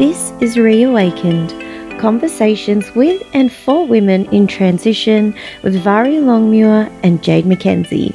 This 0.00 0.32
is 0.40 0.56
Reawakened 0.56 1.50
conversations 2.00 2.90
with 2.94 3.22
and 3.34 3.52
for 3.52 3.86
women 3.86 4.24
in 4.32 4.46
transition 4.46 5.34
with 5.62 5.76
Vari 5.76 6.20
Longmuir 6.20 6.90
and 7.02 7.22
Jade 7.22 7.44
McKenzie. 7.44 8.14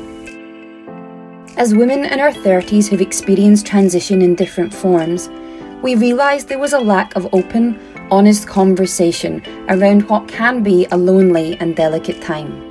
As 1.58 1.76
women 1.76 2.06
in 2.06 2.20
our 2.20 2.32
30s 2.32 2.88
who've 2.88 3.02
experienced 3.02 3.68
transition 3.68 4.24
in 4.24 4.34
different 4.34 4.74
forms, 4.74 5.30
we 5.84 5.94
realised 5.94 6.48
there 6.48 6.58
was 6.58 6.74
a 6.74 6.80
lack 6.80 7.16
of 7.16 7.32
open, 7.36 7.80
honest 8.10 8.48
conversation 8.48 9.44
around 9.70 10.10
what 10.10 10.28
can 10.28 10.64
be 10.64 10.88
a 10.90 10.98
lonely 10.98 11.56
and 11.60 11.76
delicate 11.76 12.20
time. 12.20 12.64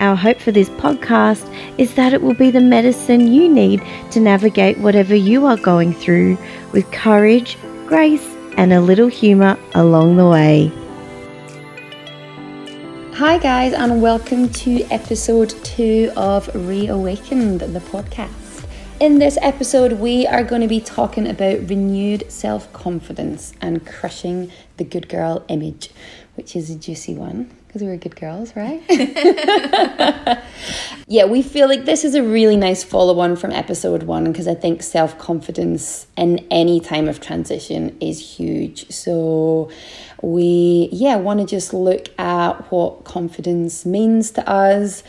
Our 0.00 0.14
hope 0.14 0.40
for 0.40 0.52
this 0.52 0.68
podcast 0.68 1.50
is 1.78 1.94
that 1.94 2.12
it 2.12 2.20
will 2.20 2.34
be 2.34 2.50
the 2.50 2.60
medicine 2.60 3.32
you 3.32 3.48
need 3.48 3.82
to 4.10 4.20
navigate 4.20 4.76
whatever 4.76 5.14
you 5.14 5.46
are 5.46 5.56
going 5.56 5.94
through 5.94 6.36
with 6.72 6.90
courage, 6.92 7.56
grace, 7.90 8.36
and 8.56 8.72
a 8.72 8.80
little 8.80 9.08
humour 9.08 9.58
along 9.74 10.16
the 10.16 10.24
way. 10.24 10.70
Hi, 13.14 13.36
guys, 13.36 13.72
and 13.72 14.00
welcome 14.00 14.48
to 14.48 14.84
episode 14.92 15.52
two 15.64 16.12
of 16.16 16.48
Reawakened, 16.54 17.58
the 17.58 17.80
podcast. 17.80 18.64
In 19.00 19.18
this 19.18 19.36
episode, 19.42 19.94
we 19.94 20.24
are 20.24 20.44
going 20.44 20.62
to 20.62 20.68
be 20.68 20.80
talking 20.80 21.26
about 21.26 21.68
renewed 21.68 22.30
self 22.30 22.72
confidence 22.72 23.54
and 23.60 23.84
crushing 23.84 24.52
the 24.76 24.84
good 24.84 25.08
girl 25.08 25.44
image, 25.48 25.90
which 26.36 26.54
is 26.54 26.70
a 26.70 26.76
juicy 26.76 27.14
one 27.14 27.50
because 27.70 27.82
we 27.82 27.88
were 27.88 27.96
good 27.96 28.16
girls, 28.16 28.56
right? 28.56 28.82
yeah, 31.06 31.24
we 31.24 31.40
feel 31.40 31.68
like 31.68 31.84
this 31.84 32.04
is 32.04 32.16
a 32.16 32.22
really 32.22 32.56
nice 32.56 32.82
follow 32.82 33.20
on 33.20 33.36
from 33.36 33.52
episode 33.52 34.02
one 34.02 34.24
because 34.24 34.48
I 34.48 34.56
think 34.56 34.82
self 34.82 35.16
confidence 35.18 36.08
in 36.16 36.44
any 36.50 36.80
time 36.80 37.08
of 37.08 37.20
transition 37.20 37.96
is 38.00 38.18
huge. 38.18 38.90
So, 38.90 39.70
we, 40.20 40.88
yeah, 40.90 41.14
want 41.14 41.38
to 41.38 41.46
just 41.46 41.72
look 41.72 42.08
at 42.18 42.54
what 42.72 43.04
confidence 43.04 43.86
means 43.86 44.32
to 44.32 44.50
us, 44.50 45.04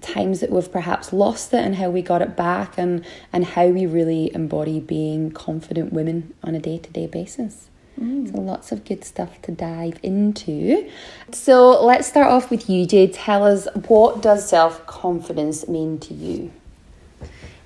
times 0.00 0.38
that 0.38 0.50
we've 0.50 0.70
perhaps 0.70 1.12
lost 1.12 1.52
it 1.52 1.64
and 1.64 1.74
how 1.74 1.90
we 1.90 2.00
got 2.00 2.22
it 2.22 2.36
back, 2.36 2.78
and, 2.78 3.04
and 3.32 3.44
how 3.44 3.66
we 3.66 3.86
really 3.86 4.32
embody 4.32 4.78
being 4.78 5.32
confident 5.32 5.92
women 5.92 6.32
on 6.44 6.54
a 6.54 6.60
day 6.60 6.78
to 6.78 6.92
day 6.92 7.08
basis. 7.08 7.70
Mm. 8.00 8.32
So 8.32 8.40
lots 8.40 8.72
of 8.72 8.84
good 8.84 9.04
stuff 9.04 9.40
to 9.42 9.52
dive 9.52 9.98
into. 10.02 10.90
So 11.32 11.84
let's 11.84 12.08
start 12.08 12.26
off 12.26 12.50
with 12.50 12.68
you, 12.68 12.86
Jade. 12.86 13.14
Tell 13.14 13.44
us 13.44 13.68
what 13.86 14.20
does 14.20 14.48
self 14.48 14.84
confidence 14.86 15.68
mean 15.68 15.98
to 16.00 16.14
you? 16.14 16.52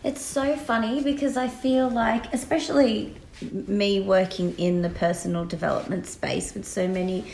It's 0.04 0.22
so 0.22 0.56
funny 0.56 1.02
because 1.02 1.36
I 1.36 1.48
feel 1.48 1.88
like, 1.90 2.32
especially 2.32 3.16
me 3.40 4.00
working 4.00 4.54
in 4.58 4.82
the 4.82 4.90
personal 4.90 5.44
development 5.44 6.06
space 6.06 6.54
with 6.54 6.66
so 6.66 6.88
many 6.88 7.24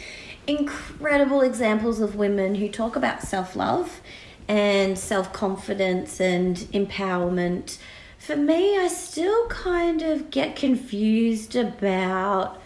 incredible 0.46 1.40
examples 1.40 2.00
of 2.00 2.16
women 2.16 2.54
who 2.54 2.68
talk 2.68 2.96
about 2.96 3.22
self 3.22 3.56
love 3.56 4.00
and 4.48 4.98
self 4.98 5.32
confidence 5.32 6.20
and 6.20 6.56
empowerment. 6.72 7.78
For 8.18 8.36
me, 8.36 8.78
I 8.78 8.88
still 8.88 9.46
kind 9.48 10.00
of 10.02 10.30
get 10.30 10.56
confused 10.56 11.56
about 11.56 12.60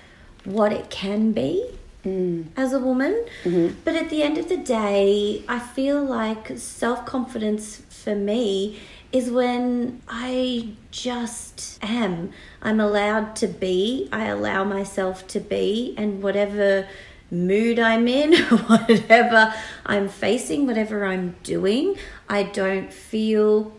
what 0.49 0.73
it 0.73 0.91
can 0.91 1.33
be 1.33 1.65
mm. 2.05 2.47
as 2.57 2.73
a 2.73 2.79
woman. 2.79 3.25
Mm-hmm. 3.45 3.81
But 3.85 3.95
at 3.95 4.11
the 4.11 4.23
end 4.23 4.39
of 4.39 4.49
the 4.49 4.57
day, 4.57 5.45
I 5.49 5.59
feel 5.59 6.03
like 6.03 6.59
self 6.59 7.05
confidence 7.07 7.83
for 7.89 8.15
me 8.15 8.81
is 9.13 9.31
when 9.31 10.03
I 10.09 10.71
just 10.91 11.79
am. 11.83 12.31
I'm 12.61 12.81
allowed 12.81 13.37
to 13.37 13.47
be, 13.47 14.09
I 14.13 14.27
allow 14.27 14.65
myself 14.65 15.27
to 15.29 15.41
be, 15.41 15.95
and 15.97 16.23
whatever 16.23 16.87
mood 17.31 17.79
I'm 17.79 18.07
in, 18.09 18.35
whatever 18.67 19.55
I'm 19.87 20.09
facing, 20.09 20.67
whatever 20.67 21.05
I'm 21.05 21.37
doing, 21.43 21.97
I 22.29 22.43
don't 22.43 22.93
feel 22.93 23.73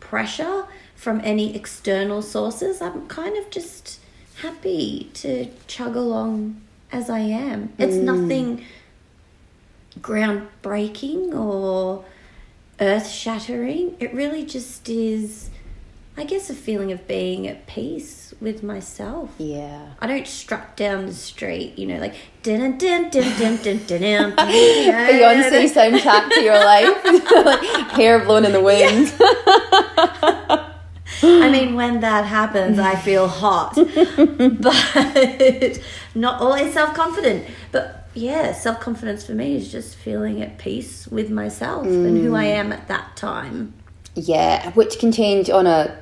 pressure 0.00 0.66
from 0.94 1.20
any 1.24 1.54
external 1.54 2.20
sources. 2.20 2.82
I'm 2.82 3.06
kind 3.06 3.36
of 3.36 3.50
just 3.50 4.00
happy 4.40 5.10
to 5.14 5.48
chug 5.66 5.96
along 5.96 6.60
as 6.92 7.08
I 7.10 7.20
am. 7.20 7.72
It's 7.78 7.96
mm. 7.96 8.02
nothing 8.02 8.64
groundbreaking 10.00 11.34
or 11.34 12.04
earth 12.80 13.08
shattering. 13.08 13.96
It 13.98 14.12
really 14.12 14.44
just 14.44 14.88
is, 14.88 15.50
I 16.16 16.24
guess, 16.24 16.50
a 16.50 16.54
feeling 16.54 16.92
of 16.92 17.08
being 17.08 17.46
at 17.48 17.66
peace 17.66 18.34
with 18.40 18.62
myself. 18.62 19.30
Yeah. 19.38 19.94
I 20.00 20.06
don't 20.06 20.26
strut 20.26 20.76
down 20.76 21.06
the 21.06 21.14
street, 21.14 21.78
you 21.78 21.86
know, 21.86 21.98
like 21.98 22.14
dun 22.42 22.76
dun 22.78 23.08
dun 23.08 23.38
dun 23.38 23.56
dun 23.56 23.86
dun 23.86 23.86
dun. 23.86 24.36
Beyonce 24.36 25.72
soundtrack 25.72 26.28
to 26.30 26.40
your 26.42 26.58
life, 26.58 27.04
like 27.44 27.90
hair 27.92 28.22
blown 28.24 28.44
in 28.44 28.52
the 28.52 28.60
wind. 28.60 29.12
I 31.22 31.50
mean, 31.50 31.74
when 31.74 32.00
that 32.00 32.24
happens, 32.24 32.78
I 32.78 32.96
feel 32.96 33.28
hot, 33.28 33.74
but 33.76 35.80
not 36.14 36.40
always 36.40 36.72
self 36.72 36.94
confident. 36.94 37.46
But 37.72 38.08
yeah, 38.14 38.52
self 38.52 38.80
confidence 38.80 39.24
for 39.24 39.32
me 39.32 39.56
is 39.56 39.70
just 39.70 39.96
feeling 39.96 40.42
at 40.42 40.58
peace 40.58 41.06
with 41.08 41.30
myself 41.30 41.86
mm. 41.86 42.06
and 42.06 42.18
who 42.18 42.34
I 42.34 42.44
am 42.44 42.72
at 42.72 42.88
that 42.88 43.16
time. 43.16 43.74
Yeah, 44.14 44.70
which 44.72 44.98
can 44.98 45.12
change 45.12 45.50
on 45.50 45.66
a 45.66 45.96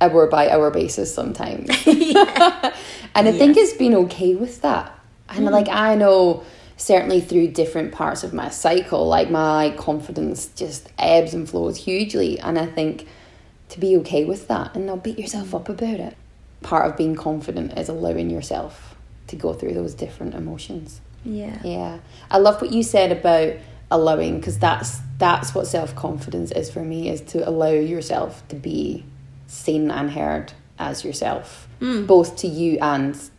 hour 0.00 0.26
by 0.26 0.48
hour 0.48 0.70
basis 0.70 1.14
sometimes. 1.14 1.68
and 1.86 1.94
I 1.94 2.72
yes. 3.14 3.38
think 3.38 3.56
it's 3.56 3.74
been 3.74 3.94
okay 3.94 4.34
with 4.34 4.62
that. 4.62 4.98
And 5.28 5.46
mm. 5.46 5.50
like, 5.50 5.68
I 5.68 5.94
know 5.94 6.44
certainly 6.76 7.20
through 7.20 7.48
different 7.48 7.92
parts 7.92 8.24
of 8.24 8.32
my 8.32 8.48
cycle, 8.48 9.06
like 9.06 9.30
my 9.30 9.74
confidence 9.76 10.46
just 10.56 10.88
ebbs 10.98 11.34
and 11.34 11.48
flows 11.48 11.76
hugely. 11.76 12.38
And 12.40 12.58
I 12.58 12.66
think 12.66 13.06
to 13.70 13.80
be 13.80 13.96
okay 13.98 14.24
with 14.24 14.48
that 14.48 14.74
and 14.74 14.86
not 14.86 15.02
beat 15.02 15.18
yourself 15.18 15.54
up 15.54 15.68
about 15.68 16.00
it. 16.00 16.16
Part 16.62 16.90
of 16.90 16.96
being 16.96 17.14
confident 17.14 17.78
is 17.78 17.88
allowing 17.88 18.28
yourself 18.28 18.96
to 19.28 19.36
go 19.36 19.54
through 19.54 19.74
those 19.74 19.94
different 19.94 20.34
emotions. 20.34 21.00
Yeah. 21.24 21.58
Yeah. 21.64 21.98
I 22.30 22.38
love 22.38 22.60
what 22.60 22.72
you 22.72 22.82
said 22.82 23.12
about 23.12 23.54
allowing 23.90 24.38
because 24.38 24.58
that's 24.58 24.98
that's 25.18 25.54
what 25.54 25.66
self-confidence 25.66 26.52
is 26.52 26.70
for 26.70 26.80
me 26.80 27.08
is 27.10 27.20
to 27.20 27.46
allow 27.48 27.70
yourself 27.70 28.46
to 28.48 28.56
be 28.56 29.04
seen 29.46 29.90
and 29.90 30.10
heard 30.10 30.52
as 30.78 31.04
yourself 31.04 31.68
mm. 31.80 32.06
both 32.06 32.36
to 32.36 32.46
you 32.46 32.78
and 32.80 33.30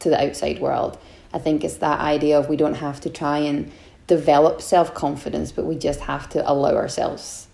to 0.00 0.10
the 0.10 0.22
outside 0.22 0.60
world. 0.60 0.98
I 1.32 1.38
think 1.38 1.64
it's 1.64 1.76
that 1.76 2.00
idea 2.00 2.38
of 2.38 2.48
we 2.48 2.56
don't 2.56 2.74
have 2.74 3.00
to 3.02 3.10
try 3.10 3.38
and 3.38 3.70
develop 4.06 4.60
self-confidence 4.60 5.52
but 5.52 5.64
we 5.64 5.76
just 5.76 6.00
have 6.00 6.28
to 6.30 6.50
allow 6.50 6.74
ourselves 6.74 7.46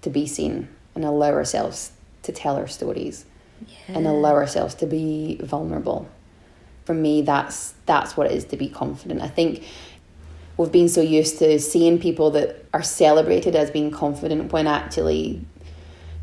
to 0.00 0.10
be 0.10 0.26
seen 0.26 0.68
and 0.94 1.04
allow 1.04 1.32
ourselves 1.32 1.92
to 2.22 2.32
tell 2.32 2.56
our 2.56 2.68
stories 2.68 3.24
yeah. 3.66 3.96
and 3.96 4.06
allow 4.06 4.34
ourselves 4.34 4.74
to 4.76 4.86
be 4.86 5.38
vulnerable. 5.42 6.08
For 6.84 6.94
me, 6.94 7.22
that's 7.22 7.74
that's 7.86 8.16
what 8.16 8.26
it 8.26 8.32
is 8.32 8.44
to 8.46 8.56
be 8.56 8.68
confident. 8.68 9.20
I 9.20 9.28
think 9.28 9.64
we've 10.56 10.72
been 10.72 10.88
so 10.88 11.00
used 11.00 11.38
to 11.38 11.58
seeing 11.58 11.98
people 11.98 12.30
that 12.32 12.64
are 12.72 12.82
celebrated 12.82 13.54
as 13.54 13.70
being 13.70 13.90
confident 13.90 14.52
when 14.52 14.66
actually 14.66 15.44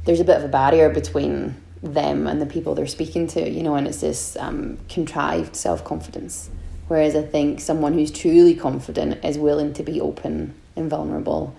there's 0.06 0.19
a 0.19 0.23
bit 0.23 0.38
of 0.38 0.44
a 0.44 0.47
barrier 0.47 0.89
between 0.89 1.56
them 1.81 2.27
and 2.27 2.41
the 2.41 2.45
people 2.45 2.75
they're 2.75 2.88
speaking 2.88 3.27
to, 3.27 3.50
you 3.50 3.63
know, 3.63 3.75
and 3.75 3.88
it's 3.88 4.01
this 4.01 4.35
um, 4.39 4.77
contrived 4.89 5.56
self 5.56 5.83
confidence. 5.83 6.50
Whereas 6.88 7.16
I 7.16 7.22
think 7.22 7.59
someone 7.59 7.94
who's 7.94 8.11
truly 8.11 8.56
confident 8.56 9.23
is 9.23 9.38
willing 9.38 9.73
to 9.73 9.83
be 9.83 10.00
open 10.00 10.56
and 10.75 10.89
vulnerable 10.89 11.56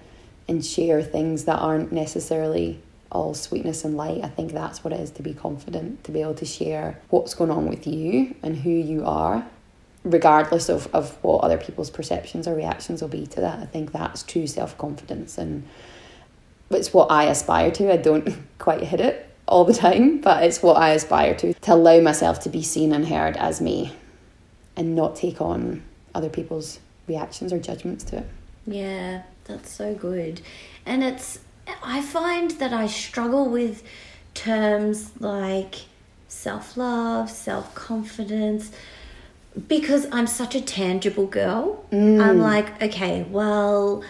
and 0.48 0.64
share 0.64 1.02
things 1.02 1.44
that 1.44 1.58
aren't 1.58 1.92
necessarily 1.92 2.80
all 3.10 3.34
sweetness 3.34 3.84
and 3.84 3.96
light. 3.96 4.22
I 4.22 4.28
think 4.28 4.52
that's 4.52 4.84
what 4.84 4.92
it 4.92 5.00
is 5.00 5.10
to 5.12 5.22
be 5.22 5.34
confident, 5.34 6.04
to 6.04 6.12
be 6.12 6.20
able 6.20 6.34
to 6.34 6.44
share 6.44 7.00
what's 7.10 7.34
going 7.34 7.50
on 7.50 7.68
with 7.68 7.86
you 7.86 8.34
and 8.42 8.59
who 8.59 8.71
you 8.71 9.04
are, 9.04 9.47
regardless 10.04 10.68
of, 10.68 10.92
of 10.94 11.16
what 11.22 11.42
other 11.42 11.59
people's 11.59 11.91
perceptions 11.91 12.47
or 12.47 12.54
reactions 12.54 13.00
will 13.00 13.09
be 13.09 13.27
to 13.27 13.41
that. 13.41 13.59
I 13.60 13.66
think 13.66 13.92
that's 13.92 14.22
true 14.22 14.47
self 14.47 14.77
confidence 14.77 15.38
and 15.38 15.66
it's 16.71 16.92
what 16.92 17.10
I 17.10 17.24
aspire 17.24 17.71
to. 17.72 17.92
I 17.92 17.97
don't 17.97 18.36
quite 18.59 18.83
hit 18.83 19.00
it 19.00 19.28
all 19.47 19.65
the 19.65 19.74
time, 19.74 20.21
but 20.21 20.42
it's 20.42 20.62
what 20.62 20.77
I 20.77 20.91
aspire 20.91 21.34
to 21.36 21.54
to 21.54 21.74
allow 21.74 22.00
myself 22.00 22.41
to 22.41 22.50
be 22.50 22.62
seen 22.62 22.92
and 22.92 23.06
heard 23.09 23.36
as 23.36 23.60
me 23.60 23.97
and 24.77 24.94
not 24.94 25.16
take 25.16 25.41
on 25.41 25.83
other 26.15 26.28
people's 26.28 26.78
reactions 27.06 27.53
or 27.53 27.59
judgments 27.59 28.04
to 28.04 28.18
it. 28.18 28.27
Yeah, 28.66 29.22
that's 29.44 29.72
so 29.72 29.94
good. 29.94 30.42
And 30.84 31.03
it's 31.03 31.41
I 31.82 32.03
find 32.03 32.50
that 32.53 32.72
I 32.72 32.86
struggle 32.86 33.48
with 33.48 33.82
terms 34.34 35.10
like 35.20 35.76
self 36.28 36.76
love, 36.76 37.30
self 37.30 37.74
confidence, 37.74 38.70
because 39.66 40.06
I'm 40.12 40.26
such 40.26 40.54
a 40.54 40.60
tangible 40.60 41.26
girl. 41.26 41.84
Mm. 41.91 42.22
I'm 42.22 42.41
like, 42.41 42.82
okay, 42.82 43.24
well, 43.24 44.04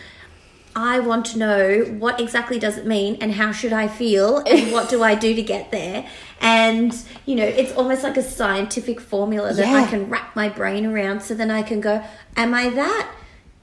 I 0.76 1.00
want 1.00 1.26
to 1.26 1.38
know 1.38 1.80
what 1.98 2.20
exactly 2.20 2.58
does 2.58 2.76
it 2.76 2.86
mean 2.86 3.18
and 3.20 3.32
how 3.32 3.50
should 3.52 3.72
I 3.72 3.88
feel 3.88 4.38
and 4.46 4.70
what 4.72 4.88
do 4.88 5.02
I 5.02 5.14
do 5.14 5.34
to 5.34 5.42
get 5.42 5.72
there. 5.72 6.08
And, 6.40 6.94
you 7.26 7.34
know, 7.34 7.44
it's 7.44 7.72
almost 7.72 8.04
like 8.04 8.16
a 8.16 8.22
scientific 8.22 9.00
formula 9.00 9.52
that 9.54 9.66
I 9.66 9.88
can 9.88 10.08
wrap 10.08 10.36
my 10.36 10.48
brain 10.48 10.86
around 10.86 11.22
so 11.22 11.34
then 11.34 11.50
I 11.50 11.62
can 11.62 11.80
go, 11.80 12.04
Am 12.36 12.54
I 12.54 12.70
that? 12.70 13.12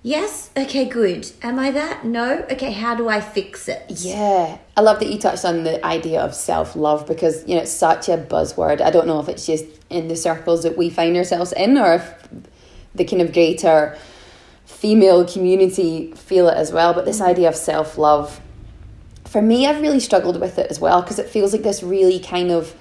Yes. 0.06 0.52
Okay, 0.56 0.86
good. 0.88 1.32
Am 1.42 1.58
I 1.58 1.72
that? 1.72 2.06
No. 2.06 2.46
Okay, 2.52 2.72
how 2.72 2.94
do 2.94 3.10
I 3.10 3.20
fix 3.20 3.68
it? 3.68 3.86
Yeah, 3.90 4.60
I 4.78 4.82
love 4.82 5.00
that 5.00 5.10
you 5.12 5.18
touched 5.18 5.44
on 5.44 5.64
the 5.64 5.84
idea 5.84 6.22
of 6.22 6.36
self 6.36 6.76
love 6.76 7.08
because 7.08 7.44
you 7.48 7.56
know 7.56 7.64
it's 7.64 7.72
such 7.72 8.08
a 8.08 8.16
buzzword. 8.16 8.82
I 8.82 8.92
don't 8.92 9.08
know 9.08 9.20
if 9.20 9.28
it's 9.28 9.48
just 9.48 9.66
in 9.90 10.08
the 10.08 10.16
circles 10.16 10.62
that 10.62 10.78
we 10.78 10.92
find 10.92 11.18
ourselves 11.18 11.54
in, 11.54 11.76
or 11.80 11.96
if 11.96 12.30
the 12.94 13.04
kind 13.04 13.20
of 13.20 13.34
greater 13.34 13.98
female 14.66 15.26
community 15.26 16.14
feel 16.14 16.50
it 16.50 16.56
as 16.56 16.72
well. 16.72 16.94
But 16.94 17.06
this 17.06 17.18
mm-hmm. 17.18 17.32
idea 17.32 17.50
of 17.50 17.56
self 17.56 17.98
love, 17.98 18.40
for 19.24 19.42
me, 19.42 19.66
I've 19.66 19.82
really 19.82 20.00
struggled 20.00 20.40
with 20.40 20.60
it 20.60 20.70
as 20.70 20.80
well 20.80 21.02
because 21.02 21.18
it 21.18 21.30
feels 21.30 21.52
like 21.52 21.64
this 21.64 21.82
really 21.82 22.20
kind 22.20 22.52
of 22.52 22.76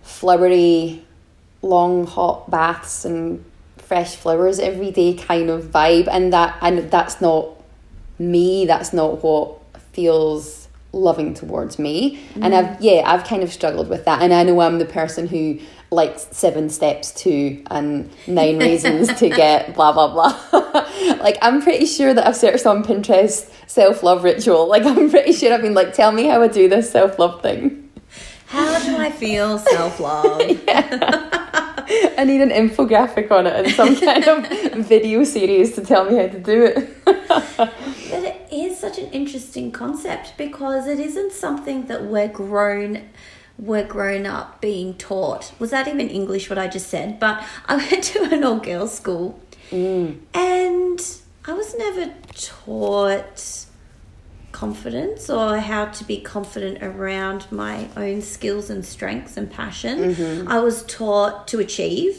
flowery, 0.00 1.04
long 1.60 2.06
hot 2.06 2.50
baths 2.50 3.04
and 3.04 3.44
fresh 3.92 4.16
flowers 4.16 4.58
every 4.58 4.90
day 4.90 5.12
kind 5.12 5.50
of 5.50 5.64
vibe, 5.64 6.08
and 6.10 6.32
that 6.32 6.56
and 6.62 6.90
that's 6.90 7.20
not 7.20 7.46
me 8.18 8.64
that's 8.64 8.94
not 8.94 9.22
what 9.22 9.58
feels 9.92 10.66
loving 10.92 11.34
towards 11.34 11.78
me. 11.78 12.18
And 12.36 12.54
mm. 12.54 12.56
i've 12.56 12.80
yeah 12.80 13.02
i've 13.04 13.24
kind 13.24 13.42
of 13.42 13.52
struggled 13.52 13.90
with 13.90 14.06
that 14.06 14.22
and 14.22 14.32
i 14.32 14.42
know 14.44 14.58
i'm 14.62 14.78
the 14.78 14.86
person 14.86 15.26
who 15.26 15.58
likes 15.90 16.26
seven 16.30 16.70
steps 16.70 17.12
to 17.24 17.62
and 17.70 18.10
nine 18.26 18.58
reasons 18.68 19.12
to 19.18 19.28
get 19.28 19.74
blah 19.74 19.92
blah 19.92 20.08
blah. 20.08 20.32
Like 21.20 21.36
i'm 21.42 21.60
pretty 21.60 21.84
sure 21.84 22.14
that 22.14 22.26
i've 22.26 22.36
searched 22.36 22.64
on 22.64 22.82
pinterest 22.82 23.52
self-love 23.66 24.24
ritual. 24.24 24.68
Like 24.68 24.86
i'm 24.86 25.10
pretty 25.10 25.34
sure 25.34 25.52
i've 25.52 25.60
been 25.60 25.74
like 25.74 25.92
tell 25.92 26.12
me 26.12 26.24
how 26.24 26.40
i 26.40 26.48
do 26.48 26.66
this 26.66 26.90
self-love 26.90 27.42
thing. 27.42 27.90
How 28.46 28.78
do 28.84 28.96
I 28.96 29.10
feel 29.10 29.58
self 29.58 30.00
love? 30.00 30.40
i 32.18 32.24
need 32.24 32.40
an 32.40 32.50
infographic 32.50 33.30
on 33.30 33.46
it 33.46 33.54
and 33.54 33.74
some 33.74 33.96
kind 34.08 34.24
of 34.24 34.86
video 34.86 35.24
series 35.24 35.74
to 35.74 35.82
tell 35.82 36.04
me 36.04 36.16
how 36.16 36.26
to 36.26 36.38
do 36.38 36.64
it 36.64 36.88
But 38.12 38.24
it 38.24 38.48
is 38.52 38.78
such 38.78 38.98
an 38.98 39.10
interesting 39.10 39.72
concept 39.72 40.34
because 40.36 40.86
it 40.86 41.00
isn't 41.00 41.32
something 41.32 41.86
that 41.86 42.04
we're 42.04 42.28
grown 42.28 43.08
we're 43.58 43.86
grown 43.86 44.26
up 44.26 44.60
being 44.60 44.94
taught. 44.94 45.52
Was 45.58 45.70
that 45.70 45.86
even 45.88 46.08
English 46.08 46.50
what 46.50 46.58
I 46.58 46.68
just 46.68 46.88
said? 46.88 47.20
But 47.20 47.42
I 47.66 47.76
went 47.76 48.04
to 48.04 48.34
an 48.34 48.44
all 48.44 48.58
girls 48.58 48.94
school 48.94 49.40
mm. 49.70 50.18
and 50.34 51.16
I 51.46 51.52
was 51.54 51.74
never 51.76 52.12
taught 52.34 53.66
confidence 54.62 55.28
or 55.28 55.58
how 55.58 55.86
to 55.86 56.04
be 56.04 56.18
confident 56.20 56.80
around 56.82 57.40
my 57.50 57.88
own 57.96 58.22
skills 58.22 58.70
and 58.70 58.84
strengths 58.84 59.36
and 59.36 59.50
passion. 59.50 59.96
Mm-hmm. 59.98 60.48
I 60.56 60.60
was 60.60 60.84
taught 60.84 61.48
to 61.48 61.58
achieve. 61.58 62.12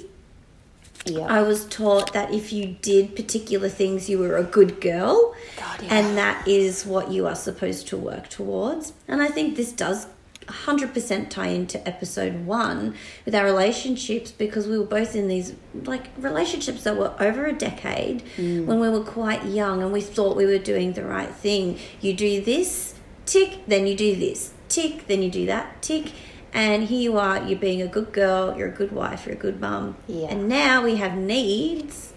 yeah 1.06 1.28
I 1.40 1.42
was 1.52 1.60
taught 1.80 2.12
that 2.18 2.34
if 2.40 2.46
you 2.52 2.64
did 2.92 3.16
particular 3.22 3.70
things, 3.70 4.10
you 4.10 4.18
were 4.24 4.36
a 4.36 4.48
good 4.58 4.82
girl, 4.82 5.16
God, 5.58 5.78
yeah. 5.84 5.96
and 5.96 6.18
that 6.18 6.46
is 6.46 6.86
what 6.86 7.06
you 7.16 7.22
are 7.32 7.40
supposed 7.48 7.88
to 7.92 7.96
work 8.12 8.26
towards. 8.28 8.92
And 9.08 9.22
I 9.28 9.30
think 9.36 9.56
this 9.56 9.72
does 9.72 10.00
100% 10.48 11.30
tie 11.30 11.48
into 11.48 11.88
episode 11.88 12.46
one 12.46 12.96
with 13.26 13.36
our 13.36 13.46
relationships 13.46 14.32
because 14.32 14.68
we 14.68 14.78
were 14.78 14.86
both 14.86 15.16
in 15.16 15.28
these 15.28 15.56
like 15.74 16.08
relationships 16.18 16.84
that 16.84 16.98
were 16.98 17.14
over 17.20 17.46
a 17.46 17.54
decade 17.54 18.24
mm. 18.38 18.66
when 18.66 18.80
we 18.80 18.90
were 18.90 19.04
quite 19.04 19.46
young 19.46 19.82
and 19.82 19.92
we 19.92 20.02
thought 20.02 20.36
we 20.36 20.46
were 20.46 20.58
doing 20.58 20.94
the 20.94 21.04
right 21.04 21.34
thing. 21.34 21.80
You 22.02 22.14
do 22.14 22.42
this, 22.42 22.96
tick, 23.26 23.66
then 23.68 23.88
you 23.88 23.96
do 23.96 24.16
this, 24.16 24.54
tick, 24.70 25.08
then 25.08 25.22
you 25.22 25.30
do 25.30 25.46
that, 25.46 25.82
tick. 25.82 26.12
And 26.54 26.84
here 26.84 27.02
you 27.02 27.18
are, 27.18 27.44
you're 27.44 27.60
being 27.60 27.82
a 27.82 27.88
good 27.88 28.12
girl, 28.12 28.56
you're 28.58 28.68
a 28.68 28.72
good 28.72 28.92
wife, 28.92 29.26
you're 29.26 29.36
a 29.36 29.40
good 29.40 29.60
mum. 29.60 29.98
Yeah. 30.08 30.28
And 30.28 30.48
now 30.48 30.84
we 30.84 30.98
have 30.98 31.16
needs. 31.16 32.14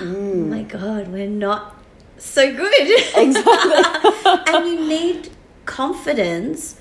Oh 0.00 0.04
my 0.04 0.62
god, 0.62 1.08
we're 1.08 1.28
not 1.28 1.76
so 2.18 2.54
good. 2.54 2.72
Exactly. 3.16 4.54
and 4.54 4.66
you 4.66 4.86
need 4.86 5.30
confidence 5.64 6.79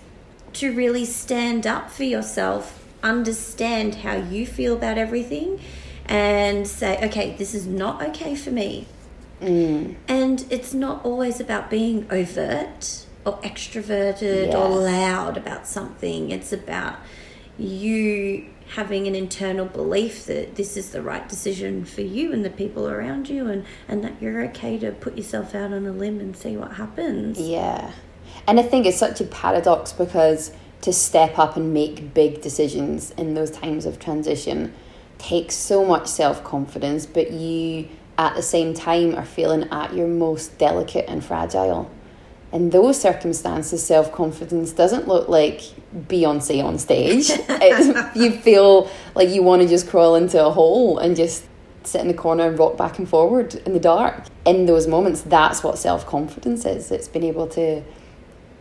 to 0.54 0.74
really 0.74 1.06
stand 1.06 1.66
up 1.68 1.92
for 1.92 2.04
yourself, 2.04 2.86
understand 3.04 3.96
how 3.96 4.16
you 4.16 4.46
feel 4.46 4.76
about 4.76 4.98
everything, 4.98 5.60
and 6.06 6.68
say, 6.68 7.04
okay, 7.06 7.36
this 7.38 7.54
is 7.54 7.68
not 7.68 8.02
okay 8.02 8.36
for 8.36 8.52
me. 8.52 8.88
Mm. 9.42 9.96
And 10.08 10.46
it's 10.50 10.74
not 10.74 11.06
always 11.06 11.40
about 11.40 11.70
being 11.70 12.08
overt 12.12 13.06
or 13.26 13.40
extroverted 13.42 14.54
or 14.54 14.70
loud 14.70 15.38
about 15.38 15.68
something. 15.68 16.32
It's 16.32 16.52
about 16.52 16.98
you 17.58 18.46
having 18.76 19.08
an 19.08 19.16
internal 19.16 19.66
belief 19.66 20.26
that 20.26 20.56
this 20.56 20.78
is 20.78 20.92
the 20.92 21.02
right 21.02 21.28
decision 21.28 21.84
for 21.86 22.02
you 22.02 22.32
and 22.32 22.46
the 22.46 22.50
people 22.50 22.88
around 22.88 23.28
you 23.28 23.48
and, 23.48 23.66
and 23.88 24.04
that 24.04 24.22
you're 24.22 24.44
okay 24.46 24.78
to 24.78 24.92
put 24.92 25.18
yourself 25.18 25.56
out 25.56 25.74
on 25.74 25.86
a 25.86 25.92
limb 25.92 26.20
and 26.20 26.38
see 26.38 26.56
what 26.56 26.74
happens. 26.74 27.40
Yeah. 27.40 27.92
And 28.50 28.60
I 28.60 28.64
think 28.64 28.88
it's 28.88 28.98
such 28.98 29.22
a 29.22 29.26
paradox 29.26 29.94
because 29.94 30.52
to 30.82 30.92
step 30.92 31.38
up 31.38 31.56
and 31.56 31.72
make 31.72 32.16
big 32.16 32.42
decisions 32.42 33.12
in 33.12 33.36
those 33.36 33.52
times 33.52 33.86
of 33.86 34.00
transition 34.00 34.74
takes 35.20 35.54
so 35.54 35.86
much 35.86 36.08
self 36.08 36.44
confidence, 36.44 37.06
but 37.06 37.30
you 37.30 37.88
at 38.18 38.36
the 38.36 38.42
same 38.42 38.74
time 38.74 39.14
are 39.14 39.24
feeling 39.24 39.70
at 39.70 39.94
your 39.94 40.08
most 40.08 40.58
delicate 40.58 41.06
and 41.08 41.24
fragile. 41.24 41.92
In 42.52 42.72
those 42.72 43.00
circumstances, 43.00 43.86
self 43.86 44.12
confidence 44.12 44.72
doesn't 44.72 45.08
look 45.08 45.30
like 45.30 45.62
Beyonce 46.08 46.64
on 46.64 46.80
stage. 46.80 47.30
You 48.16 48.32
feel 48.32 48.90
like 49.14 49.30
you 49.30 49.44
want 49.44 49.62
to 49.62 49.68
just 49.68 49.88
crawl 49.88 50.16
into 50.16 50.44
a 50.44 50.50
hole 50.50 50.98
and 50.98 51.16
just 51.16 51.44
sit 51.84 52.02
in 52.02 52.08
the 52.08 52.16
corner 52.16 52.48
and 52.48 52.58
rock 52.58 52.78
back 52.78 52.98
and 52.98 53.08
forward 53.08 53.54
in 53.68 53.74
the 53.74 53.80
dark. 53.80 54.24
In 54.44 54.66
those 54.66 54.88
moments, 54.88 55.22
that's 55.22 55.64
what 55.64 55.78
self 55.78 56.08
confidence 56.08 56.66
is. 56.66 56.90
It's 56.90 57.08
being 57.08 57.26
able 57.26 57.46
to 57.50 57.84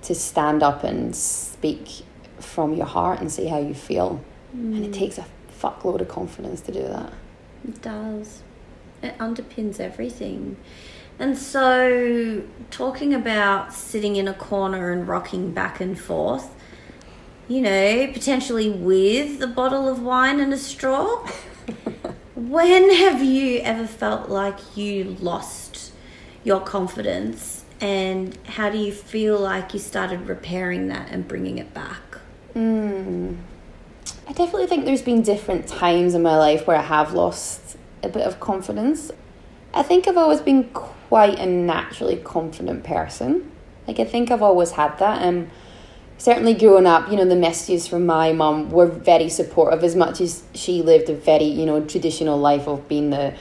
to 0.03 0.15
stand 0.15 0.63
up 0.63 0.85
and 0.85 1.15
speak 1.15 2.03
from 2.39 2.75
your 2.75 2.87
heart 2.87 3.21
and 3.21 3.31
say 3.31 3.47
how 3.47 3.59
you 3.59 3.75
feel. 3.75 4.23
And 4.53 4.85
it 4.85 4.91
mm. 4.91 4.95
takes 4.95 5.19
a 5.19 5.27
fuckload 5.61 6.01
of 6.01 6.09
confidence 6.09 6.61
to 6.63 6.73
do 6.73 6.83
that. 6.83 7.13
It 7.67 7.83
does. 7.83 8.43
It 9.03 9.17
underpins 9.19 9.81
everything. 9.81 10.57
And 11.19 11.37
so, 11.37 12.43
talking 12.71 13.13
about 13.13 13.75
sitting 13.75 14.17
in 14.17 14.29
a 14.29 14.35
corner 14.35 14.93
and 14.93 15.09
rocking 15.09 15.53
back 15.53 15.81
and 15.81 15.99
forth, 15.99 16.55
you 17.49 17.61
know, 17.61 18.07
potentially 18.13 18.71
with 18.71 19.43
a 19.43 19.47
bottle 19.47 19.89
of 19.89 20.01
wine 20.01 20.39
and 20.39 20.53
a 20.53 20.59
straw. 20.59 21.27
when 22.35 22.95
have 22.95 23.23
you 23.23 23.59
ever 23.61 23.87
felt 23.87 24.29
like 24.29 24.77
you 24.77 25.17
lost 25.21 25.93
your 26.45 26.61
confidence? 26.61 27.65
And 27.81 28.37
how 28.47 28.71
do 28.71 28.79
you 28.79 28.93
feel 28.93 29.39
like 29.39 29.73
you 29.73 29.81
started 29.81 30.29
repairing 30.29 30.89
that 30.89 31.09
and 31.11 31.29
bringing 31.29 31.59
it 31.59 31.73
back? 31.73 32.03
Hmm. 32.55 33.35
I 34.27 34.33
definitely 34.33 34.67
think 34.67 34.85
there's 34.85 35.03
been 35.03 35.23
different 35.23 35.67
times 35.67 36.15
in 36.15 36.23
my 36.23 36.37
life 36.37 36.67
where 36.67 36.77
I 36.77 36.83
have 36.83 37.15
lost 37.15 37.77
a 38.03 38.09
bit 38.09 38.27
of 38.27 38.41
confidence. 38.41 39.11
I 39.73 39.83
think 39.83 40.09
I've 40.09 40.17
always 40.17 40.41
been 40.41 40.65
quite 40.65 41.39
a 41.39 41.47
naturally 41.47 42.17
confident 42.17 42.85
person. 42.85 43.51
Like 43.87 44.01
I 44.01 44.05
think 44.05 44.31
I've 44.31 44.43
always 44.43 44.73
had 44.73 44.99
that. 44.99 45.23
And 45.23 45.51
certainly 46.19 46.55
growing 46.55 46.87
up, 46.87 47.11
you 47.11 47.17
know, 47.17 47.25
the 47.25 47.37
messages 47.37 47.87
from 47.87 48.07
my 48.07 48.33
mum 48.33 48.71
were 48.71 48.87
very 48.87 49.29
supportive 49.29 49.85
as 49.85 49.95
much 49.95 50.21
as 50.21 50.43
she 50.55 50.83
lived 50.83 51.09
a 51.09 51.15
very, 51.15 51.45
you 51.45 51.65
know, 51.65 51.85
traditional 51.85 52.39
life 52.39 52.67
of 52.67 52.87
being 52.89 53.11
the 53.11 53.35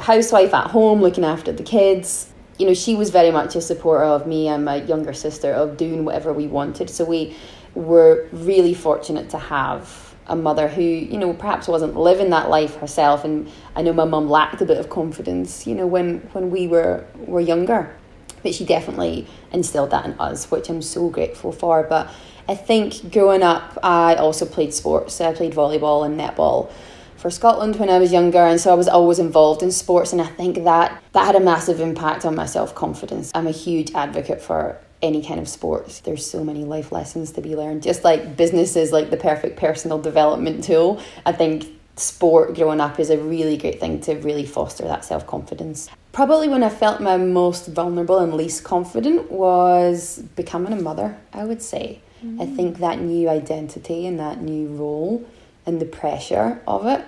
housewife 0.00 0.52
at 0.54 0.70
home, 0.70 1.02
looking 1.02 1.24
after 1.24 1.52
the 1.52 1.62
kids. 1.62 2.32
You 2.58 2.66
know, 2.66 2.74
she 2.74 2.94
was 2.94 3.10
very 3.10 3.30
much 3.30 3.54
a 3.54 3.60
supporter 3.60 4.04
of 4.04 4.26
me 4.26 4.48
and 4.48 4.64
my 4.64 4.76
younger 4.76 5.12
sister 5.12 5.52
of 5.52 5.76
doing 5.76 6.04
whatever 6.04 6.32
we 6.32 6.46
wanted. 6.46 6.88
So 6.88 7.04
we 7.04 7.36
were 7.74 8.28
really 8.32 8.74
fortunate 8.74 9.30
to 9.30 9.38
have 9.38 10.14
a 10.26 10.34
mother 10.34 10.66
who, 10.66 10.82
you 10.82 11.18
know, 11.18 11.32
perhaps 11.32 11.68
wasn't 11.68 11.96
living 11.96 12.30
that 12.30 12.48
life 12.48 12.76
herself. 12.76 13.24
And 13.24 13.50
I 13.74 13.82
know 13.82 13.92
my 13.92 14.04
mum 14.04 14.28
lacked 14.28 14.60
a 14.60 14.64
bit 14.64 14.78
of 14.78 14.90
confidence, 14.90 15.66
you 15.66 15.74
know, 15.74 15.86
when, 15.86 16.18
when 16.32 16.50
we 16.50 16.66
were, 16.66 17.04
were 17.16 17.40
younger. 17.40 17.94
But 18.42 18.54
she 18.54 18.64
definitely 18.64 19.26
instilled 19.52 19.90
that 19.90 20.04
in 20.04 20.12
us, 20.18 20.50
which 20.50 20.68
I'm 20.68 20.82
so 20.82 21.08
grateful 21.08 21.52
for. 21.52 21.82
But 21.82 22.12
I 22.48 22.54
think 22.54 23.12
growing 23.12 23.42
up, 23.42 23.78
I 23.82 24.14
also 24.14 24.46
played 24.46 24.72
sports. 24.72 25.14
So 25.14 25.28
I 25.28 25.32
played 25.32 25.52
volleyball 25.52 26.06
and 26.06 26.18
netball 26.18 26.70
for 27.16 27.30
Scotland 27.30 27.76
when 27.76 27.90
I 27.90 27.98
was 27.98 28.12
younger, 28.12 28.38
and 28.38 28.60
so 28.60 28.70
I 28.70 28.74
was 28.74 28.88
always 28.88 29.18
involved 29.18 29.62
in 29.62 29.70
sports, 29.70 30.12
and 30.12 30.20
I 30.20 30.26
think 30.26 30.64
that 30.64 31.02
that 31.12 31.26
had 31.26 31.36
a 31.36 31.40
massive 31.40 31.80
impact 31.80 32.24
on 32.24 32.34
my 32.34 32.46
self 32.46 32.74
confidence. 32.74 33.30
I'm 33.34 33.46
a 33.46 33.52
huge 33.52 33.92
advocate 33.94 34.40
for 34.40 34.78
any 35.02 35.22
kind 35.22 35.40
of 35.40 35.48
sports. 35.48 36.00
There's 36.00 36.28
so 36.28 36.42
many 36.42 36.64
life 36.64 36.92
lessons 36.92 37.32
to 37.32 37.40
be 37.40 37.54
learned. 37.56 37.82
Just 37.82 38.04
like 38.04 38.36
business 38.36 38.76
is 38.76 38.92
like 38.92 39.10
the 39.10 39.16
perfect 39.16 39.58
personal 39.58 39.98
development 39.98 40.64
tool, 40.64 41.00
I 41.24 41.32
think 41.32 41.66
sport 41.96 42.54
growing 42.54 42.80
up 42.80 43.00
is 43.00 43.10
a 43.10 43.18
really 43.18 43.56
great 43.56 43.80
thing 43.80 44.00
to 44.02 44.14
really 44.16 44.44
foster 44.44 44.84
that 44.84 45.04
self 45.04 45.26
confidence. 45.26 45.88
Probably 46.12 46.48
when 46.48 46.62
I 46.62 46.70
felt 46.70 47.00
my 47.00 47.16
most 47.16 47.68
vulnerable 47.68 48.18
and 48.18 48.34
least 48.34 48.64
confident 48.64 49.30
was 49.30 50.22
becoming 50.34 50.72
a 50.72 50.80
mother, 50.80 51.18
I 51.32 51.44
would 51.44 51.62
say. 51.62 52.00
I 52.22 52.46
mm. 52.46 52.56
think 52.56 52.78
that 52.78 53.00
new 53.00 53.28
identity 53.28 54.06
and 54.06 54.18
that 54.18 54.40
new 54.40 54.68
role 54.68 55.26
and 55.66 55.80
the 55.80 55.86
pressure 55.86 56.62
of 56.66 56.86
it, 56.86 57.04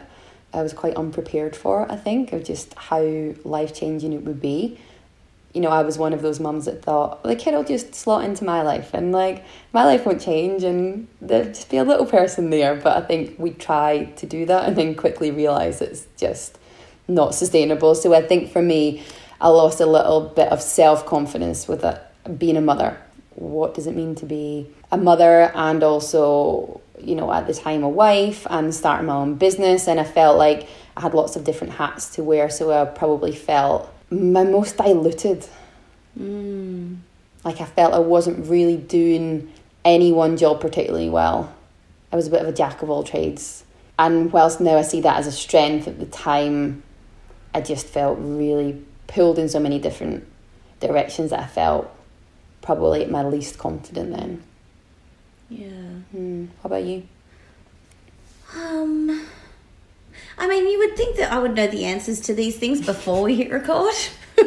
I 0.53 0.63
was 0.63 0.73
quite 0.73 0.97
unprepared 0.97 1.55
for, 1.55 1.91
I 1.91 1.97
think, 1.97 2.33
of 2.33 2.45
just 2.45 2.75
how 2.75 3.03
life 3.45 3.75
changing 3.75 4.13
it 4.13 4.25
would 4.25 4.41
be. 4.41 4.79
You 5.55 5.61
know, 5.63 5.71
I 5.71 5.83
was 5.83 5.97
one 5.97 6.13
of 6.13 6.23
those 6.23 6.41
mums 6.41 6.67
that 6.67 6.83
thought, 6.83 7.23
the 7.23 7.37
kid 7.37 7.55
will 7.55 7.65
just 7.65 7.95
slot 7.95 8.25
into 8.25 8.45
my 8.45 8.63
life 8.63 8.93
and 8.93 9.13
like 9.13 9.45
my 9.73 9.85
life 9.85 10.05
won't 10.05 10.21
change 10.21 10.63
and 10.63 11.09
there'll 11.21 11.47
just 11.47 11.71
be 11.71 11.79
a 11.79 11.85
little 11.85 12.07
person 12.07 12.51
there. 12.51 12.75
But 12.75 13.03
I 13.03 13.07
think 13.07 13.39
we 13.39 13.51
try 13.51 14.05
to 14.05 14.27
do 14.27 14.45
that 14.47 14.69
and 14.69 14.77
then 14.77 14.95
quickly 14.95 15.31
realise 15.31 15.81
it's 15.81 16.07
just 16.17 16.59
not 17.09 17.35
sustainable. 17.35 17.95
So 17.95 18.15
I 18.15 18.23
think 18.23 18.53
for 18.53 18.63
me, 18.63 19.03
I 19.41 19.49
lost 19.49 19.81
a 19.81 19.87
little 19.87 20.21
bit 20.21 20.49
of 20.53 20.61
self 20.61 21.07
confidence 21.07 21.67
with 21.69 21.85
it, 21.85 22.01
being 22.39 22.57
a 22.57 22.61
mother. 22.61 22.99
What 23.35 23.75
does 23.75 23.87
it 23.87 23.95
mean 23.95 24.15
to 24.17 24.27
be 24.27 24.67
a 24.91 24.97
mother 24.97 25.51
and 25.55 25.83
also, 25.83 26.81
you 27.01 27.15
know, 27.15 27.33
at 27.33 27.47
the 27.47 27.55
time 27.55 27.83
a 27.83 27.89
wife 27.89 28.47
and 28.51 28.75
starting 28.75 29.07
my 29.07 29.15
own 29.15 29.35
business? 29.35 29.89
And 29.89 29.99
I 29.99 30.05
felt 30.05 30.39
like 30.39 30.69
I 30.97 31.01
had 31.01 31.15
lots 31.15 31.37
of 31.37 31.45
different 31.45 31.75
hats 31.75 32.15
to 32.17 32.23
wear, 32.23 32.51
so 32.51 32.73
I 32.73 32.85
probably 32.85 33.35
felt 33.35 33.93
my 34.11 34.45
most 34.45 34.77
diluted. 34.77 35.47
Mm. 36.19 36.99
Like 37.45 37.61
I 37.61 37.65
felt 37.65 37.95
I 37.95 37.99
wasn't 37.99 38.49
really 38.49 38.77
doing 38.77 39.53
any 39.85 40.13
one 40.13 40.37
job 40.37 40.61
particularly 40.61 41.09
well. 41.09 41.55
I 42.13 42.17
was 42.17 42.27
a 42.27 42.31
bit 42.31 42.43
of 42.43 42.49
a 42.49 42.53
jack 42.53 42.83
of 42.83 42.91
all 42.91 43.05
trades. 43.05 43.65
And 43.99 44.33
whilst 44.33 44.61
now 44.61 44.77
I 44.77 44.83
see 44.83 45.01
that 45.01 45.19
as 45.19 45.27
a 45.27 45.33
strength 45.33 45.89
at 45.89 45.99
the 45.99 46.07
time, 46.07 46.83
I 47.55 47.61
just 47.61 47.87
felt 47.87 48.19
really 48.21 48.83
pulled 49.07 49.39
in 49.39 49.49
so 49.49 49.59
many 49.59 49.79
different 49.79 50.27
directions 50.81 51.31
that 51.31 51.41
I 51.41 51.47
felt 51.47 51.91
probably 52.63 53.03
at 53.03 53.11
my 53.11 53.25
least 53.25 53.59
confident 53.59 54.15
then. 54.17 54.43
Yeah. 55.49 55.69
Hmm. 56.13 56.47
How 56.63 56.67
about 56.67 56.85
you? 56.85 57.05
Um, 58.55 59.27
I 60.39 60.47
mean, 60.49 60.67
you 60.69 60.79
would 60.79 60.97
think 60.97 61.17
that 61.17 61.33
I 61.33 61.39
would 61.39 61.55
know 61.55 61.67
the 61.67 61.85
answers 61.85 62.21
to 62.23 62.35
these 62.35 62.57
things 62.57 62.85
before 62.85 63.23
we 63.23 63.35
hit 63.37 63.51
record. 63.51 63.95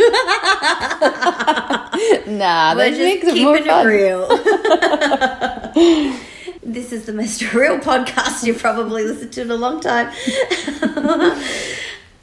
Nah, 2.27 2.74
We're 2.75 2.91
that 2.91 2.91
just 2.91 3.01
makes 3.01 3.27
it 3.27 3.41
more 3.43 3.58
it 3.58 3.65
fun. 3.65 3.86
real. 3.86 4.27
this 6.63 6.91
is 6.91 7.05
the 7.05 7.13
most 7.13 7.41
real 7.53 7.77
podcast 7.79 8.43
you've 8.43 8.60
probably 8.60 9.03
listened 9.03 9.34
to 9.34 9.41
in 9.41 9.51
a 9.51 9.55
long 9.55 9.79
time. 9.81 10.08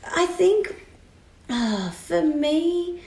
I 0.04 0.26
think 0.30 0.86
uh, 1.50 1.90
for 1.90 2.22
me, 2.22 3.02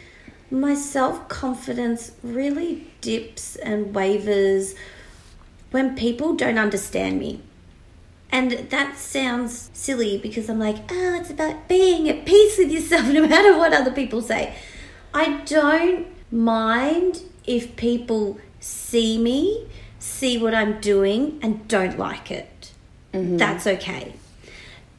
my 0.50 0.75
self 0.75 1.28
confidence 1.28 2.12
really 2.24 2.88
dips 3.01 3.56
and 3.58 3.94
wavers 3.96 4.75
when 5.72 5.96
people 5.96 6.36
don't 6.36 6.58
understand 6.58 7.20
me. 7.20 7.42
And 8.32 8.51
that 8.51 8.98
sounds 8.98 9.70
silly 9.74 10.18
because 10.18 10.50
I'm 10.50 10.60
like, 10.60 10.78
oh, 10.90 11.16
it's 11.20 11.30
about 11.30 11.68
being 11.68 12.08
at 12.10 12.25
peace 12.25 12.58
with 12.58 12.72
yourself 12.72 13.08
no 13.12 13.28
matter 13.28 13.58
what 13.58 13.74
other 13.74 13.92
people 13.92 14.22
say. 14.22 14.56
I 15.13 15.42
don't 15.46 16.08
mind 16.32 17.24
if 17.46 17.75
people 17.75 18.40
see 18.60 19.18
me, 19.18 19.68
see 20.00 20.38
what 20.38 20.54
I'm 20.54 20.80
doing, 20.80 21.40
and 21.42 21.68
don't 21.68 21.98
like 21.98 22.32
it. 22.32 22.72
Mm-hmm. 23.13 23.38
That's 23.38 23.68
okay. 23.68 24.13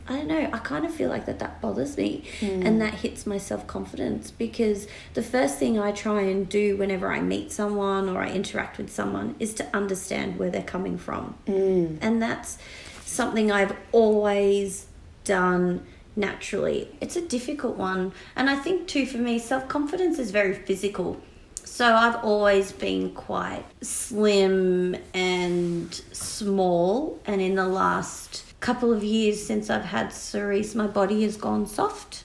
I 0.08 0.16
don't 0.16 0.28
know. 0.28 0.50
I 0.52 0.58
kind 0.58 0.84
of 0.84 0.92
feel 0.92 1.08
like 1.08 1.26
that 1.26 1.38
that 1.38 1.60
bothers 1.60 1.96
me 1.96 2.24
hmm. 2.40 2.66
and 2.66 2.80
that 2.80 2.94
hits 2.94 3.26
my 3.26 3.38
self 3.38 3.66
confidence 3.66 4.30
because 4.30 4.88
the 5.14 5.22
first 5.22 5.58
thing 5.58 5.78
I 5.78 5.92
try 5.92 6.22
and 6.22 6.48
do 6.48 6.76
whenever 6.76 7.12
I 7.12 7.20
meet 7.20 7.52
someone 7.52 8.08
or 8.08 8.22
I 8.22 8.30
interact 8.30 8.78
with 8.78 8.90
someone 8.90 9.36
is 9.38 9.54
to 9.54 9.76
understand 9.76 10.38
where 10.38 10.50
they're 10.50 10.62
coming 10.62 10.98
from. 10.98 11.34
Hmm. 11.46 11.96
And 12.00 12.20
that's 12.20 12.58
something 13.04 13.52
I've 13.52 13.76
always 13.92 14.86
done 15.24 15.86
naturally. 16.16 16.88
It's 17.00 17.16
a 17.16 17.22
difficult 17.26 17.76
one. 17.76 18.12
And 18.36 18.50
I 18.50 18.56
think, 18.56 18.88
too, 18.88 19.06
for 19.06 19.18
me, 19.18 19.38
self 19.38 19.68
confidence 19.68 20.18
is 20.18 20.30
very 20.30 20.54
physical. 20.54 21.20
So 21.64 21.94
I've 21.94 22.16
always 22.24 22.72
been 22.72 23.12
quite 23.12 23.64
slim 23.80 24.96
and 25.14 25.94
small. 26.12 27.20
And 27.24 27.40
in 27.40 27.54
the 27.54 27.66
last 27.66 28.51
couple 28.62 28.92
of 28.92 29.04
years 29.04 29.44
since 29.44 29.68
I've 29.68 29.84
had 29.84 30.12
Cerise, 30.12 30.74
my 30.74 30.86
body 30.86 31.22
has 31.24 31.36
gone 31.36 31.66
soft. 31.66 32.24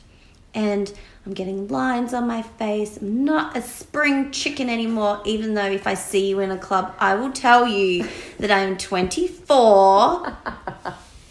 And 0.54 0.94
I'm 1.26 1.34
getting 1.34 1.68
lines 1.68 2.14
on 2.14 2.26
my 2.26 2.42
face. 2.42 2.98
I'm 2.98 3.26
not 3.26 3.58
a 3.58 3.62
spring 3.62 4.32
chicken 4.32 4.70
anymore, 4.70 5.22
even 5.26 5.56
though 5.56 5.66
if 5.66 5.86
I 5.86 5.96
see 5.96 6.30
you 6.30 6.40
in 6.40 6.52
a 6.52 6.58
club, 6.58 6.96
I 7.00 7.16
will 7.16 7.32
tell 7.32 7.68
you 7.68 8.08
that 8.40 8.50
I 8.50 8.60
am 8.60 8.78
24 8.78 10.28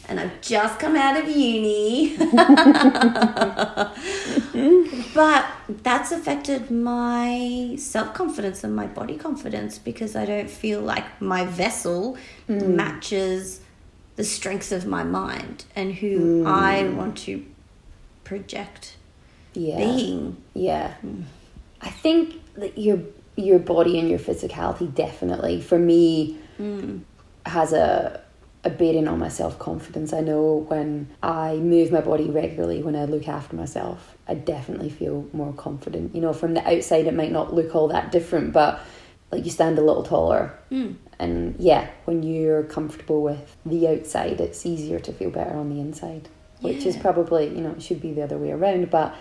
and 0.08 0.20
I've 0.20 0.40
just 0.42 0.78
come 0.78 0.96
out 0.96 1.16
of 1.16 1.28
uni. 1.28 2.16
but 5.14 5.46
that's 5.82 6.12
affected 6.12 6.70
my 6.70 7.74
self 7.78 8.12
confidence 8.12 8.64
and 8.64 8.76
my 8.76 8.86
body 8.86 9.16
confidence 9.16 9.78
because 9.78 10.14
I 10.14 10.26
don't 10.26 10.50
feel 10.50 10.80
like 10.80 11.22
my 11.22 11.46
vessel 11.46 12.18
hmm. 12.46 12.76
matches 12.76 13.60
the 14.16 14.24
strengths 14.24 14.72
of 14.72 14.86
my 14.86 15.04
mind 15.04 15.64
and 15.74 15.94
who 15.94 16.42
hmm. 16.42 16.46
I 16.46 16.88
want 16.88 17.18
to 17.18 17.44
project 18.24 18.96
Yeah. 19.54 19.78
being. 19.78 20.36
Yeah. 20.54 20.94
Hmm. 20.94 21.22
I 21.80 21.90
think 21.90 22.34
that 22.54 22.76
your 22.78 23.00
your 23.36 23.58
body 23.58 23.98
and 23.98 24.08
your 24.08 24.18
physicality 24.18 24.92
definitely 24.94 25.60
for 25.60 25.78
me 25.78 26.38
hmm. 26.56 26.98
has 27.44 27.72
a 27.72 28.22
a 28.66 28.70
bearing 28.70 29.06
on 29.06 29.18
my 29.18 29.28
self 29.28 29.58
confidence. 29.58 30.12
I 30.12 30.20
know 30.20 30.66
when 30.68 31.08
I 31.22 31.56
move 31.56 31.92
my 31.92 32.00
body 32.00 32.28
regularly, 32.28 32.82
when 32.82 32.96
I 32.96 33.04
look 33.04 33.28
after 33.28 33.54
myself, 33.54 34.16
I 34.26 34.34
definitely 34.34 34.90
feel 34.90 35.28
more 35.32 35.52
confident. 35.52 36.14
You 36.14 36.20
know, 36.20 36.32
from 36.32 36.54
the 36.54 36.66
outside 36.68 37.06
it 37.06 37.14
might 37.14 37.30
not 37.30 37.54
look 37.54 37.74
all 37.74 37.88
that 37.88 38.10
different, 38.10 38.52
but 38.52 38.80
like 39.30 39.44
you 39.44 39.50
stand 39.50 39.78
a 39.78 39.82
little 39.82 40.02
taller. 40.02 40.58
And 41.18 41.56
yeah, 41.58 41.88
when 42.04 42.22
you're 42.22 42.62
comfortable 42.64 43.22
with 43.22 43.56
the 43.64 43.88
outside, 43.88 44.40
it's 44.40 44.66
easier 44.66 44.98
to 45.00 45.12
feel 45.12 45.30
better 45.30 45.54
on 45.54 45.70
the 45.70 45.80
inside. 45.80 46.28
Which 46.60 46.86
is 46.86 46.96
probably, 46.96 47.48
you 47.48 47.60
know, 47.60 47.72
it 47.72 47.82
should 47.82 48.00
be 48.00 48.12
the 48.12 48.22
other 48.22 48.38
way 48.38 48.50
around. 48.50 48.90
But 48.90 49.14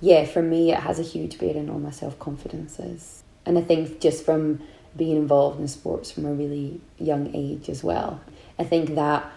yeah, 0.00 0.24
for 0.24 0.42
me, 0.42 0.72
it 0.72 0.80
has 0.80 0.98
a 0.98 1.04
huge 1.04 1.38
bearing 1.38 1.70
on 1.70 1.82
my 1.82 1.90
self 1.90 2.18
confidences. 2.18 3.22
And 3.46 3.58
I 3.58 3.62
think 3.62 4.00
just 4.00 4.24
from 4.24 4.60
being 4.96 5.16
involved 5.16 5.60
in 5.60 5.68
sports 5.68 6.10
from 6.10 6.26
a 6.26 6.32
really 6.32 6.80
young 6.98 7.34
age 7.34 7.68
as 7.68 7.84
well, 7.84 8.20
I 8.58 8.64
think 8.64 8.96
that 8.96 9.30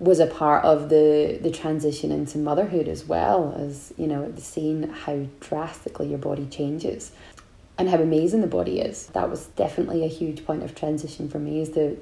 was 0.00 0.20
a 0.20 0.26
part 0.26 0.64
of 0.64 0.88
the 0.88 1.38
the 1.42 1.50
transition 1.50 2.12
into 2.12 2.38
motherhood 2.38 2.86
as 2.86 3.04
well 3.04 3.54
as 3.58 3.92
you 3.96 4.06
know 4.06 4.32
seeing 4.36 4.88
how 4.88 5.26
drastically 5.40 6.08
your 6.08 6.18
body 6.18 6.46
changes 6.46 7.10
and 7.78 7.88
how 7.88 7.96
amazing 7.96 8.40
the 8.40 8.46
body 8.46 8.80
is 8.80 9.06
that 9.08 9.30
was 9.30 9.46
definitely 9.56 10.04
a 10.04 10.08
huge 10.08 10.44
point 10.44 10.62
of 10.62 10.74
transition 10.74 11.28
for 11.28 11.38
me 11.38 11.60
is 11.60 11.70
that 11.70 11.96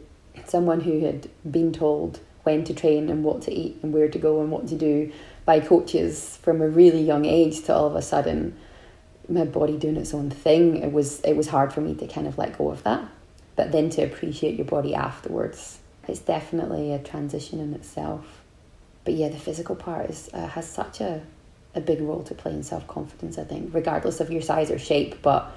someone 0.47 0.81
who 0.81 1.01
had 1.01 1.29
been 1.49 1.73
told 1.73 2.21
when 2.43 2.65
to 2.65 2.73
train 2.73 3.11
and 3.11 3.25
what 3.25 3.43
to 3.43 3.53
eat 3.53 3.77
and 3.83 3.93
where 3.93 4.09
to 4.09 4.19
go 4.19 4.41
and 4.41 4.51
what 4.51 4.69
to 4.69 4.77
do 4.77 5.13
by 5.45 5.61
coaches 5.61 6.39
from 6.43 6.63
a 6.63 6.69
really 6.69 7.03
young 7.03 7.25
age 7.25 7.63
to 7.63 7.75
all 7.75 7.87
of 7.87 7.97
a 7.97 8.03
sudden 8.03 8.57
my 9.29 9.45
body 9.45 9.77
doing 9.77 9.97
its 9.97 10.15
own 10.15 10.31
thing. 10.31 10.77
It 10.77 10.93
was 10.93 11.21
it 11.23 11.37
was 11.37 11.49
hard 11.49 11.73
for 11.73 11.81
me 11.81 11.95
to 11.97 12.07
kind 12.07 12.29
of 12.29 12.39
let 12.39 12.57
go 12.57 12.71
of 12.71 12.85
that. 12.85 13.09
But 13.57 13.73
then 13.73 13.91
to 13.91 14.03
appreciate 14.03 14.57
your 14.57 14.67
body 14.67 14.95
afterwards 14.95 15.79
it's 16.07 16.21
definitely 16.21 16.93
a 16.93 17.01
transition 17.01 17.59
in 17.59 17.75
itself. 17.75 18.43
But 19.05 19.15
yeah 19.15 19.29
the 19.29 19.39
physical 19.39 19.75
part 19.75 20.09
is 20.09 20.31
uh, 20.33 20.47
has 20.47 20.69
such 20.69 21.01
a 21.01 21.23
a 21.75 21.81
big 21.81 22.01
role 22.01 22.23
to 22.23 22.35
play 22.35 22.53
in 22.53 22.63
self-confidence 22.63 23.37
i 23.37 23.45
think 23.45 23.75
regardless 23.75 24.19
of 24.21 24.31
your 24.31 24.41
size 24.41 24.71
or 24.71 24.79
shape 24.79 25.21
but 25.21 25.53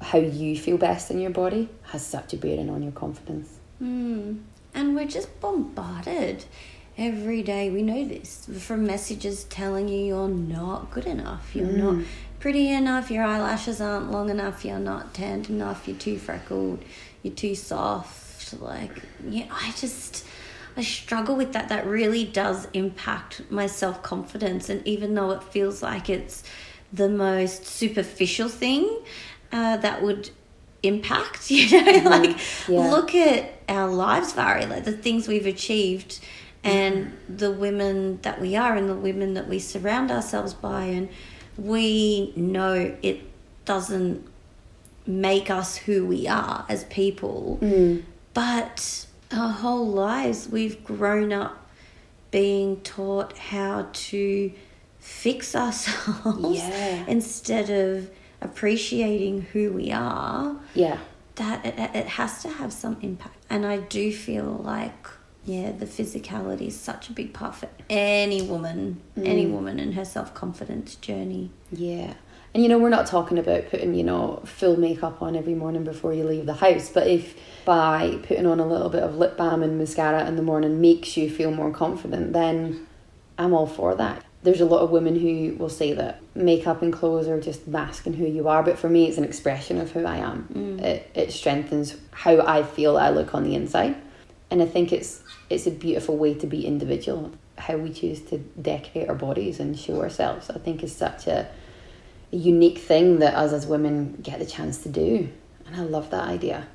how 0.00 0.18
you 0.18 0.56
feel 0.56 0.78
best 0.78 1.10
in 1.10 1.20
your 1.20 1.30
body 1.30 1.68
has 1.82 2.06
such 2.06 2.32
a 2.32 2.36
bearing 2.36 2.70
on 2.70 2.82
your 2.82 2.92
confidence 2.92 3.58
Mm. 3.82 4.40
And 4.74 4.94
we're 4.94 5.06
just 5.06 5.40
bombarded 5.40 6.44
every 6.96 7.42
day. 7.42 7.70
We 7.70 7.82
know 7.82 8.04
this 8.04 8.48
from 8.60 8.86
messages 8.86 9.44
telling 9.44 9.88
you 9.88 10.04
you're 10.04 10.28
not 10.28 10.90
good 10.90 11.06
enough, 11.06 11.54
you're 11.54 11.66
not 11.66 12.04
pretty 12.40 12.70
enough, 12.70 13.10
your 13.10 13.24
eyelashes 13.24 13.80
aren't 13.80 14.10
long 14.10 14.30
enough, 14.30 14.64
you're 14.64 14.78
not 14.78 15.14
tanned 15.14 15.48
enough, 15.48 15.86
you're 15.86 15.96
too 15.96 16.18
freckled, 16.18 16.84
you're 17.22 17.34
too 17.34 17.54
soft. 17.54 18.60
Like, 18.60 19.02
yeah, 19.26 19.46
I 19.50 19.72
just. 19.76 20.24
I 20.76 20.82
struggle 20.82 21.34
with 21.34 21.54
that. 21.54 21.70
That 21.70 21.86
really 21.86 22.24
does 22.24 22.68
impact 22.72 23.42
my 23.50 23.66
self 23.66 24.00
confidence. 24.04 24.68
And 24.68 24.86
even 24.86 25.14
though 25.14 25.32
it 25.32 25.42
feels 25.42 25.82
like 25.82 26.08
it's 26.08 26.44
the 26.92 27.08
most 27.08 27.66
superficial 27.66 28.48
thing 28.48 29.00
uh, 29.52 29.76
that 29.78 30.02
would 30.02 30.30
impact, 30.82 31.50
you 31.50 31.70
know, 31.70 31.92
mm-hmm. 31.92 32.06
like 32.06 32.38
Yeah. 32.68 32.90
look 32.90 33.14
at 33.14 33.52
our 33.68 33.90
lives, 33.90 34.32
Vari, 34.32 34.66
like 34.66 34.84
the 34.84 34.92
things 34.92 35.28
we've 35.28 35.46
achieved 35.46 36.20
and 36.64 37.06
mm-hmm. 37.06 37.36
the 37.36 37.50
women 37.50 38.20
that 38.22 38.40
we 38.40 38.56
are 38.56 38.74
and 38.74 38.88
the 38.88 38.94
women 38.94 39.34
that 39.34 39.48
we 39.48 39.58
surround 39.58 40.10
ourselves 40.10 40.54
by. 40.54 40.84
And 40.84 41.08
we 41.56 42.32
know 42.36 42.96
it 43.02 43.20
doesn't 43.64 44.26
make 45.06 45.50
us 45.50 45.76
who 45.76 46.06
we 46.06 46.28
are 46.28 46.64
as 46.68 46.84
people, 46.84 47.58
mm. 47.60 48.02
But 48.38 49.06
our 49.32 49.50
whole 49.50 49.88
lives, 49.88 50.48
we've 50.48 50.84
grown 50.84 51.32
up 51.32 51.66
being 52.30 52.80
taught 52.82 53.36
how 53.36 53.88
to 53.92 54.52
fix 55.00 55.56
ourselves 55.56 56.58
Yeah. 56.58 57.04
instead 57.08 57.68
of 57.68 58.10
appreciating 58.40 59.42
who 59.52 59.72
we 59.72 59.90
are 59.92 60.56
Yeah. 60.74 60.98
that 61.36 61.64
it, 61.64 61.78
it 61.94 62.06
has 62.06 62.42
to 62.42 62.48
have 62.48 62.72
some 62.72 62.96
impact. 63.00 63.36
And 63.50 63.64
I 63.66 63.78
do 63.78 64.12
feel 64.12 64.60
like, 64.64 65.08
yeah, 65.44 65.72
the 65.72 65.86
physicality 65.86 66.68
is 66.68 66.78
such 66.78 67.08
a 67.08 67.12
big 67.12 67.32
part 67.32 67.54
for 67.54 67.68
any 67.88 68.42
woman, 68.42 69.00
mm. 69.16 69.26
any 69.26 69.46
woman 69.46 69.78
in 69.78 69.92
her 69.92 70.04
self 70.04 70.34
confidence 70.34 70.94
journey. 70.96 71.50
Yeah. 71.70 72.14
And 72.54 72.62
you 72.62 72.68
know, 72.68 72.78
we're 72.78 72.88
not 72.88 73.06
talking 73.06 73.38
about 73.38 73.68
putting, 73.70 73.94
you 73.94 74.02
know, 74.02 74.42
full 74.44 74.78
makeup 74.78 75.20
on 75.20 75.36
every 75.36 75.54
morning 75.54 75.84
before 75.84 76.14
you 76.14 76.24
leave 76.24 76.46
the 76.46 76.54
house, 76.54 76.88
but 76.90 77.06
if 77.06 77.36
by 77.64 78.18
putting 78.22 78.46
on 78.46 78.58
a 78.58 78.66
little 78.66 78.88
bit 78.88 79.02
of 79.02 79.16
lip 79.16 79.36
balm 79.36 79.62
and 79.62 79.78
mascara 79.78 80.26
in 80.26 80.36
the 80.36 80.42
morning 80.42 80.80
makes 80.80 81.16
you 81.16 81.28
feel 81.28 81.50
more 81.50 81.70
confident, 81.70 82.32
then 82.32 82.86
I'm 83.36 83.52
all 83.52 83.66
for 83.66 83.94
that. 83.96 84.24
There's 84.42 84.60
a 84.60 84.66
lot 84.66 84.80
of 84.80 84.90
women 84.90 85.18
who 85.18 85.56
will 85.56 85.68
say 85.68 85.92
that 85.94 86.22
makeup 86.34 86.80
and 86.80 86.92
clothes 86.92 87.26
are 87.26 87.40
just 87.40 87.66
masking 87.66 88.12
who 88.12 88.26
you 88.26 88.48
are, 88.48 88.62
but 88.62 88.78
for 88.78 88.88
me, 88.88 89.08
it's 89.08 89.18
an 89.18 89.24
expression 89.24 89.78
of 89.78 89.90
who 89.90 90.04
I 90.04 90.18
am. 90.18 90.48
Mm. 90.52 90.80
It, 90.80 91.10
it 91.14 91.32
strengthens 91.32 91.96
how 92.12 92.40
I 92.46 92.62
feel 92.62 92.96
I 92.96 93.10
look 93.10 93.34
on 93.34 93.42
the 93.42 93.54
inside. 93.54 93.96
And 94.50 94.62
I 94.62 94.66
think 94.66 94.92
it's 94.92 95.22
it's 95.50 95.66
a 95.66 95.70
beautiful 95.70 96.16
way 96.16 96.34
to 96.34 96.46
be 96.46 96.66
individual. 96.66 97.32
How 97.56 97.76
we 97.76 97.92
choose 97.92 98.20
to 98.22 98.38
decorate 98.38 99.08
our 99.08 99.14
bodies 99.14 99.60
and 99.60 99.78
show 99.78 100.00
ourselves, 100.00 100.50
I 100.50 100.58
think, 100.58 100.82
is 100.82 100.94
such 100.94 101.26
a, 101.26 101.48
a 102.32 102.36
unique 102.36 102.78
thing 102.78 103.18
that 103.18 103.34
us 103.34 103.52
as 103.52 103.66
women 103.66 104.18
get 104.22 104.38
the 104.38 104.46
chance 104.46 104.78
to 104.84 104.88
do. 104.88 105.28
And 105.66 105.76
I 105.76 105.80
love 105.80 106.10
that 106.10 106.24
idea. 106.24 106.68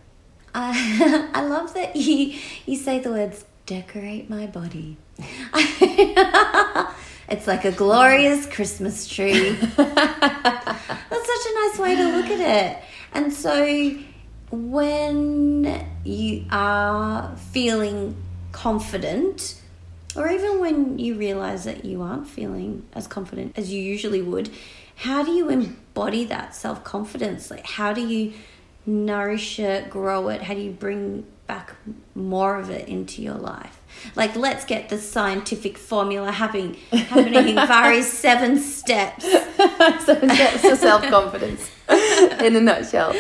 I, 0.53 1.29
I 1.33 1.45
love 1.45 1.73
that 1.73 1.95
you, 1.95 2.37
you 2.65 2.75
say 2.77 2.99
the 2.99 3.11
words 3.11 3.45
decorate 3.65 4.29
my 4.29 4.45
body. 4.47 4.97
it's 7.33 7.47
like 7.47 7.65
a 7.65 7.71
glorious 7.71 8.45
Christmas 8.45 9.07
tree. 9.07 9.51
That's 9.75 9.97
such 9.97 11.45
a 11.51 11.53
nice 11.61 11.79
way 11.79 11.95
to 11.95 12.15
look 12.15 12.27
at 12.27 12.39
it. 12.39 12.83
And 13.11 13.33
so 13.33 13.95
when 14.51 15.87
you 16.03 16.45
are 16.51 17.35
feeling 17.51 18.15
confident, 18.51 19.59
or 20.15 20.29
even 20.29 20.59
when 20.59 20.99
you 20.99 21.15
realize 21.15 21.63
that 21.63 21.83
you 21.85 22.03
aren't 22.03 22.27
feeling 22.27 22.85
as 22.93 23.07
confident 23.07 23.57
as 23.57 23.73
you 23.73 23.81
usually 23.81 24.21
would, 24.21 24.51
how 24.97 25.23
do 25.23 25.31
you 25.31 25.49
embody 25.49 26.25
that 26.25 26.53
self 26.53 26.83
confidence? 26.83 27.49
Like, 27.49 27.65
how 27.65 27.93
do 27.93 28.07
you 28.07 28.33
nourish 28.85 29.59
it, 29.59 29.89
grow 29.89 30.29
it? 30.29 30.43
How 30.43 30.53
do 30.53 30.61
you 30.61 30.71
bring 30.71 31.25
back 31.47 31.73
more 32.13 32.59
of 32.59 32.69
it 32.69 32.87
into 32.87 33.23
your 33.23 33.35
life? 33.39 33.79
Like, 34.15 34.35
let's 34.35 34.65
get 34.65 34.89
the 34.89 34.97
scientific 34.97 35.77
formula 35.77 36.31
having 36.31 36.75
happening 36.91 37.55
various 37.55 38.11
seven 38.19 38.59
steps. 38.59 39.23
seven 40.05 40.29
steps 40.29 40.61
to 40.61 40.75
self 40.75 41.03
confidence 41.03 41.69
in 41.89 42.55
a 42.55 42.61
nutshell. 42.61 43.13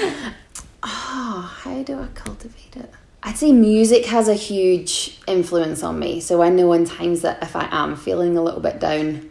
Oh, 0.83 1.55
how 1.63 1.83
do 1.83 1.99
I 1.99 2.07
cultivate 2.13 2.75
it? 2.75 2.91
I'd 3.25 3.37
say 3.37 3.53
music 3.53 4.05
has 4.07 4.27
a 4.27 4.33
huge 4.33 5.19
influence 5.27 5.81
on 5.81 5.97
me. 5.97 6.19
So 6.19 6.41
I 6.41 6.49
know 6.49 6.73
in 6.73 6.85
times 6.85 7.21
that 7.21 7.41
if 7.41 7.55
I 7.55 7.69
am 7.71 7.95
feeling 7.95 8.37
a 8.37 8.43
little 8.43 8.59
bit 8.59 8.79
down, 8.79 9.29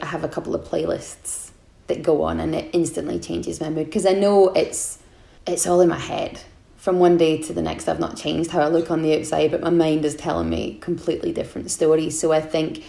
I 0.00 0.06
have 0.06 0.24
a 0.24 0.28
couple 0.28 0.54
of 0.54 0.62
playlists 0.64 1.50
that 1.88 2.02
go 2.02 2.22
on 2.22 2.40
and 2.40 2.54
it 2.54 2.70
instantly 2.72 3.18
changes 3.18 3.60
my 3.60 3.68
mood 3.68 3.86
because 3.86 4.06
I 4.06 4.12
know 4.12 4.48
it's 4.50 4.98
it's 5.46 5.66
all 5.66 5.80
in 5.80 5.88
my 5.88 5.98
head. 5.98 6.40
From 6.82 6.98
one 6.98 7.16
day 7.16 7.40
to 7.40 7.52
the 7.52 7.62
next, 7.62 7.86
I've 7.86 8.00
not 8.00 8.16
changed 8.16 8.50
how 8.50 8.60
I 8.60 8.66
look 8.66 8.90
on 8.90 9.02
the 9.02 9.16
outside, 9.16 9.52
but 9.52 9.60
my 9.60 9.70
mind 9.70 10.04
is 10.04 10.16
telling 10.16 10.50
me 10.50 10.78
completely 10.80 11.30
different 11.30 11.70
stories. 11.70 12.18
So 12.18 12.32
I 12.32 12.40
think 12.40 12.82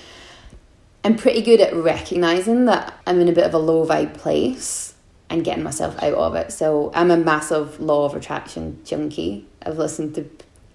I'm 1.03 1.15
pretty 1.15 1.43
good 1.43 1.61
at 1.61 1.75
recognizing 1.75 2.65
that 2.65 2.99
I'm 3.05 3.21
in 3.21 3.27
a 3.27 3.33
bit 3.33 3.45
of 3.45 3.53
a 3.53 3.59
low 3.59 3.85
vibe 3.85 4.15
place 4.15 4.95
and 5.29 5.45
getting 5.45 5.63
myself 5.63 5.95
out 6.01 6.15
of 6.15 6.33
it. 6.33 6.51
So 6.51 6.91
I'm 6.95 7.11
a 7.11 7.17
massive 7.17 7.79
law 7.79 8.05
of 8.05 8.15
attraction 8.15 8.81
junkie. 8.83 9.45
I've 9.63 9.77
listened 9.77 10.15
to 10.15 10.27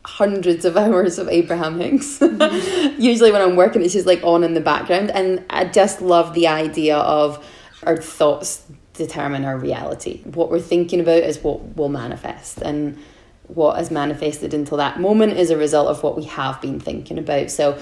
hundreds 0.04 0.64
of 0.64 0.76
hours 0.84 1.18
of 1.18 1.28
Abraham 1.28 1.80
Hicks. 1.80 2.20
Usually 3.00 3.32
when 3.32 3.42
I'm 3.42 3.56
working, 3.56 3.82
it's 3.82 3.94
just 3.94 4.06
like 4.06 4.22
on 4.22 4.44
in 4.44 4.54
the 4.54 4.60
background. 4.60 5.10
And 5.10 5.44
I 5.50 5.64
just 5.64 6.00
love 6.00 6.34
the 6.34 6.46
idea 6.46 6.96
of 6.98 7.44
our 7.82 7.96
thoughts 7.96 8.64
determine 8.98 9.44
our 9.44 9.56
reality. 9.56 10.22
What 10.24 10.50
we're 10.50 10.60
thinking 10.60 11.00
about 11.00 11.22
is 11.22 11.38
what 11.38 11.76
will 11.76 11.88
manifest. 11.88 12.58
And 12.58 12.98
what 13.44 13.76
has 13.76 13.90
manifested 13.90 14.52
until 14.52 14.76
that 14.76 15.00
moment 15.00 15.38
is 15.38 15.50
a 15.50 15.56
result 15.56 15.88
of 15.88 16.02
what 16.02 16.16
we 16.16 16.24
have 16.24 16.60
been 16.60 16.78
thinking 16.78 17.18
about. 17.18 17.50
So 17.50 17.78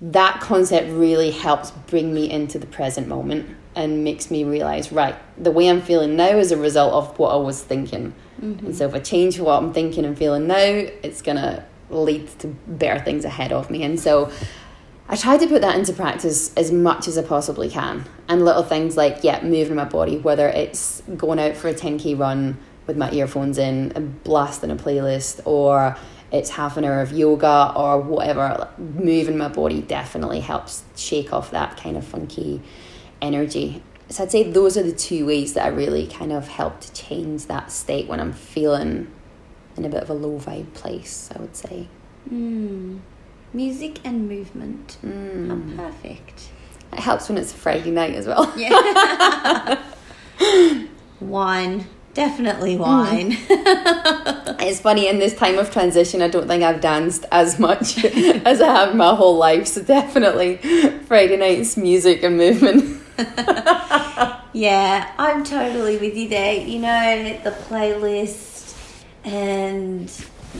that 0.00 0.40
concept 0.40 0.90
really 0.90 1.30
helps 1.30 1.72
bring 1.88 2.14
me 2.14 2.30
into 2.30 2.58
the 2.58 2.66
present 2.66 3.08
moment 3.08 3.56
and 3.74 4.02
makes 4.02 4.30
me 4.30 4.44
realize 4.44 4.90
right 4.90 5.14
the 5.42 5.50
way 5.50 5.68
i'm 5.68 5.80
feeling 5.80 6.16
now 6.16 6.36
is 6.38 6.50
a 6.50 6.56
result 6.56 6.92
of 6.92 7.18
what 7.18 7.28
i 7.28 7.36
was 7.36 7.62
thinking 7.62 8.12
mm-hmm. 8.40 8.66
and 8.66 8.74
so 8.74 8.86
if 8.86 8.94
i 8.94 8.98
change 8.98 9.38
what 9.38 9.62
i'm 9.62 9.72
thinking 9.72 10.04
and 10.04 10.16
feeling 10.16 10.46
now 10.46 10.56
it's 10.56 11.22
going 11.22 11.36
to 11.36 11.64
lead 11.90 12.26
to 12.38 12.46
better 12.66 12.98
things 13.04 13.24
ahead 13.24 13.52
of 13.52 13.70
me 13.70 13.82
and 13.82 14.00
so 14.00 14.32
i 15.10 15.16
try 15.16 15.36
to 15.36 15.46
put 15.46 15.60
that 15.60 15.76
into 15.76 15.92
practice 15.92 16.54
as 16.54 16.72
much 16.72 17.06
as 17.06 17.18
i 17.18 17.22
possibly 17.22 17.68
can 17.68 18.04
and 18.28 18.44
little 18.44 18.62
things 18.62 18.96
like 18.96 19.22
yeah 19.22 19.42
moving 19.42 19.74
my 19.76 19.84
body 19.84 20.16
whether 20.18 20.48
it's 20.48 21.02
going 21.16 21.38
out 21.38 21.54
for 21.56 21.68
a 21.68 21.74
10k 21.74 22.18
run 22.18 22.56
with 22.86 22.96
my 22.96 23.10
earphones 23.12 23.58
in 23.58 23.92
and 23.92 24.22
blasting 24.24 24.70
a 24.70 24.76
playlist 24.76 25.40
or 25.44 25.96
it's 26.32 26.50
half 26.50 26.76
an 26.76 26.84
hour 26.84 27.00
of 27.00 27.12
yoga 27.12 27.72
or 27.76 28.00
whatever 28.00 28.68
moving 28.78 29.36
my 29.36 29.48
body 29.48 29.82
definitely 29.82 30.40
helps 30.40 30.84
shake 30.96 31.32
off 31.32 31.50
that 31.50 31.76
kind 31.76 31.96
of 31.96 32.06
funky 32.06 32.62
energy 33.20 33.82
so 34.08 34.22
i'd 34.22 34.30
say 34.30 34.42
those 34.42 34.76
are 34.76 34.82
the 34.82 34.92
two 34.92 35.26
ways 35.26 35.54
that 35.54 35.66
i 35.66 35.68
really 35.68 36.06
kind 36.06 36.32
of 36.32 36.48
help 36.48 36.80
to 36.80 36.92
change 36.92 37.46
that 37.46 37.70
state 37.70 38.06
when 38.06 38.20
i'm 38.20 38.32
feeling 38.32 39.10
in 39.76 39.84
a 39.84 39.88
bit 39.88 40.02
of 40.02 40.10
a 40.10 40.14
low 40.14 40.38
vibe 40.38 40.72
place 40.72 41.28
i 41.34 41.38
would 41.40 41.56
say 41.56 41.88
Mm. 42.30 43.00
Music 43.52 43.98
and 44.04 44.28
movement. 44.28 44.96
mm. 45.04 45.76
How 45.76 45.84
perfect. 45.88 46.48
it 46.92 46.98
helps 47.00 47.28
when 47.28 47.38
it's 47.38 47.52
a 47.52 47.56
friday 47.56 47.90
night 47.90 48.14
as 48.14 48.26
well 48.26 48.52
Yeah. 48.56 49.82
wine. 51.20 51.86
Definitely 52.14 52.76
wine. 52.76 53.36
It's 54.62 54.80
funny 54.80 55.08
in 55.08 55.18
this 55.18 55.34
time 55.34 55.58
of 55.58 55.70
transition. 55.72 56.20
I 56.22 56.28
don't 56.28 56.46
think 56.46 56.62
I've 56.62 56.80
danced 56.82 57.24
as 57.32 57.58
much 57.58 58.04
as 58.44 58.60
I 58.60 58.66
have 58.66 58.94
my 58.94 59.14
whole 59.14 59.36
life. 59.36 59.66
So 59.66 59.82
definitely 59.82 60.58
Friday 61.06 61.36
nights, 61.38 61.76
music 61.76 62.22
and 62.22 62.36
movement. 62.36 63.00
yeah, 64.52 65.12
I'm 65.18 65.44
totally 65.44 65.96
with 65.98 66.14
you 66.16 66.28
there. 66.28 66.54
You 66.54 66.78
know, 66.80 67.38
the 67.42 67.50
playlist 67.52 68.76
and 69.24 70.12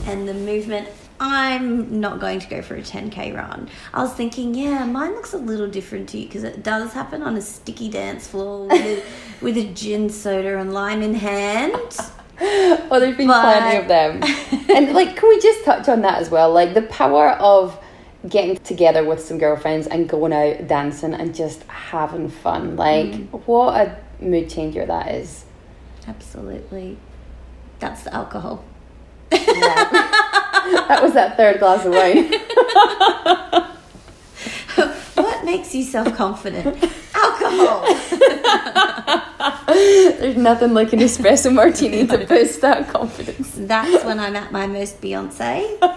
and 0.07 0.27
the 0.27 0.33
movement. 0.33 0.87
I'm 1.23 1.99
not 1.99 2.19
going 2.19 2.39
to 2.39 2.47
go 2.47 2.63
for 2.63 2.75
a 2.75 2.81
10k 2.81 3.35
run. 3.35 3.69
I 3.93 4.01
was 4.01 4.11
thinking, 4.11 4.55
yeah, 4.55 4.85
mine 4.85 5.11
looks 5.11 5.33
a 5.33 5.37
little 5.37 5.67
different 5.67 6.09
to 6.09 6.17
you 6.17 6.25
because 6.25 6.43
it 6.43 6.63
does 6.63 6.93
happen 6.93 7.21
on 7.21 7.37
a 7.37 7.41
sticky 7.43 7.89
dance 7.89 8.27
floor 8.27 8.67
with 8.67 8.81
a, 8.81 9.03
with 9.45 9.55
a 9.55 9.65
gin 9.65 10.09
soda 10.09 10.57
and 10.57 10.73
lime 10.73 11.01
in 11.01 11.13
hand. 11.13 11.97
Oh, 12.43 12.99
there's 12.99 13.15
been 13.15 13.27
But- 13.27 13.59
plenty 13.59 13.77
of 13.77 13.87
them. 13.87 14.23
and 14.75 14.93
like, 14.93 15.15
can 15.15 15.29
we 15.29 15.39
just 15.39 15.63
touch 15.63 15.87
on 15.87 16.01
that 16.01 16.19
as 16.19 16.31
well? 16.31 16.51
Like 16.51 16.73
the 16.73 16.81
power 16.81 17.33
of 17.33 17.79
getting 18.27 18.57
together 18.57 19.05
with 19.05 19.23
some 19.23 19.37
girlfriends 19.37 19.85
and 19.85 20.09
going 20.09 20.33
out 20.33 20.67
dancing 20.67 21.13
and 21.13 21.35
just 21.35 21.61
having 21.65 22.29
fun. 22.29 22.77
Like, 22.77 23.11
mm-hmm. 23.11 23.37
what 23.45 23.79
a 23.79 23.97
mood 24.19 24.49
changer 24.49 24.87
that 24.87 25.13
is. 25.13 25.45
Absolutely. 26.07 26.97
That's 27.77 28.01
the 28.01 28.13
alcohol. 28.15 28.65
Yeah. 29.31 30.11
that 30.71 31.01
was 31.01 31.13
that 31.13 31.37
third 31.37 31.59
glass 31.59 31.85
of 31.85 31.93
wine. 31.93 32.31
What 35.15 35.45
makes 35.45 35.73
you 35.75 35.83
self 35.83 36.15
confident? 36.15 36.67
Alcohol. 37.13 37.83
There's 39.67 40.37
nothing 40.37 40.73
like 40.73 40.93
an 40.93 40.99
espresso 40.99 41.53
martini 41.53 42.07
to 42.07 42.25
boost 42.27 42.61
that 42.61 42.89
confidence. 42.89 43.51
That's 43.55 44.03
when 44.03 44.19
I'm 44.19 44.35
at 44.35 44.51
my 44.51 44.67
most 44.67 45.01
Beyonce. 45.01 45.79
but 45.79 45.89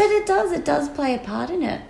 it 0.00 0.26
does, 0.26 0.52
it 0.52 0.64
does 0.64 0.88
play 0.88 1.14
a 1.14 1.18
part 1.18 1.50
in 1.50 1.62
it. 1.62 1.80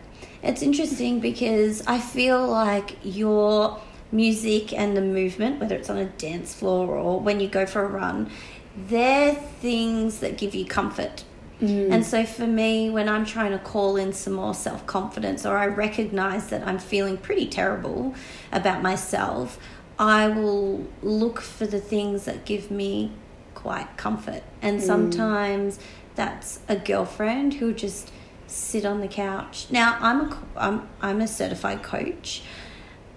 It's 0.42 0.62
interesting 0.62 1.20
because 1.20 1.86
I 1.86 1.98
feel 1.98 2.46
like 2.46 2.96
your 3.02 3.80
music 4.10 4.72
and 4.72 4.96
the 4.96 5.00
movement, 5.00 5.60
whether 5.60 5.76
it's 5.76 5.88
on 5.88 5.96
a 5.96 6.04
dance 6.04 6.54
floor 6.54 6.96
or 6.96 7.20
when 7.20 7.40
you 7.40 7.48
go 7.48 7.64
for 7.64 7.82
a 7.82 7.88
run, 7.88 8.30
they're 8.76 9.34
things 9.34 10.20
that 10.20 10.38
give 10.38 10.54
you 10.54 10.64
comfort. 10.64 11.24
Mm. 11.60 11.92
And 11.92 12.06
so 12.06 12.24
for 12.24 12.46
me, 12.46 12.90
when 12.90 13.08
I'm 13.08 13.24
trying 13.24 13.52
to 13.52 13.58
call 13.58 13.96
in 13.96 14.12
some 14.12 14.32
more 14.32 14.54
self 14.54 14.86
confidence 14.86 15.46
or 15.46 15.56
I 15.56 15.66
recognize 15.66 16.48
that 16.48 16.66
I'm 16.66 16.78
feeling 16.78 17.16
pretty 17.16 17.46
terrible 17.46 18.14
about 18.50 18.82
myself, 18.82 19.58
I 19.98 20.28
will 20.28 20.86
look 21.02 21.40
for 21.40 21.66
the 21.66 21.80
things 21.80 22.24
that 22.24 22.44
give 22.44 22.70
me 22.70 23.12
quite 23.54 23.96
comfort. 23.96 24.42
And 24.60 24.80
mm. 24.80 24.82
sometimes 24.82 25.78
that's 26.14 26.60
a 26.68 26.76
girlfriend 26.76 27.54
who'll 27.54 27.74
just 27.74 28.10
sit 28.46 28.84
on 28.84 29.00
the 29.00 29.08
couch. 29.08 29.66
Now, 29.70 29.96
I'm 30.00 30.20
a, 30.20 30.42
I'm, 30.56 30.88
I'm 31.00 31.20
a 31.20 31.28
certified 31.28 31.82
coach, 31.82 32.42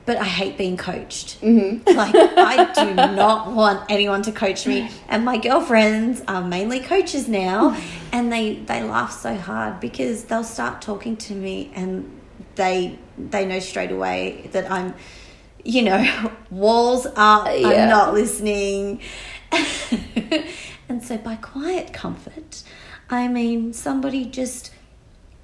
but 0.05 0.17
I 0.17 0.23
hate 0.23 0.57
being 0.57 0.77
coached. 0.77 1.41
Mm-hmm. 1.41 1.83
Like, 1.95 2.13
I 2.15 2.73
do 2.73 2.93
not 3.15 3.51
want 3.51 3.89
anyone 3.89 4.21
to 4.23 4.31
coach 4.31 4.67
me. 4.67 4.89
And 5.07 5.23
my 5.23 5.37
girlfriends 5.37 6.21
are 6.27 6.43
mainly 6.43 6.79
coaches 6.79 7.27
now, 7.27 7.71
mm-hmm. 7.71 8.09
and 8.11 8.31
they, 8.31 8.55
they 8.55 8.83
laugh 8.83 9.11
so 9.11 9.35
hard 9.35 9.79
because 9.79 10.25
they'll 10.25 10.43
start 10.43 10.81
talking 10.81 11.15
to 11.17 11.33
me 11.33 11.71
and 11.73 12.11
they 12.55 12.97
they 13.17 13.45
know 13.45 13.59
straight 13.59 13.91
away 13.91 14.49
that 14.51 14.69
I'm, 14.69 14.93
you 15.63 15.83
know, 15.83 16.31
walls 16.49 17.05
up, 17.15 17.47
Yeah. 17.47 17.67
I'm 17.69 17.89
not 17.89 18.13
listening. 18.13 19.01
and 20.89 21.01
so 21.01 21.17
by 21.17 21.35
quiet 21.37 21.93
comfort, 21.93 22.63
I 23.09 23.27
mean 23.27 23.73
somebody 23.73 24.25
just 24.25 24.71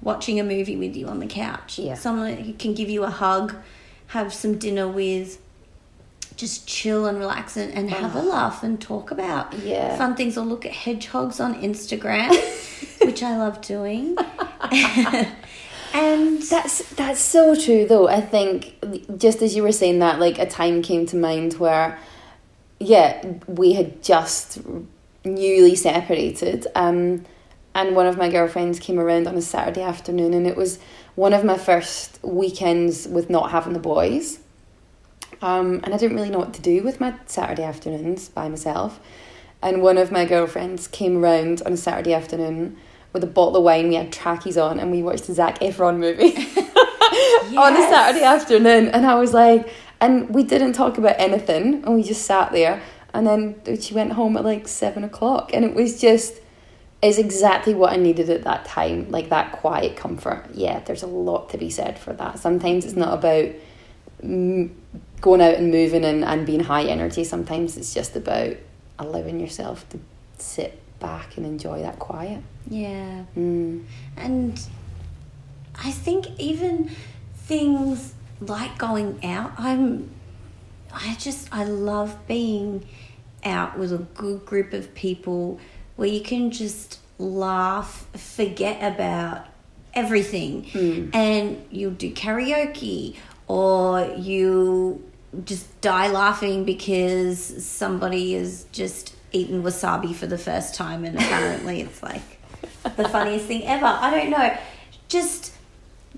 watching 0.02 0.38
a 0.38 0.44
movie 0.44 0.76
with 0.76 0.96
you 0.96 1.06
on 1.06 1.18
the 1.20 1.26
couch. 1.26 1.78
Yeah. 1.78 1.94
Someone 1.94 2.36
who 2.36 2.52
can 2.52 2.74
give 2.74 2.90
you 2.90 3.04
a 3.04 3.10
hug, 3.10 3.54
have 4.12 4.32
some 4.32 4.58
dinner 4.58 4.88
with, 4.88 5.38
just 6.36 6.66
chill 6.66 7.06
and 7.06 7.18
relax 7.18 7.56
and, 7.56 7.72
and 7.74 7.90
have 7.90 8.14
a 8.16 8.22
laugh 8.22 8.62
and 8.62 8.80
talk 8.80 9.10
about 9.10 9.52
Yeah. 9.58 9.96
fun 9.98 10.14
things 10.16 10.38
or 10.38 10.44
look 10.44 10.64
at 10.64 10.72
hedgehogs 10.72 11.40
on 11.40 11.54
Instagram, 11.62 12.30
which 13.04 13.22
I 13.22 13.36
love 13.36 13.60
doing. 13.60 14.16
and 15.94 16.42
That's 16.42 16.88
that's 16.94 17.20
so 17.20 17.54
true 17.54 17.86
though. 17.86 18.08
I 18.08 18.20
think 18.20 18.76
just 19.18 19.42
as 19.42 19.54
you 19.54 19.62
were 19.62 19.72
saying 19.72 19.98
that, 20.00 20.18
like 20.18 20.38
a 20.38 20.46
time 20.46 20.82
came 20.82 21.06
to 21.06 21.16
mind 21.16 21.54
where, 21.54 21.98
yeah, 22.80 23.24
we 23.46 23.74
had 23.74 24.02
just 24.02 24.58
newly 25.24 25.74
separated, 25.76 26.66
um, 26.74 27.24
and 27.74 27.94
one 27.94 28.06
of 28.06 28.16
my 28.18 28.28
girlfriends 28.28 28.78
came 28.80 28.98
around 28.98 29.26
on 29.26 29.36
a 29.36 29.42
Saturday 29.42 29.82
afternoon, 29.82 30.34
and 30.34 30.46
it 30.46 30.56
was 30.56 30.78
one 31.14 31.32
of 31.32 31.44
my 31.44 31.58
first 31.58 32.18
weekends 32.22 33.06
with 33.06 33.28
not 33.28 33.50
having 33.50 33.72
the 33.72 33.78
boys. 33.78 34.40
Um, 35.40 35.80
and 35.84 35.92
I 35.92 35.96
didn't 35.96 36.16
really 36.16 36.30
know 36.30 36.38
what 36.38 36.54
to 36.54 36.62
do 36.62 36.82
with 36.82 37.00
my 37.00 37.14
Saturday 37.26 37.64
afternoons 37.64 38.28
by 38.28 38.48
myself. 38.48 39.00
And 39.60 39.82
one 39.82 39.98
of 39.98 40.10
my 40.10 40.24
girlfriends 40.24 40.88
came 40.88 41.22
around 41.22 41.62
on 41.66 41.72
a 41.72 41.76
Saturday 41.76 42.14
afternoon 42.14 42.76
with 43.12 43.22
a 43.22 43.28
bottle 43.28 43.56
of 43.56 43.64
wine. 43.64 43.88
We 43.88 43.96
had 43.96 44.12
trackies 44.12 44.56
on, 44.56 44.80
and 44.80 44.90
we 44.90 45.02
watched 45.02 45.26
the 45.26 45.34
Zac 45.34 45.58
Efron 45.60 45.98
movie 45.98 46.36
on 47.56 47.76
a 47.76 47.88
Saturday 47.88 48.24
afternoon. 48.24 48.88
And 48.88 49.06
I 49.06 49.14
was 49.14 49.34
like, 49.34 49.68
and 50.00 50.30
we 50.30 50.42
didn't 50.42 50.72
talk 50.72 50.98
about 50.98 51.16
anything, 51.18 51.84
and 51.84 51.94
we 51.94 52.02
just 52.02 52.24
sat 52.24 52.52
there. 52.52 52.82
And 53.14 53.26
then 53.26 53.80
she 53.80 53.94
went 53.94 54.12
home 54.12 54.36
at 54.36 54.44
like 54.44 54.66
seven 54.66 55.04
o'clock, 55.04 55.50
and 55.52 55.64
it 55.64 55.74
was 55.74 56.00
just 56.00 56.41
is 57.02 57.18
exactly 57.18 57.74
what 57.74 57.92
I 57.92 57.96
needed 57.96 58.30
at 58.30 58.44
that 58.44 58.64
time, 58.64 59.10
like 59.10 59.28
that 59.30 59.52
quiet 59.52 59.96
comfort. 59.96 60.46
Yeah, 60.54 60.80
there's 60.80 61.02
a 61.02 61.08
lot 61.08 61.50
to 61.50 61.58
be 61.58 61.68
said 61.68 61.98
for 61.98 62.12
that. 62.12 62.38
Sometimes 62.38 62.84
it's 62.84 62.96
not 62.96 63.12
about 63.14 63.52
going 64.22 65.40
out 65.40 65.54
and 65.54 65.70
moving 65.70 66.04
and, 66.04 66.24
and 66.24 66.46
being 66.46 66.60
high 66.60 66.84
energy. 66.84 67.24
Sometimes 67.24 67.76
it's 67.76 67.92
just 67.92 68.14
about 68.14 68.56
allowing 68.98 69.40
yourself 69.40 69.88
to 69.88 69.98
sit 70.38 70.80
back 71.00 71.36
and 71.36 71.44
enjoy 71.44 71.82
that 71.82 71.98
quiet. 71.98 72.42
yeah. 72.68 73.24
Mm. 73.36 73.84
And 74.16 74.64
I 75.74 75.90
think 75.90 76.28
even 76.38 76.90
things 77.34 78.14
like 78.40 78.78
going 78.78 79.24
out, 79.24 79.52
I'm 79.58 80.10
I 80.92 81.16
just 81.18 81.48
I 81.52 81.64
love 81.64 82.16
being 82.28 82.86
out 83.44 83.78
with 83.78 83.92
a 83.92 83.98
good 83.98 84.44
group 84.44 84.72
of 84.72 84.94
people 84.94 85.58
where 86.02 86.10
you 86.10 86.20
can 86.20 86.50
just 86.50 86.98
laugh, 87.16 88.08
forget 88.16 88.92
about 88.92 89.46
everything. 89.94 90.64
Hmm. 90.64 91.10
And 91.12 91.64
you'll 91.70 91.92
do 91.92 92.12
karaoke 92.12 93.14
or 93.46 94.12
you 94.18 95.08
just 95.44 95.80
die 95.80 96.08
laughing 96.08 96.64
because 96.64 97.38
somebody 97.64 98.34
has 98.34 98.66
just 98.72 99.14
eaten 99.30 99.62
wasabi 99.62 100.12
for 100.12 100.26
the 100.26 100.38
first 100.38 100.74
time 100.74 101.04
and 101.04 101.16
apparently 101.16 101.82
it's 101.82 102.02
like 102.02 102.40
the 102.96 103.08
funniest 103.08 103.46
thing 103.46 103.62
ever. 103.62 103.86
I 103.86 104.10
don't 104.10 104.30
know. 104.30 104.58
Just 105.06 105.54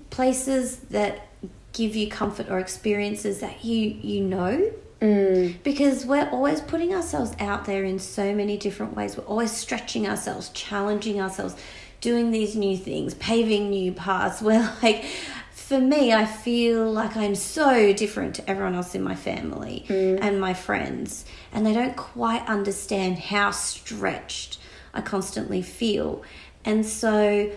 places 0.09 0.77
that 0.89 1.27
give 1.73 1.95
you 1.95 2.09
comfort 2.09 2.49
or 2.49 2.57
experiences 2.57 3.39
that 3.41 3.63
you 3.63 3.99
you 4.01 4.21
know 4.21 4.71
Mm. 5.05 5.61
because 5.63 6.05
we're 6.05 6.27
always 6.29 6.61
putting 6.61 6.93
ourselves 6.93 7.33
out 7.39 7.65
there 7.65 7.83
in 7.83 7.99
so 7.99 8.33
many 8.33 8.57
different 8.57 8.95
ways. 8.95 9.15
We're 9.17 9.25
always 9.25 9.51
stretching 9.51 10.07
ourselves, 10.07 10.49
challenging 10.49 11.21
ourselves, 11.21 11.55
doing 12.01 12.31
these 12.31 12.55
new 12.55 12.75
things, 12.75 13.13
paving 13.15 13.69
new 13.69 13.91
paths. 13.91 14.41
We're 14.47 14.67
like, 14.81 15.05
for 15.51 15.79
me, 15.79 16.11
I 16.13 16.25
feel 16.25 16.91
like 16.91 17.15
I'm 17.15 17.35
so 17.35 17.93
different 17.93 18.35
to 18.35 18.49
everyone 18.49 18.75
else 18.75 18.95
in 18.95 19.03
my 19.03 19.15
family 19.15 19.85
and 19.89 20.39
my 20.39 20.53
friends, 20.53 21.25
and 21.51 21.65
they 21.65 21.73
don't 21.73 21.95
quite 21.95 22.45
understand 22.47 23.19
how 23.19 23.51
stretched 23.51 24.59
I 24.93 25.01
constantly 25.01 25.61
feel. 25.61 26.23
And 26.63 26.85
so 26.85 27.51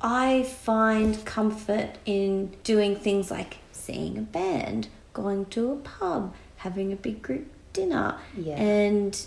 I 0.00 0.42
find 0.42 1.24
comfort 1.24 1.96
in 2.04 2.52
doing 2.62 2.96
things 2.96 3.30
like 3.30 3.58
seeing 3.72 4.18
a 4.18 4.22
band, 4.22 4.88
going 5.12 5.46
to 5.46 5.72
a 5.72 5.76
pub, 5.76 6.34
having 6.64 6.92
a 6.92 6.96
big 6.96 7.20
group 7.22 7.46
dinner. 7.74 8.16
Yeah. 8.36 8.56
And 8.56 9.26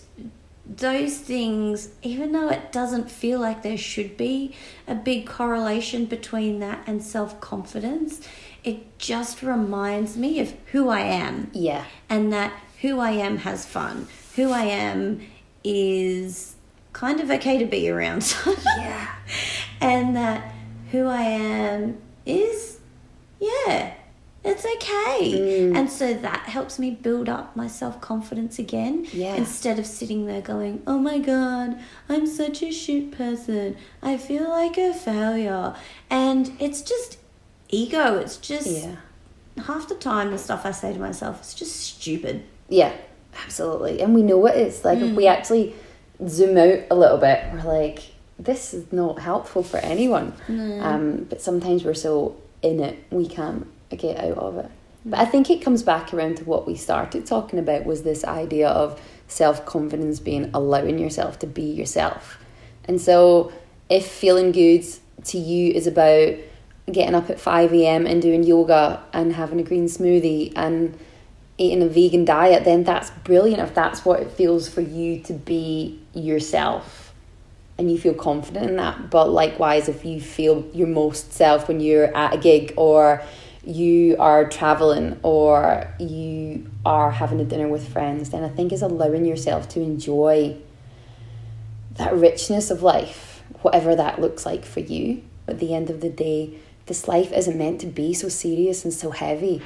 those 0.65 1.17
things, 1.19 1.89
even 2.02 2.32
though 2.34 2.50
it 2.50 2.71
doesn't 2.71 3.10
feel 3.10 3.39
like 3.39 3.62
there 3.62 3.78
should 3.78 4.17
be 4.17 4.54
a 4.88 4.95
big 4.95 5.28
correlation 5.28 6.06
between 6.06 6.60
that 6.60 6.84
and 6.88 7.02
self 7.02 7.39
confidence, 7.39 8.28
it 8.63 8.97
just 8.97 9.43
reminds 9.43 10.17
me 10.17 10.39
of 10.39 10.54
who 10.71 10.89
I 10.89 11.02
am 11.02 11.52
Yeah. 11.54 11.86
and 12.10 12.34
that 12.34 12.52
who 12.82 13.00
I 13.00 13.12
am 13.12 13.38
has 13.38 13.65
fun. 13.65 14.08
Who 14.36 14.52
I 14.52 14.63
am 14.63 15.21
is 15.63 16.56
kind 16.91 17.19
of 17.21 17.30
okay 17.30 17.58
to 17.60 17.65
be 17.65 17.89
around. 17.89 18.36
Yeah. 18.78 19.08
and 19.80 20.15
that 20.15 20.54
who 20.91 21.06
I 21.08 21.21
am 21.21 21.97
is, 22.26 22.80
yeah, 23.39 23.93
it's 24.47 24.65
okay. 24.65 25.71
And 25.73 25.89
so 25.89 26.13
that 26.13 26.41
helps 26.41 26.79
me 26.79 26.91
build 26.91 27.29
up 27.29 27.55
my 27.55 27.67
self 27.67 27.99
confidence 28.01 28.57
again. 28.60 29.05
Yeah. 29.12 29.36
Instead 29.36 29.79
of 29.79 29.86
sitting 29.86 30.25
there 30.25 30.41
going, 30.41 30.81
oh 30.88 30.97
my 30.99 31.19
God, 31.19 31.79
I'm 32.10 32.25
such 32.27 32.62
a 32.63 32.71
shit 32.71 33.12
person. 33.12 33.75
I 34.01 34.17
feel 34.17 34.49
like 34.49 34.77
a 34.77 34.93
failure. 34.93 35.75
And 36.10 36.51
it's 36.60 36.81
just 36.81 37.17
ego. 37.69 38.17
It's 38.17 38.38
just 38.38 38.67
Yeah. 38.67 38.95
half 39.65 39.88
the 39.89 39.95
time 39.95 40.31
the 40.31 40.38
stuff 40.38 40.65
I 40.65 40.71
say 40.71 40.93
to 40.93 40.99
myself 40.99 41.41
is 41.41 41.53
just 41.53 41.75
stupid. 41.75 42.43
Yeah, 42.69 42.93
absolutely. 43.43 44.01
And 44.01 44.13
we 44.15 44.21
know 44.23 44.38
what 44.38 44.55
it 44.55 44.67
is. 44.67 44.83
Like, 44.86 44.99
if 44.99 45.15
we 45.15 45.27
actually 45.27 45.73
zoom 46.27 46.57
out 46.57 46.79
a 46.89 46.95
little 46.95 47.17
bit, 47.17 47.43
we're 47.53 47.63
like, 47.63 47.99
this 48.39 48.73
is 48.73 48.91
not 48.91 49.19
helpful 49.19 49.63
for 49.63 49.77
anyone. 49.77 50.33
Um, 50.47 51.25
but 51.29 51.41
sometimes 51.41 51.83
we're 51.83 51.93
so 51.93 52.36
in 52.62 52.79
it, 52.79 53.03
we 53.12 53.27
can't 53.27 53.67
get 53.95 54.17
out 54.17 54.38
of 54.38 54.58
it. 54.58 54.71
But 55.06 55.19
I 55.19 55.26
think 55.26 55.50
it 55.50 55.62
comes 55.62 55.84
back 55.84 56.13
around 56.13 56.38
to 56.38 56.43
what 56.43 56.67
we 56.67 56.76
started 56.76 57.26
talking 57.26 57.60
about 57.60 57.86
was 57.86 58.04
this 58.04 58.26
idea 58.26 58.67
of 58.67 59.00
self 59.28 59.65
confidence 59.65 60.19
being 60.19 60.50
allowing 60.54 61.00
yourself 61.00 61.39
to 61.39 61.47
be 61.47 61.63
yourself. 61.63 62.39
And 62.86 63.00
so, 63.00 63.52
if 63.89 64.06
feeling 64.06 64.52
good 64.52 64.86
to 65.26 65.38
you 65.38 65.71
is 65.71 65.88
about 65.88 66.36
getting 66.91 67.15
up 67.15 67.30
at 67.30 67.39
5 67.39 67.73
a.m. 67.73 68.06
and 68.06 68.21
doing 68.21 68.43
yoga 68.43 69.04
and 69.13 69.34
having 69.34 69.60
a 69.60 69.63
green 69.63 69.86
smoothie 69.86 70.54
and 70.56 70.97
eating 71.58 71.82
a 71.82 71.88
vegan 71.88 72.23
diet, 72.23 72.65
then 72.65 72.84
that's 72.84 73.10
brilliant 73.23 73.62
if 73.62 73.73
that's 73.73 74.06
what 74.06 74.21
it 74.21 74.32
feels 74.32 74.69
for 74.69 74.82
you 74.82 75.19
to 75.21 75.34
be 75.34 76.00
yourself 76.13 77.13
and 77.78 77.91
you 77.91 77.97
feel 77.97 78.13
confident 78.13 78.69
in 78.69 78.76
that. 78.78 79.10
But 79.10 79.30
likewise, 79.30 79.88
if 79.88 80.04
you 80.04 80.19
feel 80.19 80.65
your 80.73 80.88
most 80.88 81.34
self 81.34 81.67
when 81.67 81.80
you're 81.80 82.15
at 82.15 82.34
a 82.34 82.38
gig 82.38 82.73
or 82.76 83.21
you 83.67 84.15
are 84.17 84.47
traveling 84.47 85.19
or 85.23 85.93
you 85.99 86.71
are 86.86 87.12
having 87.12 87.41
a 87.41 87.43
dinner 87.43 87.67
with 87.67 87.91
friends, 87.91 88.30
then 88.30 88.43
I 88.43 88.49
think 88.49 88.71
is 88.71 88.82
allowing 88.82 89.25
yourself 89.25 89.67
to 89.69 89.82
enjoy 89.82 90.58
that 91.95 92.13
richness 92.15 92.71
of 92.71 92.82
life, 92.82 93.43
whatever 93.62 93.93
that 93.93 94.21
looks 94.21 94.45
like 94.45 94.63
for 94.63 94.80
you. 94.80 95.21
At 95.49 95.60
the 95.60 95.73
end 95.73 95.89
of 95.89 95.99
the 95.99 96.10
day, 96.10 96.58
this 96.86 97.10
life 97.10 97.34
isn't 97.34 97.58
meant 97.58 97.82
to 97.82 97.88
be 97.88 98.13
so 98.13 98.30
serious 98.30 98.86
and 98.86 98.93
so 98.93 99.12
heavy. 99.12 99.62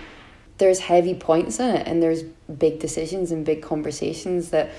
There's 0.58 0.80
heavy 0.80 1.14
points 1.14 1.60
in 1.60 1.76
it, 1.76 1.88
and 1.88 2.02
there's 2.02 2.24
big 2.24 2.80
decisions 2.80 3.32
and 3.32 3.46
big 3.46 3.62
conversations 3.62 4.50
that 4.50 4.72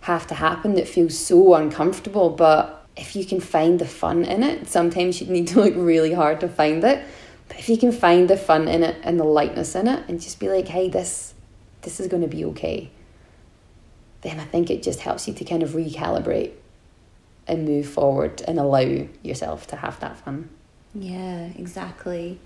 have 0.00 0.26
to 0.28 0.34
happen 0.34 0.74
that 0.74 0.88
feel 0.88 1.10
so 1.10 1.54
uncomfortable. 1.54 2.30
But 2.30 2.86
if 2.96 3.14
you 3.16 3.26
can 3.26 3.40
find 3.40 3.78
the 3.78 3.86
fun 3.86 4.24
in 4.24 4.42
it, 4.42 4.68
sometimes 4.68 5.20
you 5.20 5.26
need 5.26 5.48
to 5.48 5.60
look 5.60 5.74
really 5.76 6.14
hard 6.14 6.40
to 6.40 6.48
find 6.48 6.82
it. 6.84 7.04
But 7.52 7.58
if 7.58 7.68
you 7.68 7.76
can 7.76 7.92
find 7.92 8.28
the 8.28 8.36
fun 8.36 8.66
in 8.66 8.82
it 8.82 8.96
and 9.04 9.20
the 9.20 9.24
lightness 9.24 9.74
in 9.74 9.86
it, 9.86 10.04
and 10.08 10.20
just 10.20 10.40
be 10.40 10.48
like, 10.48 10.68
hey, 10.68 10.88
this, 10.88 11.34
this 11.82 12.00
is 12.00 12.08
going 12.08 12.22
to 12.22 12.28
be 12.28 12.44
okay 12.46 12.90
then 14.22 14.38
I 14.40 14.44
think 14.44 14.70
it 14.70 14.82
just 14.82 15.00
helps 15.00 15.28
you 15.28 15.34
to 15.34 15.44
kind 15.44 15.62
of 15.62 15.70
recalibrate 15.70 16.52
and 17.46 17.64
move 17.64 17.86
forward 17.86 18.42
and 18.46 18.58
allow 18.58 19.06
yourself 19.22 19.66
to 19.68 19.76
have 19.76 20.00
that 20.00 20.16
fun. 20.16 20.48
Yeah, 20.94 21.50
exactly. 21.56 22.38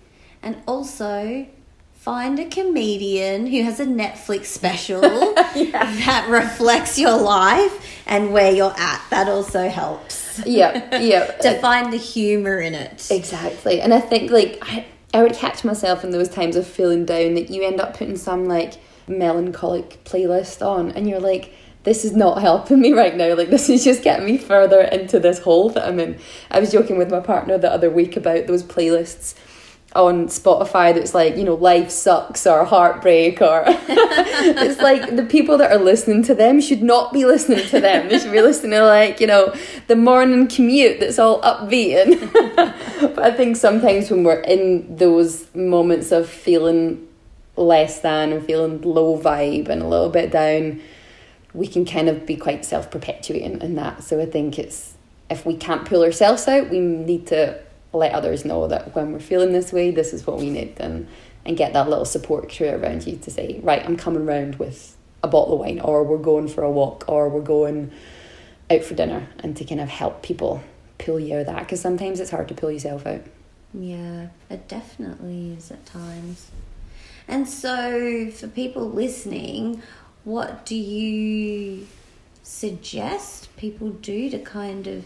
And 0.42 0.62
also 0.66 1.46
find 1.94 2.38
a 2.38 2.46
comedian 2.46 3.46
who 3.46 3.62
has 3.62 3.78
a 3.78 3.84
Netflix 3.84 4.46
special 4.46 5.00
that 5.34 6.26
reflects 6.30 6.98
your 6.98 7.20
life 7.20 8.02
and 8.06 8.32
where 8.32 8.52
you're 8.52 8.74
at. 8.78 9.02
That 9.10 9.28
also 9.28 9.68
helps. 9.68 10.40
Yeah, 10.46 10.98
yeah. 10.98 11.26
to 11.42 11.60
find 11.60 11.92
the 11.92 11.98
humor 11.98 12.58
in 12.58 12.74
it. 12.74 13.06
Exactly. 13.10 13.82
And 13.82 13.92
I 13.92 14.00
think 14.00 14.30
like 14.30 14.58
I, 14.62 14.86
I 15.14 15.22
would 15.22 15.34
catch 15.34 15.64
myself 15.64 16.04
in 16.04 16.10
those 16.10 16.28
times 16.28 16.56
of 16.56 16.66
feeling 16.66 17.04
down 17.04 17.34
that 17.34 17.50
you 17.50 17.62
end 17.62 17.80
up 17.80 17.96
putting 17.96 18.16
some 18.16 18.44
like 18.44 18.74
melancholic 19.08 20.02
playlist 20.04 20.66
on 20.66 20.90
and 20.90 21.08
you're 21.08 21.20
like 21.20 21.52
this 21.86 22.04
is 22.04 22.16
not 22.16 22.42
helping 22.42 22.80
me 22.80 22.92
right 22.92 23.16
now. 23.16 23.34
Like, 23.36 23.48
this 23.48 23.70
is 23.70 23.84
just 23.84 24.02
getting 24.02 24.26
me 24.26 24.38
further 24.38 24.80
into 24.80 25.20
this 25.20 25.38
hole 25.38 25.70
that 25.70 25.86
I'm 25.86 26.00
in. 26.00 26.18
I 26.50 26.58
was 26.58 26.72
joking 26.72 26.98
with 26.98 27.12
my 27.12 27.20
partner 27.20 27.58
the 27.58 27.70
other 27.70 27.88
week 27.88 28.16
about 28.16 28.48
those 28.48 28.64
playlists 28.64 29.36
on 29.96 30.28
Spotify 30.28 30.94
that's 30.94 31.14
like, 31.14 31.36
you 31.36 31.44
know, 31.44 31.54
life 31.54 31.90
sucks 31.90 32.46
or 32.46 32.64
heartbreak 32.64 33.40
or 33.40 33.64
it's 33.66 34.80
like 34.80 35.16
the 35.16 35.24
people 35.24 35.58
that 35.58 35.72
are 35.72 35.78
listening 35.78 36.22
to 36.24 36.34
them 36.34 36.60
should 36.60 36.82
not 36.82 37.12
be 37.12 37.24
listening 37.24 37.66
to 37.68 37.80
them. 37.80 38.08
They 38.08 38.18
should 38.18 38.32
be 38.32 38.42
listening 38.42 38.72
to 38.72 38.84
like, 38.84 39.20
you 39.20 39.26
know, 39.26 39.54
the 39.86 39.96
morning 39.96 40.46
commute 40.46 41.00
that's 41.00 41.18
all 41.18 41.40
upbeat 41.42 42.02
and 42.02 42.32
but 43.14 43.18
I 43.18 43.30
think 43.32 43.56
sometimes 43.56 44.10
when 44.10 44.22
we're 44.22 44.40
in 44.40 44.96
those 44.96 45.52
moments 45.54 46.12
of 46.12 46.28
feeling 46.28 47.06
less 47.56 48.00
than 48.00 48.32
and 48.32 48.44
feeling 48.44 48.82
low 48.82 49.18
vibe 49.18 49.68
and 49.68 49.82
a 49.82 49.86
little 49.86 50.10
bit 50.10 50.30
down, 50.30 50.80
we 51.54 51.66
can 51.66 51.84
kind 51.84 52.08
of 52.08 52.26
be 52.26 52.36
quite 52.36 52.64
self 52.64 52.90
perpetuating 52.90 53.60
in 53.60 53.74
that. 53.76 54.04
So 54.04 54.20
I 54.20 54.26
think 54.26 54.58
it's 54.58 54.94
if 55.28 55.44
we 55.44 55.56
can't 55.56 55.84
pull 55.84 56.04
ourselves 56.04 56.46
out, 56.46 56.70
we 56.70 56.80
need 56.80 57.26
to 57.28 57.58
let 57.96 58.12
others 58.12 58.44
know 58.44 58.68
that 58.68 58.94
when 58.94 59.12
we're 59.12 59.20
feeling 59.20 59.52
this 59.52 59.72
way, 59.72 59.90
this 59.90 60.12
is 60.12 60.26
what 60.26 60.38
we 60.38 60.50
need, 60.50 60.76
and 60.78 61.08
and 61.44 61.56
get 61.56 61.72
that 61.72 61.88
little 61.88 62.04
support 62.04 62.52
crew 62.54 62.68
around 62.68 63.06
you 63.06 63.16
to 63.16 63.30
say, 63.30 63.60
right, 63.62 63.84
I'm 63.84 63.96
coming 63.96 64.26
round 64.26 64.56
with 64.56 64.96
a 65.22 65.28
bottle 65.28 65.54
of 65.54 65.60
wine, 65.60 65.80
or 65.80 66.02
we're 66.02 66.18
going 66.18 66.48
for 66.48 66.62
a 66.62 66.70
walk, 66.70 67.04
or 67.08 67.28
we're 67.28 67.40
going 67.40 67.92
out 68.70 68.82
for 68.82 68.94
dinner, 68.94 69.28
and 69.40 69.56
to 69.56 69.64
kind 69.64 69.80
of 69.80 69.88
help 69.88 70.22
people 70.22 70.62
pull 70.98 71.20
you 71.20 71.34
out 71.34 71.40
of 71.40 71.46
that 71.46 71.60
because 71.60 71.80
sometimes 71.80 72.20
it's 72.20 72.30
hard 72.30 72.48
to 72.48 72.54
pull 72.54 72.70
yourself 72.70 73.06
out. 73.06 73.22
Yeah, 73.72 74.28
it 74.50 74.68
definitely 74.68 75.52
is 75.52 75.70
at 75.70 75.84
times. 75.86 76.50
And 77.28 77.48
so, 77.48 78.30
for 78.30 78.48
people 78.48 78.88
listening, 78.90 79.82
what 80.24 80.64
do 80.66 80.74
you 80.74 81.86
suggest 82.42 83.54
people 83.56 83.90
do 83.90 84.30
to 84.30 84.38
kind 84.38 84.86
of 84.86 85.04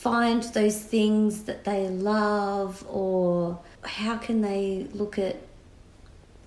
find 0.00 0.42
those 0.54 0.80
things 0.80 1.44
that 1.44 1.64
they 1.64 1.86
love 1.86 2.82
or 2.88 3.58
how 3.84 4.16
can 4.16 4.40
they 4.40 4.86
look 4.94 5.18
at 5.18 5.36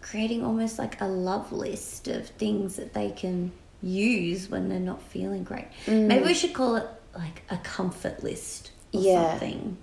creating 0.01 0.43
almost 0.43 0.79
like 0.79 0.99
a 1.01 1.05
love 1.05 1.51
list 1.51 2.07
of 2.07 2.27
things 2.29 2.77
that 2.77 2.95
they 2.95 3.11
can 3.11 3.51
use 3.83 4.49
when 4.49 4.69
they're 4.69 4.79
not 4.79 4.99
feeling 5.03 5.43
great 5.43 5.67
mm. 5.85 6.07
maybe 6.07 6.25
we 6.25 6.33
should 6.33 6.51
call 6.51 6.75
it 6.75 6.87
like 7.15 7.43
a 7.51 7.57
comfort 7.57 8.23
list 8.23 8.71
or 8.91 9.01
yeah. 9.01 9.29
something 9.29 9.77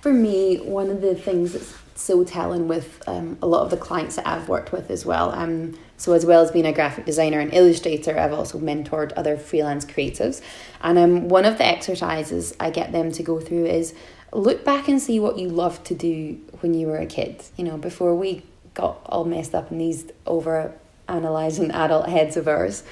for 0.00 0.14
me 0.14 0.56
one 0.56 0.88
of 0.88 1.02
the 1.02 1.14
things 1.14 1.52
that's 1.52 1.74
so 2.00 2.24
telling 2.24 2.68
with 2.68 3.06
um, 3.06 3.36
a 3.42 3.46
lot 3.46 3.62
of 3.62 3.70
the 3.70 3.76
clients 3.76 4.16
that 4.16 4.26
I've 4.26 4.48
worked 4.48 4.72
with 4.72 4.90
as 4.90 5.04
well. 5.04 5.32
Um, 5.32 5.78
so 6.00 6.14
as 6.14 6.24
well 6.24 6.40
as 6.40 6.50
being 6.50 6.64
a 6.64 6.72
graphic 6.72 7.04
designer 7.04 7.40
and 7.40 7.52
illustrator, 7.52 8.18
I've 8.18 8.32
also 8.32 8.58
mentored 8.58 9.12
other 9.18 9.36
freelance 9.36 9.84
creatives. 9.84 10.40
And 10.80 10.96
um, 10.96 11.28
one 11.28 11.44
of 11.44 11.58
the 11.58 11.66
exercises 11.66 12.54
I 12.58 12.70
get 12.70 12.90
them 12.90 13.12
to 13.12 13.22
go 13.22 13.38
through 13.38 13.66
is 13.66 13.92
look 14.32 14.64
back 14.64 14.88
and 14.88 14.98
see 14.98 15.20
what 15.20 15.38
you 15.38 15.50
loved 15.50 15.84
to 15.88 15.94
do 15.94 16.40
when 16.60 16.72
you 16.72 16.86
were 16.86 16.96
a 16.96 17.04
kid. 17.04 17.44
You 17.58 17.64
know, 17.64 17.76
before 17.76 18.16
we 18.16 18.44
got 18.72 19.02
all 19.04 19.26
messed 19.26 19.54
up 19.54 19.70
in 19.70 19.76
these 19.76 20.06
over 20.24 20.72
analyzing 21.06 21.70
adult 21.84 22.08
heads 22.08 22.38
of 22.38 22.48
ours. 22.48 22.82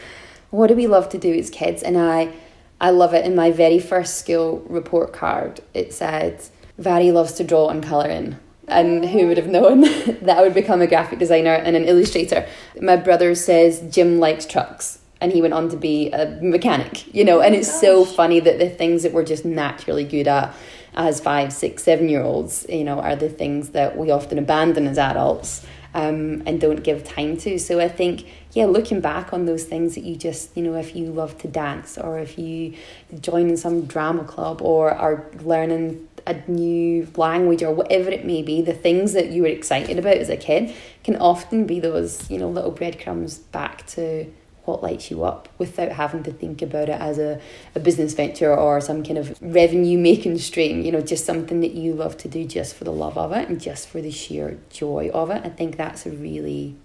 What 0.51 0.67
do 0.67 0.75
we 0.75 0.87
love 0.87 1.09
to 1.09 1.19
do 1.19 1.33
as 1.33 1.49
kids? 1.49 1.83
And 1.83 1.97
I, 1.97 2.35
I 2.79 2.91
love 2.91 3.15
it. 3.15 3.25
In 3.25 3.35
my 3.35 3.51
very 3.51 3.79
first 3.79 4.19
school 4.19 4.63
report 4.69 5.15
card, 5.15 5.63
it 5.73 5.95
said, 5.95 6.43
"Vari 6.77 7.11
loves 7.11 7.33
to 7.35 7.45
draw 7.45 7.71
and 7.71 7.83
colour 7.83 8.11
in." 8.11 8.39
And 8.69 9.05
who 9.05 9.27
would 9.27 9.37
have 9.37 9.49
known 9.49 9.81
that 10.23 10.39
I 10.39 10.43
would 10.43 10.55
become 10.55 10.81
a 10.81 10.87
graphic 10.87 11.19
designer 11.19 11.55
and 11.55 11.77
an 11.77 11.85
illustrator. 11.85 12.47
My 12.81 12.97
brother 12.97 13.35
says 13.35 13.83
Jim 13.91 14.19
likes 14.19 14.47
trucks 14.47 14.99
and 15.21 15.33
he 15.33 15.43
went 15.43 15.55
on 15.55 15.69
to 15.71 15.77
be 15.77 16.11
a 16.13 16.39
mechanic, 16.41 17.13
you 17.15 17.25
know, 17.25 17.41
and 17.41 17.55
it's 17.55 17.71
gosh. 17.71 17.81
so 17.81 18.05
funny 18.05 18.41
that 18.41 18.59
the 18.59 18.69
things 18.69 19.03
that 19.03 19.13
we're 19.13 19.25
just 19.25 19.45
naturally 19.45 20.05
good 20.05 20.29
at 20.29 20.55
as 20.95 21.21
five, 21.21 21.53
six, 21.53 21.83
seven 21.83 22.09
year 22.09 22.23
olds, 22.23 22.67
you 22.69 22.85
know, 22.85 23.01
are 23.01 23.17
the 23.17 23.29
things 23.29 23.71
that 23.71 23.97
we 23.97 24.11
often 24.11 24.39
abandon 24.39 24.87
as 24.87 24.99
adults 24.99 25.67
um, 25.95 26.43
and 26.47 26.61
don't 26.61 26.83
give 26.83 27.05
time 27.05 27.37
to. 27.39 27.59
So 27.59 27.81
I 27.81 27.89
think, 27.89 28.27
yeah, 28.53 28.67
looking 28.67 29.01
back 29.01 29.33
on 29.33 29.47
those 29.47 29.65
things 29.65 29.95
that 29.95 30.05
you 30.05 30.17
just, 30.17 30.57
you 30.57 30.63
know, 30.63 30.75
if 30.75 30.95
you 30.95 31.07
love 31.07 31.39
to 31.39 31.49
dance 31.49 31.99
or 31.99 32.19
if 32.19 32.39
you 32.39 32.75
join 33.21 33.49
in 33.49 33.57
some 33.57 33.87
drama 33.87 34.25
club 34.25 34.63
or 34.63 34.91
are 34.91 35.25
learning 35.41 36.09
a 36.27 36.35
new 36.51 37.09
language 37.17 37.63
or 37.63 37.73
whatever 37.73 38.11
it 38.11 38.25
may 38.25 38.43
be, 38.43 38.61
the 38.61 38.75
things 38.75 39.15
that 39.15 39.31
you 39.31 39.43
were 39.43 39.49
excited 39.49 39.99
about 39.99 40.17
as 40.17 40.29
a 40.29 40.37
kid 40.37 40.75
can 41.05 41.17
often 41.17 41.67
be 41.67 41.81
those, 41.81 42.31
you 42.31 42.39
know, 42.39 42.49
little 42.49 42.71
breadcrumbs 42.71 43.39
back 43.39 43.87
to 43.87 44.27
what 44.69 44.83
lights 44.83 45.11
you 45.11 45.25
up 45.25 45.49
without 45.57 45.93
having 45.93 46.23
to 46.23 46.31
think 46.31 46.61
about 46.61 46.91
it 46.91 47.01
as 47.01 47.19
a, 47.19 47.41
a 47.75 47.81
business 47.81 48.13
venture 48.13 48.55
or 48.55 48.81
some 48.81 49.03
kind 49.03 49.17
of 49.17 49.37
revenue 49.41 49.99
making 49.99 50.37
stream, 50.39 50.83
you 50.83 50.93
know, 50.93 51.01
just 51.01 51.25
something 51.25 51.61
that 51.61 51.73
you 51.73 51.95
love 51.95 52.19
to 52.19 52.29
do 52.29 52.45
just 52.45 52.75
for 52.77 52.85
the 52.85 52.93
love 52.93 53.17
of 53.17 53.33
it 53.33 53.49
and 53.49 53.61
just 53.61 53.89
for 53.89 54.03
the 54.03 54.11
sheer 54.11 54.59
joy 54.69 55.11
of 55.15 55.31
it. 55.31 55.43
I 55.45 55.49
think 55.49 55.79
that's 55.79 56.05
a 56.05 56.11
really 56.11 56.77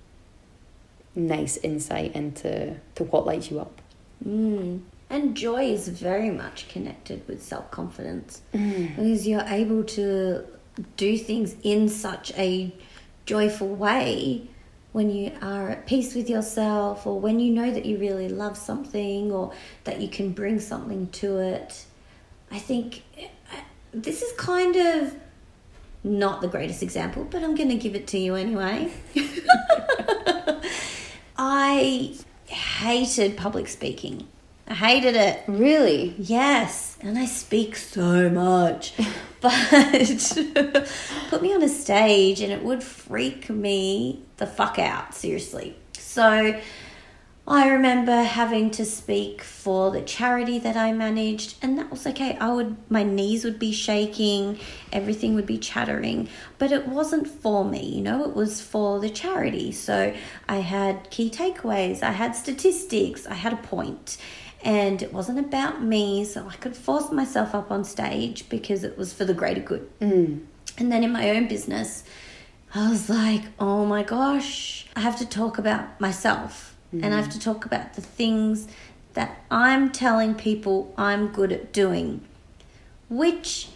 nice 1.13 1.57
insight 1.57 2.15
into 2.15 2.77
to 2.95 3.03
what 3.03 3.25
lights 3.25 3.51
you 3.51 3.59
up. 3.59 3.81
Mm. 4.25 4.81
And 5.09 5.35
joy 5.35 5.65
is 5.65 5.89
very 5.89 6.31
much 6.31 6.69
connected 6.69 7.27
with 7.27 7.43
self 7.43 7.69
confidence 7.69 8.41
mm. 8.53 8.95
because 8.95 9.27
you're 9.27 9.45
able 9.47 9.83
to 9.83 10.45
do 10.95 11.17
things 11.17 11.55
in 11.61 11.89
such 11.89 12.31
a 12.37 12.73
joyful 13.25 13.67
way 13.67 14.47
when 14.93 15.09
you 15.09 15.31
are 15.41 15.69
at 15.69 15.85
peace 15.85 16.15
with 16.15 16.29
yourself 16.29 17.05
or 17.05 17.19
when 17.19 17.39
you 17.39 17.51
know 17.51 17.71
that 17.71 17.85
you 17.85 17.97
really 17.97 18.29
love 18.29 18.55
something 18.55 19.31
or 19.31 19.51
that 19.83 19.99
you 19.99 20.07
can 20.07 20.31
bring 20.31 20.59
something 20.59 21.09
to 21.09 21.39
it. 21.39 21.85
I 22.51 22.59
think 22.59 23.03
uh, 23.19 23.57
this 23.91 24.21
is 24.21 24.31
kind 24.37 24.75
of 24.75 25.15
not 26.03 26.41
the 26.41 26.47
greatest 26.47 26.83
example, 26.83 27.25
but 27.25 27.43
I'm 27.43 27.55
going 27.55 27.69
to 27.69 27.75
give 27.75 27.95
it 27.95 28.07
to 28.07 28.17
you 28.17 28.35
anyway. 28.35 28.93
I 31.37 32.15
hated 32.45 33.35
public 33.35 33.67
speaking. 33.67 34.27
I 34.67 34.73
hated 34.73 35.15
it. 35.15 35.43
Really? 35.47 36.15
Yes. 36.17 36.97
And 37.01 37.17
I 37.17 37.25
speak 37.25 37.75
so 37.75 38.29
much. 38.29 38.93
But 39.43 39.53
put 41.29 41.41
me 41.41 41.53
on 41.53 41.61
a 41.63 41.67
stage 41.67 42.39
and 42.39 42.49
it 42.49 42.63
would 42.63 42.81
freak 42.81 43.49
me 43.49 44.21
the 44.37 44.47
fuck 44.47 44.79
out, 44.79 45.13
seriously. 45.13 45.75
So 45.97 46.57
I 47.45 47.67
remember 47.67 48.23
having 48.23 48.71
to 48.71 48.85
speak 48.85 49.43
for 49.43 49.91
the 49.91 50.01
charity 50.01 50.59
that 50.59 50.77
I 50.77 50.93
managed, 50.93 51.55
and 51.61 51.77
that 51.77 51.91
was 51.91 52.07
okay. 52.07 52.37
I 52.37 52.53
would, 52.53 52.77
my 52.89 53.03
knees 53.03 53.43
would 53.43 53.59
be 53.59 53.73
shaking, 53.73 54.59
everything 54.93 55.35
would 55.35 55.45
be 55.45 55.57
chattering, 55.57 56.29
but 56.57 56.71
it 56.71 56.87
wasn't 56.87 57.27
for 57.27 57.65
me, 57.65 57.83
you 57.83 58.01
know, 58.01 58.23
it 58.23 58.33
was 58.33 58.61
for 58.61 59.01
the 59.01 59.09
charity. 59.09 59.73
So 59.73 60.13
I 60.47 60.57
had 60.59 61.09
key 61.09 61.29
takeaways, 61.29 62.01
I 62.01 62.11
had 62.11 62.33
statistics, 62.37 63.27
I 63.27 63.33
had 63.33 63.51
a 63.51 63.57
point, 63.57 64.15
and 64.63 65.01
it 65.01 65.11
wasn't 65.11 65.39
about 65.39 65.83
me, 65.83 66.23
so 66.23 66.47
I 66.47 66.55
could 66.55 66.75
force 66.75 67.11
myself 67.11 67.53
up 67.53 67.69
on 67.69 67.83
stage 67.83 68.47
because 68.49 68.83
it 68.83 68.97
was 68.97 69.13
for 69.13 69.25
the 69.25 69.33
greater 69.33 69.61
good. 69.61 69.89
Mm. 69.99 70.45
And 70.77 70.91
then 70.91 71.03
in 71.03 71.11
my 71.11 71.29
own 71.31 71.47
business, 71.47 72.03
I 72.73 72.89
was 72.89 73.09
like, 73.09 73.43
oh 73.59 73.85
my 73.85 74.03
gosh, 74.03 74.87
I 74.95 75.01
have 75.01 75.17
to 75.19 75.25
talk 75.25 75.57
about 75.57 75.99
myself 75.99 76.75
mm. 76.93 77.03
and 77.03 77.13
I 77.13 77.17
have 77.17 77.31
to 77.33 77.39
talk 77.39 77.65
about 77.65 77.93
the 77.93 78.01
things 78.01 78.67
that 79.13 79.43
I'm 79.51 79.91
telling 79.91 80.33
people 80.33 80.93
I'm 80.97 81.27
good 81.27 81.51
at 81.51 81.71
doing, 81.71 82.21
which 83.09 83.69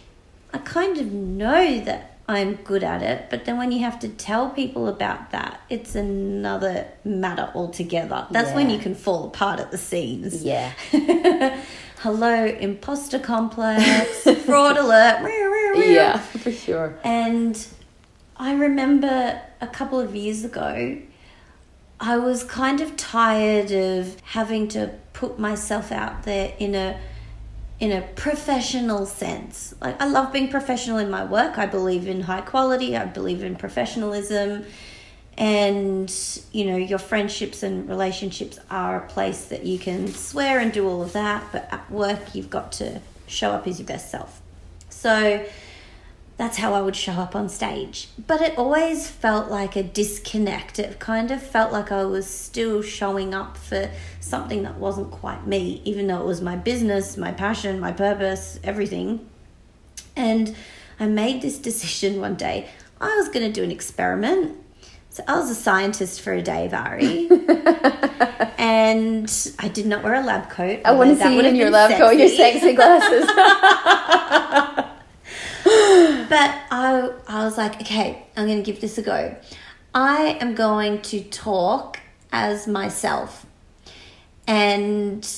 I 0.52 0.58
kind 0.58 0.98
of 0.98 1.12
know 1.12 1.80
that 1.80 2.17
I'm 2.28 2.56
good 2.56 2.84
at 2.84 3.02
it. 3.02 3.30
But 3.30 3.46
then 3.46 3.56
when 3.56 3.72
you 3.72 3.80
have 3.80 3.98
to 4.00 4.08
tell 4.08 4.50
people 4.50 4.86
about 4.86 5.30
that, 5.30 5.62
it's 5.70 5.94
another 5.94 6.86
matter 7.02 7.50
altogether. 7.54 8.26
That's 8.30 8.50
yeah. 8.50 8.56
when 8.56 8.70
you 8.70 8.78
can 8.78 8.94
fall 8.94 9.24
apart 9.28 9.60
at 9.60 9.70
the 9.70 9.78
seams. 9.78 10.44
Yeah. 10.44 10.72
Hello, 12.00 12.44
imposter 12.44 13.18
complex, 13.18 14.22
fraud 14.44 14.76
alert. 14.76 15.22
yeah, 15.84 16.18
for 16.18 16.52
sure. 16.52 16.98
And 17.02 17.66
I 18.36 18.52
remember 18.52 19.40
a 19.60 19.66
couple 19.66 19.98
of 19.98 20.14
years 20.14 20.44
ago, 20.44 20.98
I 21.98 22.18
was 22.18 22.44
kind 22.44 22.80
of 22.80 22.96
tired 22.96 23.72
of 23.72 24.20
having 24.20 24.68
to 24.68 24.94
put 25.12 25.38
myself 25.38 25.90
out 25.90 26.22
there 26.22 26.52
in 26.58 26.76
a 26.76 27.00
in 27.80 27.92
a 27.92 28.02
professional 28.02 29.06
sense. 29.06 29.74
Like 29.80 30.00
I 30.00 30.06
love 30.06 30.32
being 30.32 30.48
professional 30.48 30.98
in 30.98 31.10
my 31.10 31.24
work. 31.24 31.58
I 31.58 31.66
believe 31.66 32.06
in 32.08 32.22
high 32.22 32.40
quality. 32.40 32.96
I 32.96 33.04
believe 33.04 33.42
in 33.42 33.56
professionalism. 33.56 34.64
And 35.36 36.12
you 36.50 36.64
know, 36.64 36.76
your 36.76 36.98
friendships 36.98 37.62
and 37.62 37.88
relationships 37.88 38.58
are 38.70 39.04
a 39.04 39.08
place 39.08 39.44
that 39.46 39.64
you 39.64 39.78
can 39.78 40.08
swear 40.08 40.58
and 40.58 40.72
do 40.72 40.88
all 40.88 41.02
of 41.02 41.12
that, 41.12 41.44
but 41.52 41.68
at 41.72 41.88
work 41.90 42.34
you've 42.34 42.50
got 42.50 42.72
to 42.72 43.00
show 43.28 43.52
up 43.52 43.66
as 43.68 43.78
your 43.78 43.86
best 43.86 44.10
self. 44.10 44.40
So 44.90 45.44
that's 46.38 46.56
how 46.56 46.72
I 46.72 46.80
would 46.80 46.94
show 46.94 47.14
up 47.14 47.34
on 47.34 47.48
stage. 47.48 48.08
But 48.26 48.40
it 48.40 48.56
always 48.56 49.10
felt 49.10 49.50
like 49.50 49.74
a 49.74 49.82
disconnect. 49.82 50.78
It 50.78 51.00
kind 51.00 51.32
of 51.32 51.42
felt 51.42 51.72
like 51.72 51.90
I 51.90 52.04
was 52.04 52.26
still 52.30 52.80
showing 52.80 53.34
up 53.34 53.56
for 53.56 53.90
something 54.20 54.62
that 54.62 54.76
wasn't 54.76 55.10
quite 55.10 55.48
me, 55.48 55.82
even 55.84 56.06
though 56.06 56.20
it 56.20 56.24
was 56.24 56.40
my 56.40 56.54
business, 56.54 57.16
my 57.16 57.32
passion, 57.32 57.80
my 57.80 57.90
purpose, 57.90 58.60
everything. 58.62 59.28
And 60.14 60.54
I 61.00 61.06
made 61.06 61.42
this 61.42 61.58
decision 61.68 62.20
one 62.20 62.36
day. 62.36 62.68
I 63.00 63.16
was 63.16 63.28
going 63.28 63.44
to 63.44 63.52
do 63.52 63.64
an 63.64 63.72
experiment. 63.72 64.56
So 65.10 65.24
I 65.26 65.36
was 65.40 65.50
a 65.50 65.56
scientist 65.56 66.20
for 66.20 66.32
a 66.32 66.42
day, 66.42 66.68
Vari. 66.68 67.28
and 68.58 69.52
I 69.58 69.66
did 69.66 69.86
not 69.86 70.04
wear 70.04 70.14
a 70.14 70.22
lab 70.22 70.50
coat. 70.50 70.82
I 70.84 70.92
want 70.92 71.10
to 71.10 71.16
see 71.24 71.34
you 71.34 71.40
in 71.40 71.56
your 71.56 71.70
lab 71.70 71.90
sexy. 71.90 72.02
coat, 72.04 72.10
your 72.16 72.28
sexy 72.28 72.74
glasses. 72.74 73.28
but 76.28 76.60
I, 76.70 77.10
I 77.26 77.44
was 77.44 77.56
like, 77.58 77.80
okay, 77.80 78.26
I'm 78.36 78.46
going 78.46 78.62
to 78.62 78.62
give 78.62 78.80
this 78.80 78.98
a 78.98 79.02
go. 79.02 79.36
I 79.94 80.38
am 80.40 80.54
going 80.54 81.02
to 81.02 81.22
talk 81.22 82.00
as 82.30 82.66
myself. 82.66 83.46
And 84.46 85.28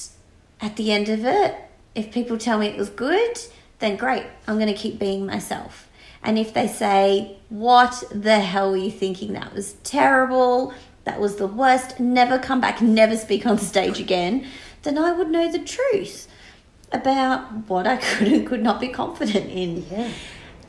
at 0.61 0.77
the 0.77 0.93
end 0.93 1.09
of 1.09 1.25
it, 1.25 1.57
if 1.95 2.13
people 2.13 2.39
tell 2.39 2.59
me 2.59 2.67
it 2.67 2.77
was 2.77 2.91
good, 2.91 3.39
then 3.79 3.97
great, 3.97 4.25
I'm 4.47 4.57
going 4.57 4.69
to 4.69 4.75
keep 4.75 4.99
being 4.99 5.27
myself. 5.27 5.89
And 6.23 6.39
if 6.39 6.53
they 6.53 6.69
say, 6.69 7.39
What 7.49 8.05
the 8.11 8.41
hell 8.41 8.71
were 8.71 8.77
you 8.77 8.91
thinking? 8.91 9.33
That 9.33 9.55
was 9.55 9.75
terrible. 9.85 10.75
That 11.05 11.19
was 11.19 11.37
the 11.37 11.47
worst. 11.47 11.99
Never 11.99 12.39
come 12.39 12.61
back, 12.61 12.83
never 12.83 13.17
speak 13.17 13.47
on 13.47 13.59
stage 13.59 13.99
again. 13.99 14.47
Then 14.83 14.99
I 14.99 15.13
would 15.13 15.31
know 15.31 15.51
the 15.51 15.59
truth 15.59 16.29
about 16.93 17.69
what 17.69 17.87
I 17.87 17.97
could 17.97 18.29
and 18.29 18.47
could 18.47 18.63
not 18.63 18.81
be 18.81 18.89
confident 18.89 19.51
in. 19.51 19.87
Yeah. 19.91 20.11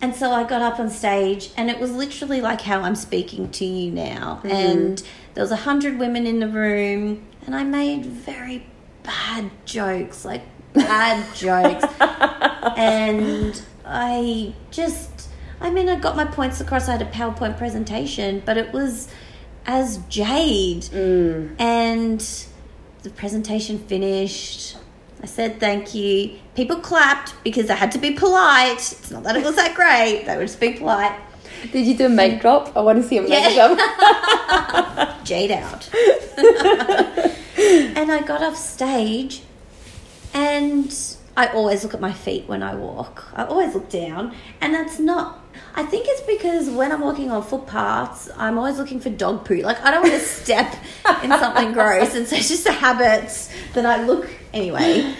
And 0.02 0.16
so 0.16 0.32
I 0.32 0.44
got 0.44 0.62
up 0.62 0.80
on 0.80 0.90
stage, 0.90 1.52
and 1.56 1.70
it 1.70 1.80
was 1.80 1.92
literally 1.92 2.42
like 2.42 2.62
how 2.62 2.82
I'm 2.82 2.96
speaking 2.96 3.52
to 3.52 3.66
you 3.66 3.92
now. 3.92 4.42
Mm-hmm. 4.44 4.48
And 4.48 5.04
there 5.36 5.44
was 5.44 5.52
a 5.52 5.58
hundred 5.58 6.00
women 6.00 6.26
in 6.26 6.40
the 6.40 6.48
room, 6.48 7.26
and 7.46 7.56
I 7.56 7.64
made 7.64 8.06
very 8.06 8.66
bad 9.04 9.52
jokes, 9.66 10.26
like 10.26 10.42
bad 10.74 11.34
jokes. 11.36 11.86
And 12.00 13.62
I 13.86 14.54
just, 14.72 15.30
I 15.60 15.70
mean, 15.70 15.88
I 15.88 15.98
got 15.98 16.16
my 16.16 16.26
points 16.26 16.60
across. 16.62 16.88
I 16.90 16.94
had 16.94 17.02
a 17.02 17.12
PowerPoint 17.12 17.58
presentation, 17.58 18.42
but 18.46 18.58
it 18.58 18.74
was 18.74 19.08
as 19.66 20.00
Jade. 20.10 20.84
Mm. 20.84 21.60
And 21.60 22.46
the 23.04 23.10
presentation 23.12 23.80
finished. 23.80 24.78
I 25.22 25.26
said 25.26 25.60
thank 25.60 25.94
you. 25.94 26.40
People 26.56 26.78
clapped 26.78 27.36
because 27.44 27.70
I 27.70 27.76
had 27.76 27.92
to 27.92 28.00
be 28.00 28.12
polite. 28.12 28.74
It's 28.74 29.12
not 29.12 29.24
that 29.24 29.36
it 29.36 29.44
was 29.44 29.56
that 29.56 29.76
great. 29.76 30.26
They 30.26 30.36
were 30.36 30.44
just 30.44 30.60
being 30.60 30.78
polite. 30.78 31.20
Did 31.72 31.86
you 31.86 31.96
do 31.96 32.08
a 32.08 32.10
mic 32.10 32.42
drop? 32.42 32.76
I 32.76 32.82
want 32.82 33.02
to 33.02 33.08
see 33.08 33.18
a 33.18 33.22
mic 33.22 33.32
yeah. 33.32 33.76
drop. 33.76 35.24
Jade 35.24 35.52
out. 35.52 35.90
and 37.58 38.12
I 38.12 38.24
got 38.26 38.42
off 38.42 38.58
stage 38.58 39.44
and 40.34 40.92
I 41.38 41.48
always 41.48 41.84
look 41.84 41.94
at 41.94 42.02
my 42.02 42.14
feet 42.14 42.48
when 42.48 42.64
I 42.64 42.74
walk. 42.74 43.32
I 43.34 43.46
always 43.46 43.76
look 43.76 43.90
down. 43.90 44.34
And 44.60 44.74
that's 44.74 44.98
not 44.98 45.42
I 45.74 45.84
think 45.84 46.06
it's 46.08 46.22
because 46.22 46.70
when 46.70 46.92
I'm 46.92 47.02
walking 47.02 47.32
on 47.32 47.44
footpaths, 47.44 48.30
I'm 48.36 48.58
always 48.58 48.78
looking 48.78 49.00
for 49.00 49.10
dog 49.10 49.46
poo. 49.46 49.62
Like 49.62 49.82
I 49.82 49.92
don't 49.92 50.02
want 50.02 50.14
to 50.14 50.20
step 50.20 50.76
in 51.24 51.30
something 51.30 51.74
gross, 51.74 52.14
and 52.16 52.28
so 52.28 52.36
it's 52.36 52.50
just 52.50 52.66
a 52.66 52.72
habit 52.72 53.50
that 53.74 53.86
I 53.86 54.04
look 54.04 54.30
anyway. 54.54 55.16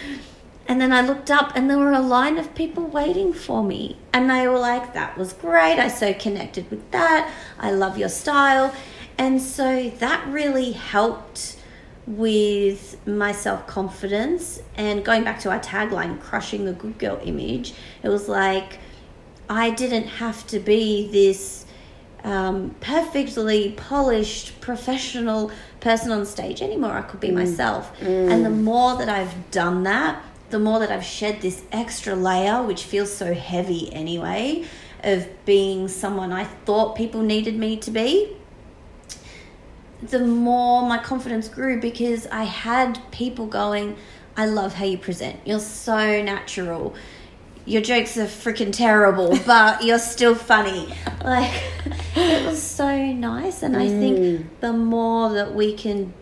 And 0.68 0.80
then 0.80 0.94
I 0.94 1.02
looked 1.02 1.30
up, 1.30 1.52
and 1.56 1.70
there 1.70 1.78
were 1.78 1.92
a 1.92 2.00
line 2.00 2.38
of 2.38 2.56
people 2.56 2.86
waiting 2.86 3.34
for 3.34 3.64
me, 3.64 3.98
and 4.14 4.30
they 4.30 4.48
were 4.48 4.60
like, 4.60 4.94
"That 4.94 5.18
was 5.18 5.34
great. 5.34 5.80
I 5.80 5.90
so 5.90 6.14
connected 6.14 6.70
with 6.72 6.90
that. 6.92 7.30
I 7.60 7.72
love 7.72 7.98
your 7.98 8.10
style," 8.10 8.74
and 9.18 9.42
so 9.42 9.90
that 10.00 10.26
really 10.28 10.72
helped 10.72 11.58
with 12.08 13.06
my 13.06 13.32
self 13.32 13.68
confidence. 13.68 14.62
And 14.76 15.04
going 15.04 15.24
back 15.24 15.40
to 15.42 15.52
our 15.52 15.60
tagline, 15.60 16.22
"Crushing 16.22 16.66
the 16.66 16.74
good 16.74 16.98
girl 16.98 17.20
image," 17.24 17.74
it 18.02 18.10
was 18.10 18.30
like 18.30 18.80
I 19.50 19.72
didn't 19.72 20.08
have 20.08 20.48
to 20.48 20.60
be 20.60 21.10
this 21.12 21.66
um, 22.24 22.76
perfectly 22.80 23.72
polished 23.72 24.62
professional 24.62 25.52
person 25.82 26.12
on 26.12 26.26
stage 26.26 26.62
anymore. 26.62 26.94
I 26.94 27.02
could 27.02 27.20
be 27.20 27.30
mm. 27.30 27.36
myself. 27.36 27.92
Mm. 28.00 28.32
And 28.32 28.46
the 28.46 28.50
more 28.50 28.98
that 28.98 29.10
I've 29.10 29.52
done 29.52 29.84
that, 29.84 30.24
the 30.50 30.60
more 30.60 30.80
that 30.80 30.92
I've 30.92 31.04
shed 31.04 31.42
this 31.42 31.64
extra 31.72 32.16
layer, 32.16 32.64
which 32.64 32.84
feels 32.84 33.14
so 33.14 33.34
heavy 33.34 33.92
anyway, 33.94 34.66
of 35.04 35.28
being 35.46 35.88
someone 35.88 36.32
I 36.32 36.44
thought 36.44 36.96
people 36.96 37.22
needed 37.22 37.58
me 37.58 37.78
to 37.78 37.92
be, 37.92 38.38
the 40.02 40.20
more 40.20 40.88
my 40.88 40.98
confidence 40.98 41.48
grew 41.48 41.80
because 41.80 42.28
I 42.28 42.44
had 42.44 43.00
people 43.12 43.48
going, 43.48 43.98
I 44.36 44.46
love 44.46 44.76
how 44.76 44.86
you 44.86 44.98
present. 44.98 45.40
You're 45.46 45.60
so 45.60 46.22
natural 46.22 46.96
your 47.72 47.82
jokes 47.82 48.18
are 48.18 48.26
freaking 48.26 48.74
terrible, 48.74 49.38
but 49.46 49.84
you're 49.84 49.98
still 49.98 50.36
funny. 50.36 50.94
Like, 51.24 51.64
it 52.16 52.46
was 52.46 52.62
so 52.62 52.94
nice. 53.14 53.64
And 53.64 53.78
I 53.78 53.88
think 53.88 54.18
mm. 54.18 54.46
the 54.60 54.74
more 54.74 55.30
that 55.30 55.56
we 55.56 55.74
can 55.74 56.14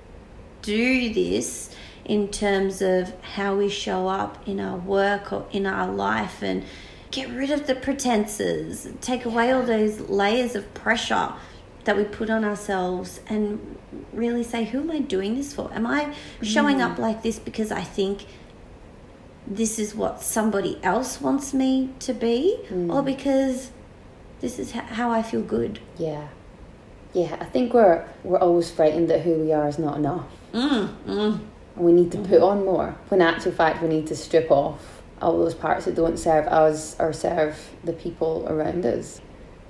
do 0.61 1.11
this 1.11 1.75
in 2.05 2.27
terms 2.27 2.81
of 2.81 3.13
how 3.21 3.55
we 3.55 3.67
show 3.67 4.07
up 4.07 4.47
in 4.47 4.59
our 4.59 4.77
work 4.77 5.33
or 5.33 5.47
in 5.51 5.65
our 5.65 5.91
life 5.91 6.43
and 6.43 6.63
get 7.09 7.29
rid 7.29 7.49
of 7.49 7.65
the 7.65 7.73
pretenses, 7.73 8.87
take 9.01 9.25
away 9.25 9.51
all 9.51 9.63
those 9.63 9.99
layers 10.01 10.55
of 10.55 10.71
pressure 10.75 11.33
that 11.85 11.97
we 11.97 12.03
put 12.03 12.29
on 12.29 12.45
ourselves 12.45 13.21
and 13.27 13.75
really 14.13 14.43
say, 14.43 14.65
who 14.65 14.81
am 14.81 14.91
I 14.91 14.99
doing 14.99 15.35
this 15.35 15.53
for? 15.53 15.73
Am 15.73 15.87
I 15.87 16.13
showing 16.43 16.77
mm. 16.77 16.91
up 16.91 16.99
like 16.99 17.23
this 17.23 17.39
because 17.39 17.71
I 17.71 17.81
think 17.81 18.25
this 19.49 19.79
is 19.79 19.95
what 19.95 20.21
somebody 20.21 20.79
else 20.83 21.19
wants 21.19 21.53
me 21.53 21.89
to 21.99 22.13
be 22.13 22.59
mm. 22.69 22.93
or 22.93 23.01
because 23.01 23.71
this 24.41 24.59
is 24.59 24.71
how 24.71 25.09
I 25.09 25.23
feel 25.23 25.41
good. 25.41 25.79
Yeah. 25.97 26.27
Yeah, 27.13 27.37
I 27.39 27.45
think 27.45 27.73
we're 27.73 28.07
we're 28.23 28.37
always 28.37 28.69
frightened 28.69 29.09
that 29.09 29.21
who 29.21 29.33
we 29.33 29.51
are 29.51 29.67
is 29.67 29.79
not 29.79 29.97
enough. 29.97 30.27
Mm, 30.53 30.95
mm. 31.05 31.39
And 31.75 31.85
we 31.85 31.91
need 31.91 32.11
to 32.11 32.19
put 32.19 32.41
on 32.41 32.63
more. 32.63 32.95
When 33.09 33.21
actual 33.21 33.51
fact 33.51 33.81
we 33.81 33.89
need 33.89 34.05
to 34.07 34.15
strip 34.15 34.51
off 34.51 35.01
all 35.21 35.37
those 35.39 35.55
parts 35.55 35.85
that 35.85 35.95
don't 35.95 36.17
serve 36.17 36.45
us 36.47 36.95
or 36.99 37.11
serve 37.11 37.71
the 37.83 37.93
people 37.93 38.45
around 38.47 38.85
us. 38.85 39.21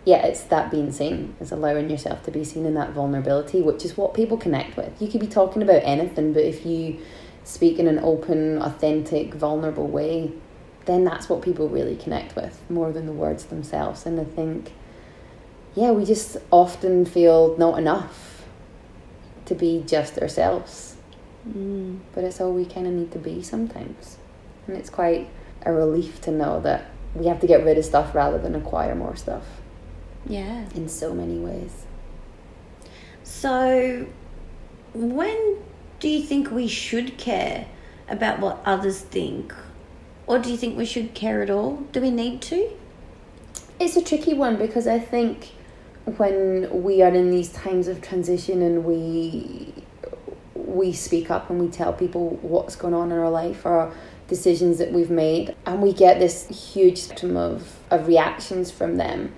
Yeah, 0.06 0.26
it's 0.26 0.44
that 0.44 0.72
being 0.72 0.92
seen. 0.92 1.36
It's 1.39 1.52
allowing 1.52 1.89
yourself 1.89 2.24
to 2.24 2.32
be 2.32 2.44
seen 2.44 2.65
in 2.65 2.74
that 2.76 2.92
vulnerability, 2.92 3.62
which 3.62 3.86
is 3.86 3.98
what 3.98 4.13
people 4.13 4.38
connect 4.38 4.78
with. 4.78 5.02
You 5.02 5.08
could 5.08 5.22
be 5.22 5.28
talking 5.28 5.62
about 5.62 5.82
anything, 5.84 6.34
but 6.34 6.44
if 6.44 6.65
you 6.65 7.00
speak 7.49 7.79
in 7.79 7.88
an 7.88 7.97
open, 7.99 8.62
authentic, 8.62 9.33
vulnerable 9.33 9.88
way, 9.88 10.31
then 10.85 11.03
that's 11.03 11.27
what 11.27 11.41
people 11.41 11.67
really 11.67 11.95
connect 11.95 12.35
with 12.35 12.62
more 12.69 12.91
than 12.91 13.07
the 13.07 13.12
words 13.12 13.45
themselves. 13.45 14.05
And 14.05 14.19
I 14.19 14.23
think, 14.23 14.71
yeah, 15.73 15.89
we 15.91 16.05
just 16.05 16.38
often 16.51 17.05
feel 17.05 17.57
not 17.57 17.79
enough 17.79 18.45
to 19.45 19.55
be 19.55 19.83
just 19.88 20.19
ourselves. 20.19 20.95
Mm. 21.47 21.99
But 22.13 22.23
it's 22.23 22.39
all 22.39 22.53
we 22.53 22.65
kind 22.65 22.85
of 22.85 22.93
need 22.93 23.12
to 23.13 23.19
be 23.19 23.41
sometimes. 23.41 24.17
And 24.67 24.77
it's 24.77 24.91
quite 24.91 25.27
a 25.65 25.73
relief 25.73 26.21
to 26.21 26.31
know 26.31 26.60
that 26.62 26.85
we 27.15 27.25
have 27.25 27.39
to 27.39 27.47
get 27.47 27.65
rid 27.65 27.79
of 27.79 27.85
stuff 27.85 28.13
rather 28.13 28.37
than 28.37 28.54
acquire 28.54 28.93
more 28.93 29.15
stuff. 29.15 29.45
Yeah. 30.27 30.65
In 30.75 30.87
so 30.87 31.15
many 31.15 31.39
ways. 31.39 31.85
So, 33.23 34.06
when 34.93 35.58
do 36.00 36.08
you 36.08 36.21
think 36.21 36.52
we 36.52 36.67
should 36.67 37.17
care 37.17 37.67
about 38.08 38.39
what 38.39 38.62
others 38.65 39.02
think? 39.02 39.54
Or 40.27 40.39
do 40.39 40.50
you 40.50 40.58
think 40.58 40.77
we 40.77 40.85
should 40.85 41.13
care 41.13 41.41
at 41.41 41.50
all? 41.50 41.77
Do 41.91 42.02
we 42.02 42.12
need 42.12 42.41
to? 42.43 42.69
It's 43.79 43.95
a 43.95 44.04
tricky 44.04 44.33
one 44.33 44.58
because 44.58 44.87
I 44.87 45.00
think 45.00 45.52
when 46.17 46.83
we 46.83 47.02
are 47.02 47.13
in 47.13 47.31
these 47.31 47.52
times 47.52 47.87
of 47.87 48.02
transition 48.02 48.62
and 48.62 48.83
we 48.83 49.73
we 50.56 50.93
speak 50.93 51.31
up 51.31 51.50
and 51.50 51.60
we 51.60 51.67
tell 51.67 51.93
people 51.93 52.37
what's 52.41 52.75
going 52.75 52.93
on 52.93 53.12
in 53.12 53.17
our 53.17 53.29
life 53.29 53.65
or 53.65 53.91
decisions 54.27 54.77
that 54.77 54.91
we've 54.91 55.10
made 55.10 55.56
and 55.65 55.81
we 55.81 55.91
get 55.91 56.19
this 56.19 56.47
huge 56.47 57.00
spectrum 57.00 57.35
of, 57.35 57.79
of 57.89 58.08
reactions 58.08 58.69
from 58.69 58.97
them 58.97 59.33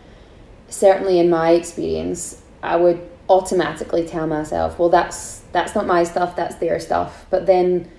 certainly 0.68 1.20
in 1.20 1.30
my 1.30 1.52
experience 1.52 2.42
i 2.62 2.76
would 2.76 3.00
automatically 3.32 4.06
tell 4.06 4.28
myself 4.28 4.78
well 4.78 4.90
that's 4.90 5.42
that's 5.52 5.76
not 5.76 5.86
my 5.86 6.04
stuff, 6.04 6.36
that's 6.36 6.56
their 6.56 6.80
stuff. 6.80 7.26
But 7.30 7.46
then 7.46 7.90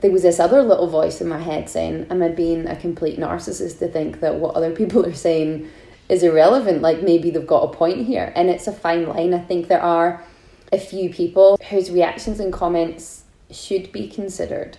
there 0.00 0.10
was 0.10 0.22
this 0.22 0.38
other 0.38 0.62
little 0.62 0.88
voice 0.88 1.20
in 1.20 1.28
my 1.28 1.38
head 1.38 1.68
saying, 1.68 2.06
Am 2.10 2.22
I 2.22 2.28
being 2.28 2.66
a 2.66 2.76
complete 2.76 3.18
narcissist 3.18 3.78
to 3.80 3.88
think 3.88 4.20
that 4.20 4.36
what 4.36 4.54
other 4.54 4.70
people 4.74 5.04
are 5.04 5.14
saying 5.14 5.68
is 6.08 6.22
irrelevant? 6.22 6.82
Like 6.82 7.02
maybe 7.02 7.30
they've 7.30 7.46
got 7.46 7.64
a 7.64 7.76
point 7.76 8.06
here. 8.06 8.32
And 8.36 8.48
it's 8.50 8.66
a 8.66 8.72
fine 8.72 9.08
line. 9.08 9.34
I 9.34 9.40
think 9.40 9.68
there 9.68 9.82
are 9.82 10.24
a 10.72 10.78
few 10.78 11.10
people 11.10 11.58
whose 11.70 11.90
reactions 11.90 12.40
and 12.40 12.52
comments 12.52 13.24
should 13.50 13.90
be 13.92 14.08
considered. 14.08 14.76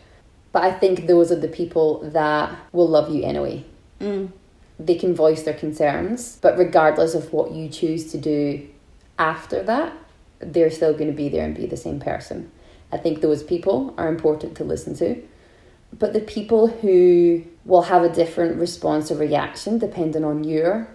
But 0.52 0.64
I 0.64 0.72
think 0.72 1.08
those 1.08 1.32
are 1.32 1.40
the 1.40 1.48
people 1.48 2.10
that 2.12 2.56
will 2.72 2.88
love 2.88 3.14
you 3.14 3.24
anyway. 3.24 3.66
Mm. 4.00 4.32
They 4.80 4.96
can 4.96 5.14
voice 5.14 5.44
their 5.44 5.54
concerns, 5.54 6.40
but 6.42 6.58
regardless 6.58 7.14
of 7.14 7.34
what 7.34 7.52
you 7.52 7.68
choose 7.70 8.12
to 8.12 8.18
do 8.18 8.68
after 9.20 9.62
that, 9.64 9.94
they're 10.40 10.72
still 10.72 10.94
going 10.94 11.12
to 11.12 11.16
be 11.16 11.30
there 11.30 11.46
and 11.46 11.56
be 11.56 11.66
the 11.66 11.78
same 11.78 12.00
person. 12.00 12.50
I 12.92 12.98
think 12.98 13.22
those 13.22 13.44
people 13.44 13.94
are 13.98 14.08
important 14.08 14.56
to 14.58 14.64
listen 14.64 14.96
to. 14.96 15.22
But 15.98 16.14
the 16.14 16.22
people 16.22 16.68
who 16.68 17.44
will 17.66 17.84
have 17.84 18.04
a 18.04 18.10
different 18.10 18.58
response 18.58 19.12
or 19.12 19.16
reaction 19.16 19.78
depending 19.78 20.24
on 20.24 20.44
your 20.44 20.88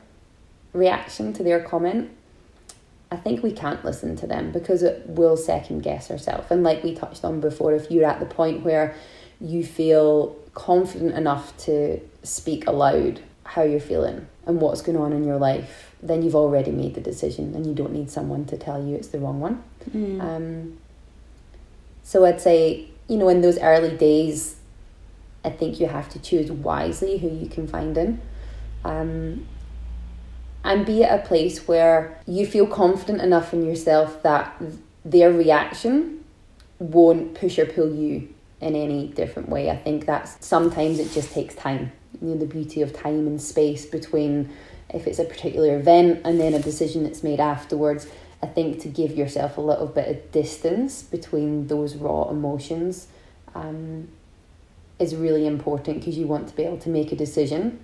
reaction 0.73 1.33
to 1.35 1.43
their 1.43 1.63
comment, 1.63 2.11
I 3.11 3.17
think 3.17 3.43
we 3.43 3.53
can't 3.53 3.85
listen 3.85 4.17
to 4.17 4.27
them 4.27 4.51
because 4.51 4.83
it 4.83 5.07
will 5.07 5.37
second 5.37 5.83
guess 5.83 6.11
ourselves. 6.11 6.51
And 6.51 6.63
like 6.63 6.83
we 6.83 6.95
touched 6.95 7.25
on 7.25 7.41
before, 7.41 7.75
if 7.75 7.91
you're 7.91 8.05
at 8.05 8.19
the 8.19 8.27
point 8.27 8.65
where 8.65 8.95
you 9.41 9.65
feel 9.65 10.37
confident 10.55 11.15
enough 11.15 11.57
to 11.59 12.01
speak 12.23 12.67
aloud 12.67 13.21
how 13.45 13.63
you're 13.63 13.79
feeling 13.79 14.27
and 14.47 14.61
what's 14.61 14.81
going 14.81 14.97
on 14.97 15.13
in 15.13 15.25
your 15.25 15.37
life, 15.37 15.94
then 16.05 16.23
you've 16.23 16.37
already 16.37 16.71
made 16.71 16.95
the 16.95 17.01
decision 17.01 17.55
and 17.55 17.67
you 17.67 17.75
don't 17.75 17.93
need 17.93 18.11
someone 18.11 18.45
to 18.45 18.59
tell 18.59 18.85
you 18.85 18.95
it's 18.95 19.09
the 19.09 19.19
wrong 19.19 19.41
one. 19.41 19.65
Mm. 19.91 20.21
Um, 20.21 20.79
so 22.03 22.27
I'd 22.27 22.41
say, 22.41 22.89
you 23.09 23.17
know, 23.17 23.29
in 23.31 23.41
those 23.41 23.59
early 23.59 23.97
days, 23.97 24.57
I 25.43 25.51
think 25.51 25.81
you 25.81 25.87
have 25.87 26.11
to 26.11 26.19
choose 26.19 26.53
wisely 26.53 27.17
who 27.17 27.29
you 27.29 27.49
can 27.49 27.67
find 27.67 27.97
in. 27.97 28.21
Um, 28.85 29.47
and 30.63 30.85
be 30.85 31.05
at 31.05 31.21
a 31.21 31.27
place 31.27 31.67
where 31.67 32.19
you 32.27 32.47
feel 32.47 32.67
confident 32.67 33.23
enough 33.23 33.53
in 33.55 33.65
yourself 33.65 34.23
that 34.23 34.61
their 35.05 35.33
reaction 35.33 36.25
won't 36.79 37.35
push 37.35 37.59
or 37.59 37.67
pull 37.67 37.95
you 37.95 38.29
in 38.61 38.75
any 38.75 39.09
different 39.09 39.49
way. 39.49 39.71
I 39.71 39.77
think 39.77 40.07
that's 40.07 40.45
sometimes 40.45 40.99
it 40.99 41.13
just 41.13 41.33
takes 41.33 41.55
time. 41.55 41.93
You 42.21 42.29
know, 42.29 42.37
the 42.37 42.47
beauty 42.47 42.83
of 42.83 42.93
time 42.93 43.27
and 43.27 43.41
space 43.41 43.85
between 43.87 44.51
if 44.91 45.07
it's 45.07 45.19
a 45.19 45.25
particular 45.25 45.77
event 45.77 46.21
and 46.25 46.41
then 46.41 46.55
a 46.55 46.61
decision 46.61 47.05
that's 47.05 47.23
made 47.23 47.41
afterwards. 47.41 48.07
I 48.43 48.47
think 48.47 48.81
to 48.81 48.89
give 48.89 49.17
yourself 49.17 49.57
a 49.57 49.61
little 49.61 49.87
bit 49.87 50.09
of 50.09 50.33
distance 50.33 51.03
between 51.03 51.69
those 51.69 51.97
raw 51.97 52.29
emotions 52.29 53.09
um, 53.55 54.09
is 54.99 55.15
really 55.15 55.47
important 55.47 56.01
because 56.01 56.19
you 56.19 56.27
want 56.27 56.49
to 56.49 56.57
be 56.57 56.65
able 56.65 56.79
to 56.79 56.91
make 56.91 57.11
a 57.13 57.17
decision 57.17 57.81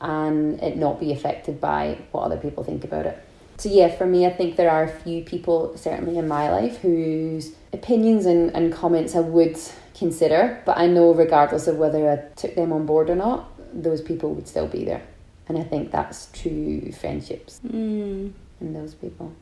and 0.00 0.60
it 0.60 0.76
not 0.76 0.98
be 0.98 1.12
affected 1.12 1.60
by 1.60 1.98
what 2.10 2.22
other 2.22 2.36
people 2.36 2.64
think 2.64 2.84
about 2.84 3.06
it. 3.06 3.22
So 3.58 3.68
yeah, 3.68 3.94
for 3.94 4.06
me, 4.06 4.24
I 4.24 4.30
think 4.30 4.56
there 4.56 4.70
are 4.70 4.84
a 4.84 4.88
few 4.88 5.22
people 5.22 5.76
certainly 5.76 6.16
in 6.16 6.26
my 6.26 6.50
life 6.50 6.78
whose 6.78 7.52
opinions 7.72 8.24
and, 8.24 8.54
and 8.56 8.72
comments 8.72 9.14
I 9.14 9.20
would 9.20 9.58
consider, 9.94 10.62
but 10.64 10.78
I 10.78 10.86
know 10.86 11.12
regardless 11.12 11.66
of 11.66 11.76
whether 11.76 12.10
I 12.10 12.16
took 12.36 12.54
them 12.54 12.72
on 12.72 12.86
board 12.86 13.10
or 13.10 13.16
not, 13.16 13.52
those 13.72 14.00
people 14.00 14.32
would 14.34 14.48
still 14.48 14.66
be 14.66 14.84
there. 14.84 15.02
And 15.50 15.58
I 15.58 15.64
think 15.64 15.90
that's 15.90 16.28
true 16.32 16.92
friendships 16.92 17.60
Mm. 17.66 18.30
in 18.60 18.72
those 18.72 18.94
people. 18.94 19.32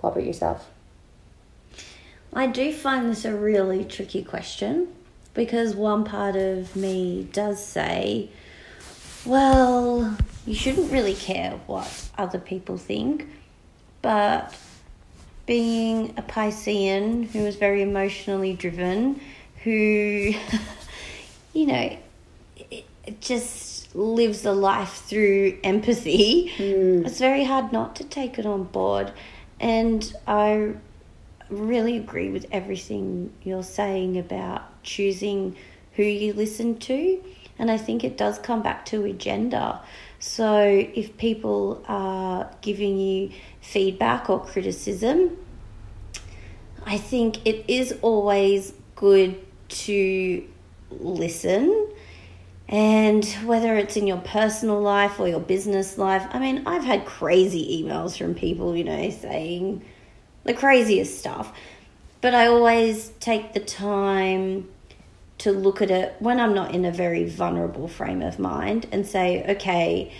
What 0.00 0.10
about 0.10 0.24
yourself? 0.26 0.68
I 2.32 2.48
do 2.48 2.72
find 2.72 3.08
this 3.08 3.24
a 3.24 3.32
really 3.32 3.84
tricky 3.84 4.24
question 4.24 4.88
because 5.34 5.76
one 5.76 6.02
part 6.02 6.34
of 6.34 6.74
me 6.74 7.28
does 7.32 7.64
say, 7.64 8.30
well, 9.24 10.16
you 10.44 10.56
shouldn't 10.56 10.90
really 10.90 11.14
care 11.14 11.52
what 11.68 12.10
other 12.18 12.40
people 12.40 12.76
think, 12.76 13.28
but 14.02 14.52
being 15.46 16.12
a 16.16 16.22
Piscean 16.22 17.28
who 17.30 17.46
is 17.46 17.54
very 17.54 17.82
emotionally 17.82 18.52
driven, 18.52 19.20
who, 19.62 20.34
you 21.52 21.66
know, 21.66 21.96
it, 22.68 22.84
it 23.06 23.20
just 23.20 23.67
lives 23.94 24.44
a 24.44 24.52
life 24.52 25.04
through 25.06 25.58
empathy, 25.64 26.52
hmm. 26.56 27.06
it's 27.06 27.18
very 27.18 27.44
hard 27.44 27.72
not 27.72 27.96
to 27.96 28.04
take 28.04 28.38
it 28.38 28.46
on 28.46 28.64
board. 28.64 29.12
And 29.60 30.12
I 30.26 30.74
really 31.50 31.96
agree 31.96 32.30
with 32.30 32.46
everything 32.52 33.32
you're 33.42 33.62
saying 33.62 34.18
about 34.18 34.82
choosing 34.82 35.56
who 35.94 36.02
you 36.02 36.32
listen 36.32 36.78
to. 36.78 37.22
And 37.58 37.70
I 37.70 37.76
think 37.76 38.04
it 38.04 38.16
does 38.16 38.38
come 38.38 38.62
back 38.62 38.84
to 38.86 39.04
agenda. 39.04 39.80
So 40.20 40.62
if 40.62 41.16
people 41.16 41.82
are 41.88 42.50
giving 42.60 42.98
you 42.98 43.30
feedback 43.60 44.30
or 44.30 44.44
criticism, 44.44 45.36
I 46.86 46.98
think 46.98 47.46
it 47.46 47.64
is 47.68 47.94
always 48.02 48.72
good 48.94 49.44
to 49.68 50.48
listen. 50.90 51.88
And 52.68 53.24
whether 53.44 53.76
it's 53.76 53.96
in 53.96 54.06
your 54.06 54.18
personal 54.18 54.80
life 54.80 55.18
or 55.18 55.26
your 55.26 55.40
business 55.40 55.96
life, 55.96 56.26
I 56.30 56.38
mean, 56.38 56.62
I've 56.66 56.84
had 56.84 57.06
crazy 57.06 57.82
emails 57.82 58.18
from 58.18 58.34
people, 58.34 58.76
you 58.76 58.84
know, 58.84 59.10
saying 59.10 59.82
the 60.44 60.52
craziest 60.52 61.18
stuff. 61.18 61.56
But 62.20 62.34
I 62.34 62.46
always 62.46 63.10
take 63.20 63.54
the 63.54 63.60
time 63.60 64.68
to 65.38 65.52
look 65.52 65.80
at 65.80 65.90
it 65.90 66.16
when 66.18 66.40
I'm 66.40 66.52
not 66.52 66.74
in 66.74 66.84
a 66.84 66.90
very 66.90 67.24
vulnerable 67.24 67.88
frame 67.88 68.22
of 68.22 68.38
mind 68.38 68.86
and 68.92 69.06
say, 69.06 69.44
okay, 69.48 70.12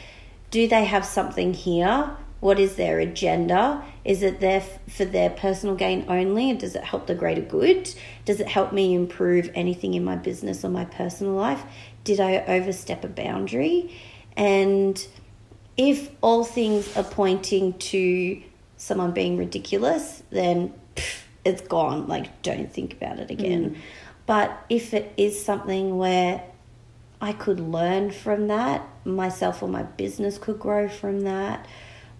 do 0.50 0.68
they 0.68 0.84
have 0.84 1.04
something 1.04 1.52
here? 1.52 2.16
What 2.40 2.60
is 2.60 2.76
their 2.76 3.00
agenda? 3.00 3.84
Is 4.04 4.22
it 4.22 4.38
there 4.38 4.60
for 4.60 5.04
their 5.04 5.28
personal 5.28 5.74
gain 5.74 6.04
only? 6.08 6.54
Does 6.54 6.76
it 6.76 6.84
help 6.84 7.08
the 7.08 7.16
greater 7.16 7.42
good? 7.42 7.92
Does 8.24 8.38
it 8.38 8.46
help 8.46 8.72
me 8.72 8.94
improve 8.94 9.50
anything 9.56 9.94
in 9.94 10.04
my 10.04 10.14
business 10.14 10.64
or 10.64 10.68
my 10.68 10.84
personal 10.84 11.32
life? 11.32 11.64
Did 12.08 12.20
I 12.20 12.38
overstep 12.38 13.04
a 13.04 13.08
boundary? 13.08 13.94
And 14.34 15.06
if 15.76 16.10
all 16.22 16.42
things 16.42 16.96
are 16.96 17.04
pointing 17.04 17.74
to 17.74 18.42
someone 18.78 19.10
being 19.12 19.36
ridiculous, 19.36 20.22
then 20.30 20.72
pff, 20.96 21.24
it's 21.44 21.60
gone. 21.60 22.08
Like, 22.08 22.40
don't 22.40 22.72
think 22.72 22.94
about 22.94 23.18
it 23.18 23.30
again. 23.30 23.76
But 24.24 24.58
if 24.70 24.94
it 24.94 25.12
is 25.18 25.44
something 25.44 25.98
where 25.98 26.42
I 27.20 27.34
could 27.34 27.60
learn 27.60 28.10
from 28.10 28.46
that, 28.46 28.88
myself 29.04 29.62
or 29.62 29.68
my 29.68 29.82
business 29.82 30.38
could 30.38 30.58
grow 30.58 30.88
from 30.88 31.20
that, 31.32 31.66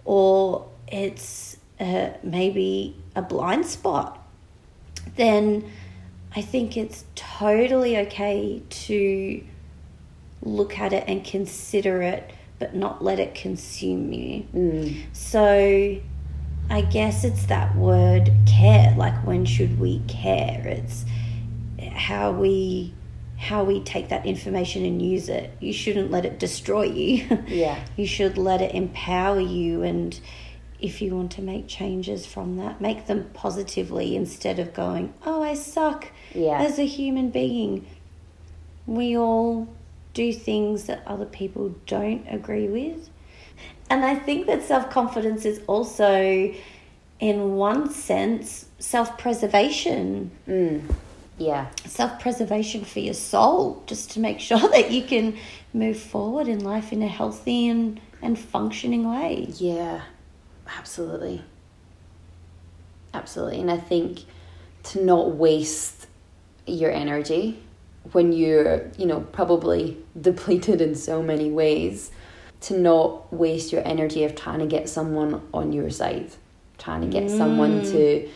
or 0.05 0.69
it's 0.87 1.57
uh, 1.81 2.11
maybe 2.23 2.95
a 3.17 3.23
blind 3.23 3.65
spot, 3.65 4.23
then 5.17 5.65
I 6.37 6.43
think 6.43 6.77
it's 6.77 7.07
totally 7.15 7.97
okay 7.97 8.63
to 8.69 9.45
look 10.43 10.79
at 10.79 10.93
it 10.93 11.05
and 11.07 11.25
consider 11.25 12.03
it, 12.03 12.31
but 12.59 12.75
not 12.75 13.03
let 13.03 13.19
it 13.19 13.35
consume 13.35 14.13
you. 14.13 14.47
Mm. 14.55 15.05
So 15.13 15.99
I 16.71 16.81
guess 16.83 17.25
it's 17.25 17.47
that 17.47 17.75
word 17.77 18.31
care. 18.47 18.95
Like 18.97 19.27
when 19.27 19.45
should 19.45 19.79
we 19.79 20.01
care? 20.09 20.63
It's 20.67 21.05
how 21.93 22.33
we 22.33 22.95
how 23.37 23.63
we 23.63 23.81
take 23.81 24.09
that 24.09 24.27
information 24.27 24.85
and 24.85 25.01
use 25.01 25.29
it. 25.29 25.53
You 25.61 25.73
shouldn't 25.73 26.11
let 26.11 26.27
it 26.27 26.39
destroy 26.41 26.85
you. 26.85 27.45
Yeah. 27.47 27.79
you 27.97 28.07
should 28.07 28.37
let 28.37 28.61
it 28.61 28.75
empower 28.75 29.41
you 29.41 29.83
and 29.83 30.19
if 30.81 31.03
you 31.03 31.15
want 31.15 31.33
to 31.33 31.43
make 31.43 31.67
changes 31.67 32.25
from 32.27 32.57
that, 32.57 32.81
make 32.81 33.07
them 33.07 33.31
positively 33.35 34.15
instead 34.15 34.61
of 34.61 34.73
going, 34.73 35.13
"Oh, 35.27 35.43
I 35.43 35.55
suck." 35.55 36.13
Yeah. 36.33 36.61
As 36.63 36.79
a 36.79 36.85
human 36.85 37.31
being, 37.31 37.85
we 38.87 39.17
all 39.17 39.67
do 40.19 40.33
things 40.33 40.87
that 40.87 41.01
other 41.07 41.25
people 41.25 41.69
don't 41.87 42.27
agree 42.29 42.67
with. 42.67 43.09
And 43.89 44.05
I 44.05 44.17
think 44.17 44.49
that 44.49 44.65
self 44.65 44.91
confidence 44.91 45.45
is 45.45 45.61
also, 45.69 46.53
in 47.21 47.55
one 47.55 47.89
sense, 47.91 48.67
self 48.81 49.17
preservation. 49.17 50.33
Mm. 50.49 50.83
Yeah. 51.39 51.69
Self 51.87 52.19
preservation 52.19 52.85
for 52.85 52.99
your 52.99 53.15
soul, 53.15 53.85
just 53.87 54.11
to 54.13 54.21
make 54.21 54.41
sure 54.49 54.59
that 54.59 54.91
you 54.91 55.05
can 55.05 55.37
move 55.73 55.99
forward 55.99 56.49
in 56.49 56.65
life 56.65 56.93
in 56.93 57.01
a 57.01 57.09
healthy 57.09 57.69
and, 57.69 58.01
and 58.21 58.37
functioning 58.37 59.09
way. 59.09 59.47
Yeah, 59.55 60.01
absolutely. 60.77 61.45
Absolutely. 63.15 63.61
And 63.61 63.71
I 63.71 63.77
think 63.77 64.25
to 64.91 65.05
not 65.05 65.31
waste 65.37 66.09
your 66.67 66.91
energy 66.91 67.63
when 68.13 68.33
you're, 68.33 68.91
you 68.97 69.07
know, 69.07 69.21
probably 69.21 69.99
depleted 70.21 70.81
in 70.81 70.95
so 70.95 71.23
many 71.23 71.51
ways, 71.51 72.11
to 72.61 72.79
not 72.79 73.33
waste 73.33 73.73
your 73.73 73.87
energy 73.87 74.25
of 74.25 74.35
trying 74.35 74.59
to 74.59 74.67
get 74.67 74.89
someone 74.89 75.41
on 75.55 75.73
your 75.73 75.91
side, 75.91 76.31
trying 76.77 77.03
to 77.03 77.07
get 77.07 77.31
someone 77.31 77.83
mm. 77.83 77.91
to 77.93 78.29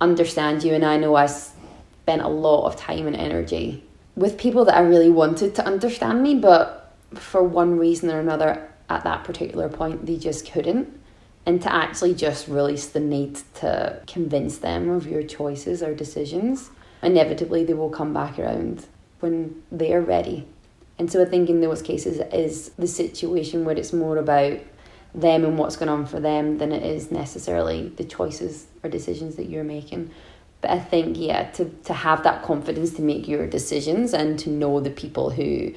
understand 0.00 0.64
you. 0.64 0.74
And 0.74 0.84
I 0.84 0.96
know 0.96 1.14
I 1.14 1.26
spent 1.26 2.22
a 2.22 2.28
lot 2.28 2.66
of 2.66 2.76
time 2.76 3.06
and 3.06 3.14
energy 3.14 3.84
with 4.16 4.36
people 4.36 4.64
that 4.64 4.74
I 4.74 4.80
really 4.80 5.10
wanted 5.10 5.54
to 5.56 5.64
understand 5.64 6.22
me, 6.22 6.34
but 6.34 6.92
for 7.14 7.42
one 7.42 7.78
reason 7.78 8.10
or 8.10 8.18
another, 8.18 8.68
at 8.90 9.04
that 9.04 9.22
particular 9.24 9.68
point, 9.68 10.06
they 10.06 10.16
just 10.16 10.50
couldn't. 10.50 10.92
And 11.46 11.62
to 11.62 11.72
actually 11.72 12.14
just 12.14 12.48
release 12.48 12.88
the 12.88 13.00
need 13.00 13.38
to 13.54 14.02
convince 14.06 14.58
them 14.58 14.90
of 14.90 15.06
your 15.06 15.22
choices 15.22 15.82
or 15.82 15.94
decisions, 15.94 16.70
inevitably 17.02 17.64
they 17.64 17.74
will 17.74 17.90
come 17.90 18.12
back 18.12 18.38
around 18.38 18.86
when 19.20 19.62
they 19.70 19.92
are 19.92 20.00
ready. 20.00 20.46
And 20.98 21.10
so 21.10 21.22
I 21.22 21.26
think 21.26 21.48
in 21.48 21.60
those 21.60 21.82
cases 21.82 22.20
is 22.32 22.70
the 22.70 22.86
situation 22.86 23.64
where 23.64 23.76
it's 23.76 23.92
more 23.92 24.16
about 24.16 24.58
them 25.14 25.44
and 25.44 25.56
what's 25.56 25.76
going 25.76 25.88
on 25.88 26.06
for 26.06 26.20
them 26.20 26.58
than 26.58 26.72
it 26.72 26.82
is 26.82 27.10
necessarily 27.10 27.88
the 27.88 28.04
choices 28.04 28.66
or 28.82 28.90
decisions 28.90 29.36
that 29.36 29.48
you're 29.48 29.64
making. 29.64 30.10
But 30.60 30.72
I 30.72 30.80
think, 30.80 31.16
yeah, 31.18 31.50
to, 31.52 31.66
to 31.84 31.92
have 31.92 32.24
that 32.24 32.42
confidence 32.42 32.94
to 32.94 33.02
make 33.02 33.28
your 33.28 33.46
decisions 33.46 34.12
and 34.12 34.38
to 34.40 34.50
know 34.50 34.80
the 34.80 34.90
people 34.90 35.30
who 35.30 35.72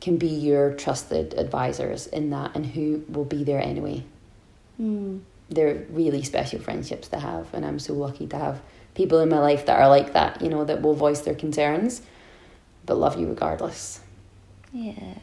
can 0.00 0.16
be 0.16 0.28
your 0.28 0.74
trusted 0.74 1.34
advisors 1.34 2.06
in 2.06 2.30
that 2.30 2.54
and 2.54 2.66
who 2.66 3.04
will 3.08 3.24
be 3.24 3.42
there 3.42 3.60
anyway. 3.60 4.04
Mm. 4.80 5.20
They're 5.48 5.86
really 5.90 6.22
special 6.22 6.60
friendships 6.60 7.08
to 7.08 7.18
have, 7.18 7.52
and 7.54 7.64
I'm 7.64 7.78
so 7.78 7.94
lucky 7.94 8.26
to 8.28 8.36
have 8.36 8.60
people 8.94 9.20
in 9.20 9.30
my 9.30 9.38
life 9.38 9.64
that 9.66 9.80
are 9.80 9.88
like 9.88 10.12
that, 10.12 10.42
you 10.42 10.50
know, 10.50 10.64
that 10.64 10.82
will 10.82 10.94
voice 10.94 11.22
their 11.22 11.34
concerns 11.34 12.02
but 12.88 12.96
love 12.96 13.20
you 13.20 13.28
regardless. 13.28 14.00
Yeah. 14.72 15.14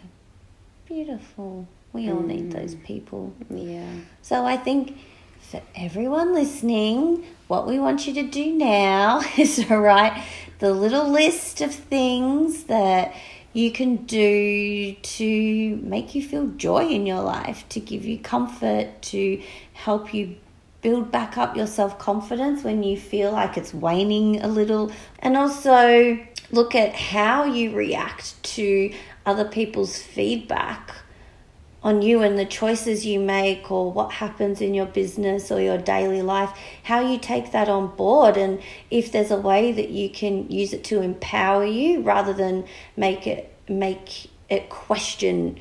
Beautiful. 0.85 1.67
We 1.91 2.09
all 2.11 2.21
need 2.21 2.51
mm. 2.51 2.53
those 2.53 2.75
people. 2.75 3.33
Yeah. 3.49 3.91
So 4.21 4.45
I 4.45 4.55
think 4.55 4.97
for 5.39 5.61
everyone 5.75 6.33
listening, 6.33 7.25
what 7.47 7.67
we 7.67 7.79
want 7.79 8.05
you 8.05 8.13
to 8.13 8.23
do 8.23 8.53
now 8.53 9.21
is 9.37 9.55
to 9.65 9.77
write 9.77 10.23
the 10.59 10.71
little 10.71 11.09
list 11.09 11.59
of 11.61 11.73
things 11.73 12.65
that 12.65 13.15
you 13.53 13.71
can 13.71 14.05
do 14.05 14.93
to 14.93 15.75
make 15.77 16.13
you 16.13 16.21
feel 16.21 16.47
joy 16.47 16.85
in 16.87 17.05
your 17.05 17.21
life, 17.21 17.67
to 17.69 17.79
give 17.79 18.05
you 18.05 18.19
comfort, 18.19 19.01
to 19.01 19.41
help 19.73 20.13
you 20.13 20.35
build 20.81 21.11
back 21.11 21.35
up 21.35 21.55
your 21.55 21.65
self 21.65 21.97
confidence 21.97 22.63
when 22.63 22.83
you 22.83 22.95
feel 22.95 23.31
like 23.31 23.57
it's 23.57 23.73
waning 23.73 24.39
a 24.43 24.47
little, 24.47 24.91
and 25.19 25.35
also 25.35 26.19
look 26.55 26.73
at 26.73 26.95
how 26.95 27.43
you 27.43 27.75
react 27.75 28.41
to 28.43 28.91
other 29.25 29.45
people's 29.45 30.01
feedback 30.01 30.95
on 31.83 32.01
you 32.01 32.23
and 32.23 32.39
the 32.39 32.45
choices 32.45 33.05
you 33.05 33.19
make 33.19 33.69
or 33.69 33.91
what 33.91 34.11
happens 34.13 34.59
in 34.59 34.73
your 34.73 34.87
business 34.87 35.51
or 35.51 35.61
your 35.61 35.77
daily 35.77 36.23
life, 36.23 36.49
how 36.81 36.99
you 36.99 37.19
take 37.19 37.51
that 37.51 37.69
on 37.69 37.95
board 37.95 38.37
and 38.37 38.59
if 38.89 39.11
there's 39.11 39.29
a 39.29 39.37
way 39.37 39.71
that 39.71 39.89
you 39.89 40.09
can 40.09 40.49
use 40.49 40.73
it 40.73 40.83
to 40.83 41.01
empower 41.01 41.63
you 41.63 42.01
rather 42.01 42.33
than 42.33 42.65
make 42.97 43.27
it 43.27 43.55
make 43.69 44.31
it 44.49 44.69
question 44.69 45.59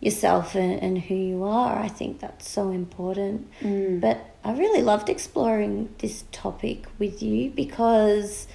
yourself 0.00 0.54
and, 0.54 0.82
and 0.82 0.98
who 0.98 1.14
you 1.14 1.44
are. 1.44 1.78
I 1.78 1.88
think 1.88 2.20
that's 2.20 2.50
so 2.50 2.70
important. 2.70 3.48
Mm. 3.60 4.00
But 4.00 4.34
I 4.44 4.52
really 4.52 4.82
loved 4.82 5.08
exploring 5.08 5.94
this 5.98 6.24
topic 6.32 6.84
with 6.98 7.22
you 7.22 7.50
because 7.50 8.48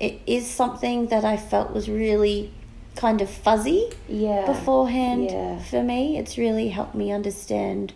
it 0.00 0.20
is 0.26 0.48
something 0.48 1.06
that 1.08 1.24
I 1.24 1.36
felt 1.36 1.72
was 1.72 1.88
really 1.88 2.52
kind 2.96 3.20
of 3.20 3.30
fuzzy 3.30 3.90
Yeah. 4.08 4.46
beforehand 4.46 5.30
Yeah. 5.30 5.58
for 5.60 5.82
me. 5.82 6.18
It's 6.18 6.36
really 6.36 6.68
helped 6.68 6.94
me 6.94 7.12
understand 7.12 7.92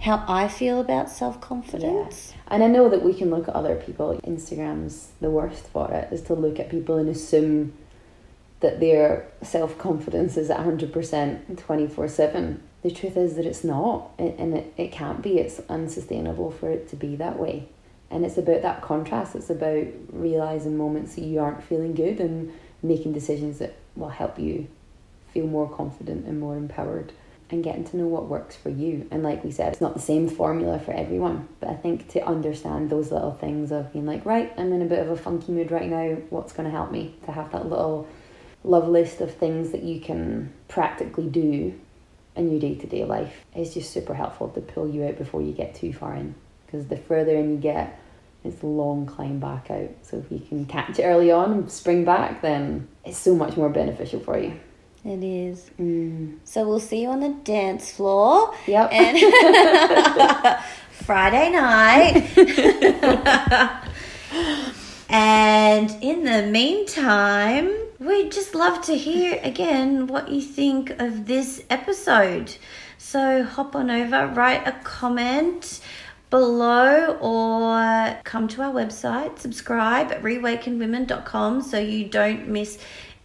how 0.00 0.22
I 0.28 0.48
feel 0.48 0.78
about 0.80 1.08
self 1.08 1.40
confidence. 1.40 2.34
And 2.48 2.62
I 2.62 2.66
know 2.66 2.88
that 2.88 3.02
we 3.02 3.14
can 3.14 3.30
look 3.30 3.48
at 3.48 3.54
other 3.54 3.76
people. 3.76 4.20
Instagram's 4.26 5.08
the 5.20 5.30
worst 5.30 5.68
for 5.68 5.90
it, 5.90 6.12
is 6.12 6.20
to 6.22 6.34
look 6.34 6.60
at 6.60 6.68
people 6.68 6.98
and 6.98 7.08
assume 7.08 7.72
that 8.60 8.80
their 8.80 9.26
self 9.42 9.78
confidence 9.78 10.36
is 10.36 10.50
at 10.50 10.58
100% 10.60 11.56
24 11.56 12.08
7. 12.08 12.62
The 12.82 12.90
truth 12.90 13.16
is 13.16 13.34
that 13.36 13.46
it's 13.46 13.64
not, 13.64 14.10
and 14.18 14.38
and 14.38 14.54
it, 14.54 14.74
it 14.76 14.92
can't 14.92 15.22
be. 15.22 15.38
It's 15.38 15.60
unsustainable 15.68 16.50
for 16.50 16.70
it 16.70 16.88
to 16.90 16.96
be 16.96 17.16
that 17.16 17.38
way. 17.38 17.68
And 18.10 18.24
it's 18.24 18.38
about 18.38 18.62
that 18.62 18.82
contrast. 18.82 19.34
It's 19.34 19.50
about 19.50 19.86
realizing 20.12 20.76
moments 20.76 21.14
that 21.16 21.24
you 21.24 21.40
aren't 21.40 21.62
feeling 21.62 21.94
good 21.94 22.20
and 22.20 22.52
making 22.82 23.12
decisions 23.12 23.58
that 23.58 23.74
will 23.96 24.10
help 24.10 24.38
you 24.38 24.68
feel 25.32 25.46
more 25.46 25.68
confident 25.68 26.26
and 26.26 26.38
more 26.38 26.56
empowered 26.56 27.12
and 27.50 27.62
getting 27.62 27.84
to 27.84 27.96
know 27.96 28.06
what 28.06 28.28
works 28.28 28.56
for 28.56 28.70
you. 28.70 29.06
And 29.10 29.22
like 29.22 29.44
we 29.44 29.50
said, 29.50 29.72
it's 29.72 29.80
not 29.80 29.94
the 29.94 30.00
same 30.00 30.28
formula 30.28 30.78
for 30.78 30.92
everyone, 30.92 31.48
but 31.60 31.70
I 31.70 31.74
think 31.74 32.08
to 32.10 32.26
understand 32.26 32.90
those 32.90 33.12
little 33.12 33.32
things 33.32 33.70
of 33.70 33.92
being 33.92 34.06
like, 34.06 34.24
right, 34.24 34.52
I'm 34.56 34.72
in 34.72 34.82
a 34.82 34.86
bit 34.86 34.98
of 34.98 35.10
a 35.10 35.16
funky 35.16 35.52
mood 35.52 35.70
right 35.70 35.88
now, 35.88 36.16
what's 36.30 36.52
going 36.52 36.68
to 36.68 36.74
help 36.74 36.90
me? 36.90 37.14
To 37.26 37.32
have 37.32 37.52
that 37.52 37.68
little 37.68 38.08
love 38.64 38.88
list 38.88 39.20
of 39.20 39.32
things 39.32 39.70
that 39.70 39.82
you 39.82 40.00
can 40.00 40.52
practically 40.68 41.28
do 41.28 41.78
in 42.34 42.50
your 42.50 42.60
day 42.60 42.74
to 42.74 42.86
day 42.86 43.04
life 43.04 43.44
is 43.54 43.72
just 43.72 43.92
super 43.92 44.14
helpful 44.14 44.48
to 44.48 44.60
pull 44.60 44.88
you 44.88 45.04
out 45.04 45.16
before 45.16 45.40
you 45.40 45.52
get 45.52 45.74
too 45.74 45.92
far 45.92 46.14
in. 46.14 46.34
Because 46.66 46.86
the 46.86 46.96
further 46.96 47.34
in 47.36 47.52
you 47.52 47.56
get, 47.56 47.98
it's 48.44 48.62
a 48.62 48.66
long 48.66 49.06
climb 49.06 49.38
back 49.38 49.70
out. 49.70 49.90
So 50.02 50.18
if 50.18 50.30
you 50.30 50.40
can 50.40 50.66
catch 50.66 50.98
it 50.98 51.04
early 51.04 51.30
on 51.30 51.52
and 51.52 51.70
spring 51.70 52.04
back, 52.04 52.42
then 52.42 52.88
it's 53.04 53.18
so 53.18 53.34
much 53.34 53.56
more 53.56 53.68
beneficial 53.68 54.20
for 54.20 54.38
you. 54.38 54.58
It 55.04 55.22
is. 55.22 55.70
Mm. 55.78 56.38
So 56.42 56.66
we'll 56.68 56.80
see 56.80 57.02
you 57.02 57.08
on 57.08 57.20
the 57.20 57.34
dance 57.44 57.92
floor. 57.92 58.52
Yep. 58.66 58.92
And 58.92 59.18
Friday 60.90 61.50
night. 61.50 62.36
and 65.08 65.90
in 66.02 66.24
the 66.24 66.48
meantime, 66.50 67.72
we'd 68.00 68.32
just 68.32 68.56
love 68.56 68.82
to 68.86 68.96
hear 68.96 69.38
again 69.44 70.08
what 70.08 70.28
you 70.28 70.40
think 70.40 70.90
of 70.98 71.26
this 71.26 71.62
episode. 71.70 72.56
So 72.98 73.44
hop 73.44 73.76
on 73.76 73.90
over, 73.90 74.26
write 74.26 74.66
a 74.66 74.72
comment 74.82 75.80
below 76.30 77.16
or 77.20 78.18
come 78.24 78.48
to 78.48 78.62
our 78.62 78.72
website, 78.72 79.38
subscribe 79.38 80.10
at 80.10 80.22
reawakenwomen.com 80.22 81.62
so 81.62 81.78
you 81.78 82.08
don't 82.08 82.48
miss 82.48 82.78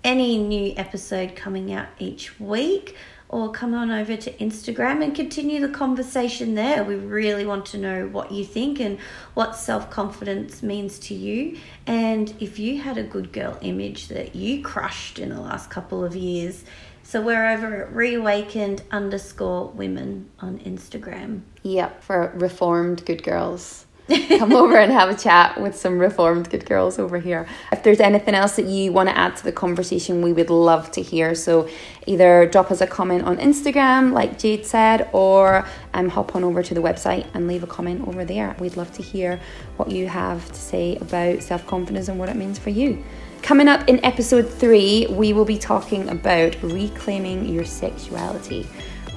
any 0.03 0.37
new 0.37 0.73
episode 0.77 1.35
coming 1.35 1.73
out 1.73 1.87
each 1.99 2.39
week 2.39 2.95
or 3.31 3.49
come 3.49 3.73
on 3.73 3.89
over 3.89 4.17
to 4.17 4.31
Instagram 4.33 5.01
and 5.01 5.15
continue 5.15 5.61
the 5.65 5.73
conversation 5.73 6.53
there. 6.53 6.83
We 6.83 6.95
really 6.95 7.45
want 7.45 7.65
to 7.67 7.77
know 7.77 8.07
what 8.07 8.31
you 8.31 8.43
think 8.43 8.79
and 8.81 8.99
what 9.35 9.55
self 9.55 9.89
confidence 9.89 10.61
means 10.61 10.99
to 10.99 11.13
you. 11.13 11.57
And 11.87 12.33
if 12.41 12.59
you 12.59 12.81
had 12.81 12.97
a 12.97 13.03
good 13.03 13.31
girl 13.31 13.57
image 13.61 14.09
that 14.09 14.35
you 14.35 14.61
crushed 14.61 15.17
in 15.17 15.29
the 15.29 15.39
last 15.39 15.69
couple 15.69 16.03
of 16.03 16.15
years. 16.15 16.65
So 17.11 17.19
we're 17.19 17.45
over 17.45 17.83
at 17.83 17.93
reawakened 17.93 18.83
underscore 18.89 19.67
women 19.67 20.29
on 20.39 20.59
Instagram. 20.59 21.41
Yep, 21.61 22.01
for 22.01 22.31
reformed 22.35 23.05
good 23.05 23.21
girls. 23.21 23.85
Come 24.39 24.53
over 24.53 24.77
and 24.77 24.93
have 24.93 25.09
a 25.09 25.17
chat 25.17 25.59
with 25.59 25.75
some 25.75 25.99
reformed 25.99 26.49
good 26.49 26.65
girls 26.65 26.97
over 26.99 27.19
here. 27.19 27.49
If 27.69 27.83
there's 27.83 27.99
anything 27.99 28.33
else 28.33 28.55
that 28.55 28.63
you 28.63 28.93
want 28.93 29.09
to 29.09 29.17
add 29.17 29.35
to 29.35 29.43
the 29.43 29.51
conversation, 29.51 30.21
we 30.21 30.31
would 30.31 30.49
love 30.49 30.89
to 30.91 31.01
hear. 31.01 31.35
So 31.35 31.67
either 32.07 32.45
drop 32.45 32.71
us 32.71 32.79
a 32.79 32.87
comment 32.87 33.25
on 33.25 33.35
Instagram, 33.39 34.13
like 34.13 34.39
Jade 34.39 34.65
said, 34.65 35.09
or 35.11 35.67
um, 35.93 36.07
hop 36.07 36.33
on 36.33 36.45
over 36.45 36.63
to 36.63 36.73
the 36.73 36.81
website 36.81 37.27
and 37.33 37.45
leave 37.45 37.63
a 37.63 37.67
comment 37.67 38.07
over 38.07 38.23
there. 38.23 38.55
We'd 38.57 38.77
love 38.77 38.93
to 38.93 39.03
hear 39.03 39.41
what 39.75 39.91
you 39.91 40.07
have 40.07 40.47
to 40.47 40.55
say 40.55 40.95
about 40.95 41.43
self 41.43 41.67
confidence 41.67 42.07
and 42.07 42.17
what 42.17 42.29
it 42.29 42.37
means 42.37 42.57
for 42.57 42.69
you. 42.69 43.03
Coming 43.41 43.67
up 43.67 43.87
in 43.89 44.03
episode 44.05 44.43
three, 44.43 45.07
we 45.09 45.33
will 45.33 45.45
be 45.45 45.57
talking 45.57 46.07
about 46.09 46.55
reclaiming 46.61 47.45
your 47.45 47.65
sexuality. 47.65 48.67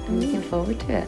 I'm 0.07 0.19
looking 0.19 0.41
forward 0.41 0.79
to 0.81 0.97
it. 0.97 1.07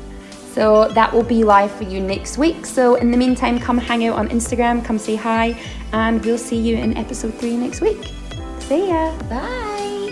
So 0.53 0.87
that 0.89 1.13
will 1.13 1.23
be 1.23 1.43
live 1.43 1.71
for 1.71 1.83
you 1.83 1.99
next 1.99 2.37
week. 2.37 2.65
So 2.65 2.95
in 2.95 3.11
the 3.11 3.17
meantime, 3.17 3.59
come 3.59 3.77
hang 3.77 4.05
out 4.05 4.17
on 4.17 4.29
Instagram, 4.29 4.83
come 4.83 4.97
say 4.97 5.15
hi, 5.15 5.59
and 5.93 6.23
we'll 6.25 6.37
see 6.37 6.57
you 6.57 6.77
in 6.77 6.97
episode 6.97 7.33
three 7.35 7.57
next 7.57 7.81
week. 7.81 8.11
See 8.59 8.89
ya. 8.89 9.15
Bye. 9.29 10.06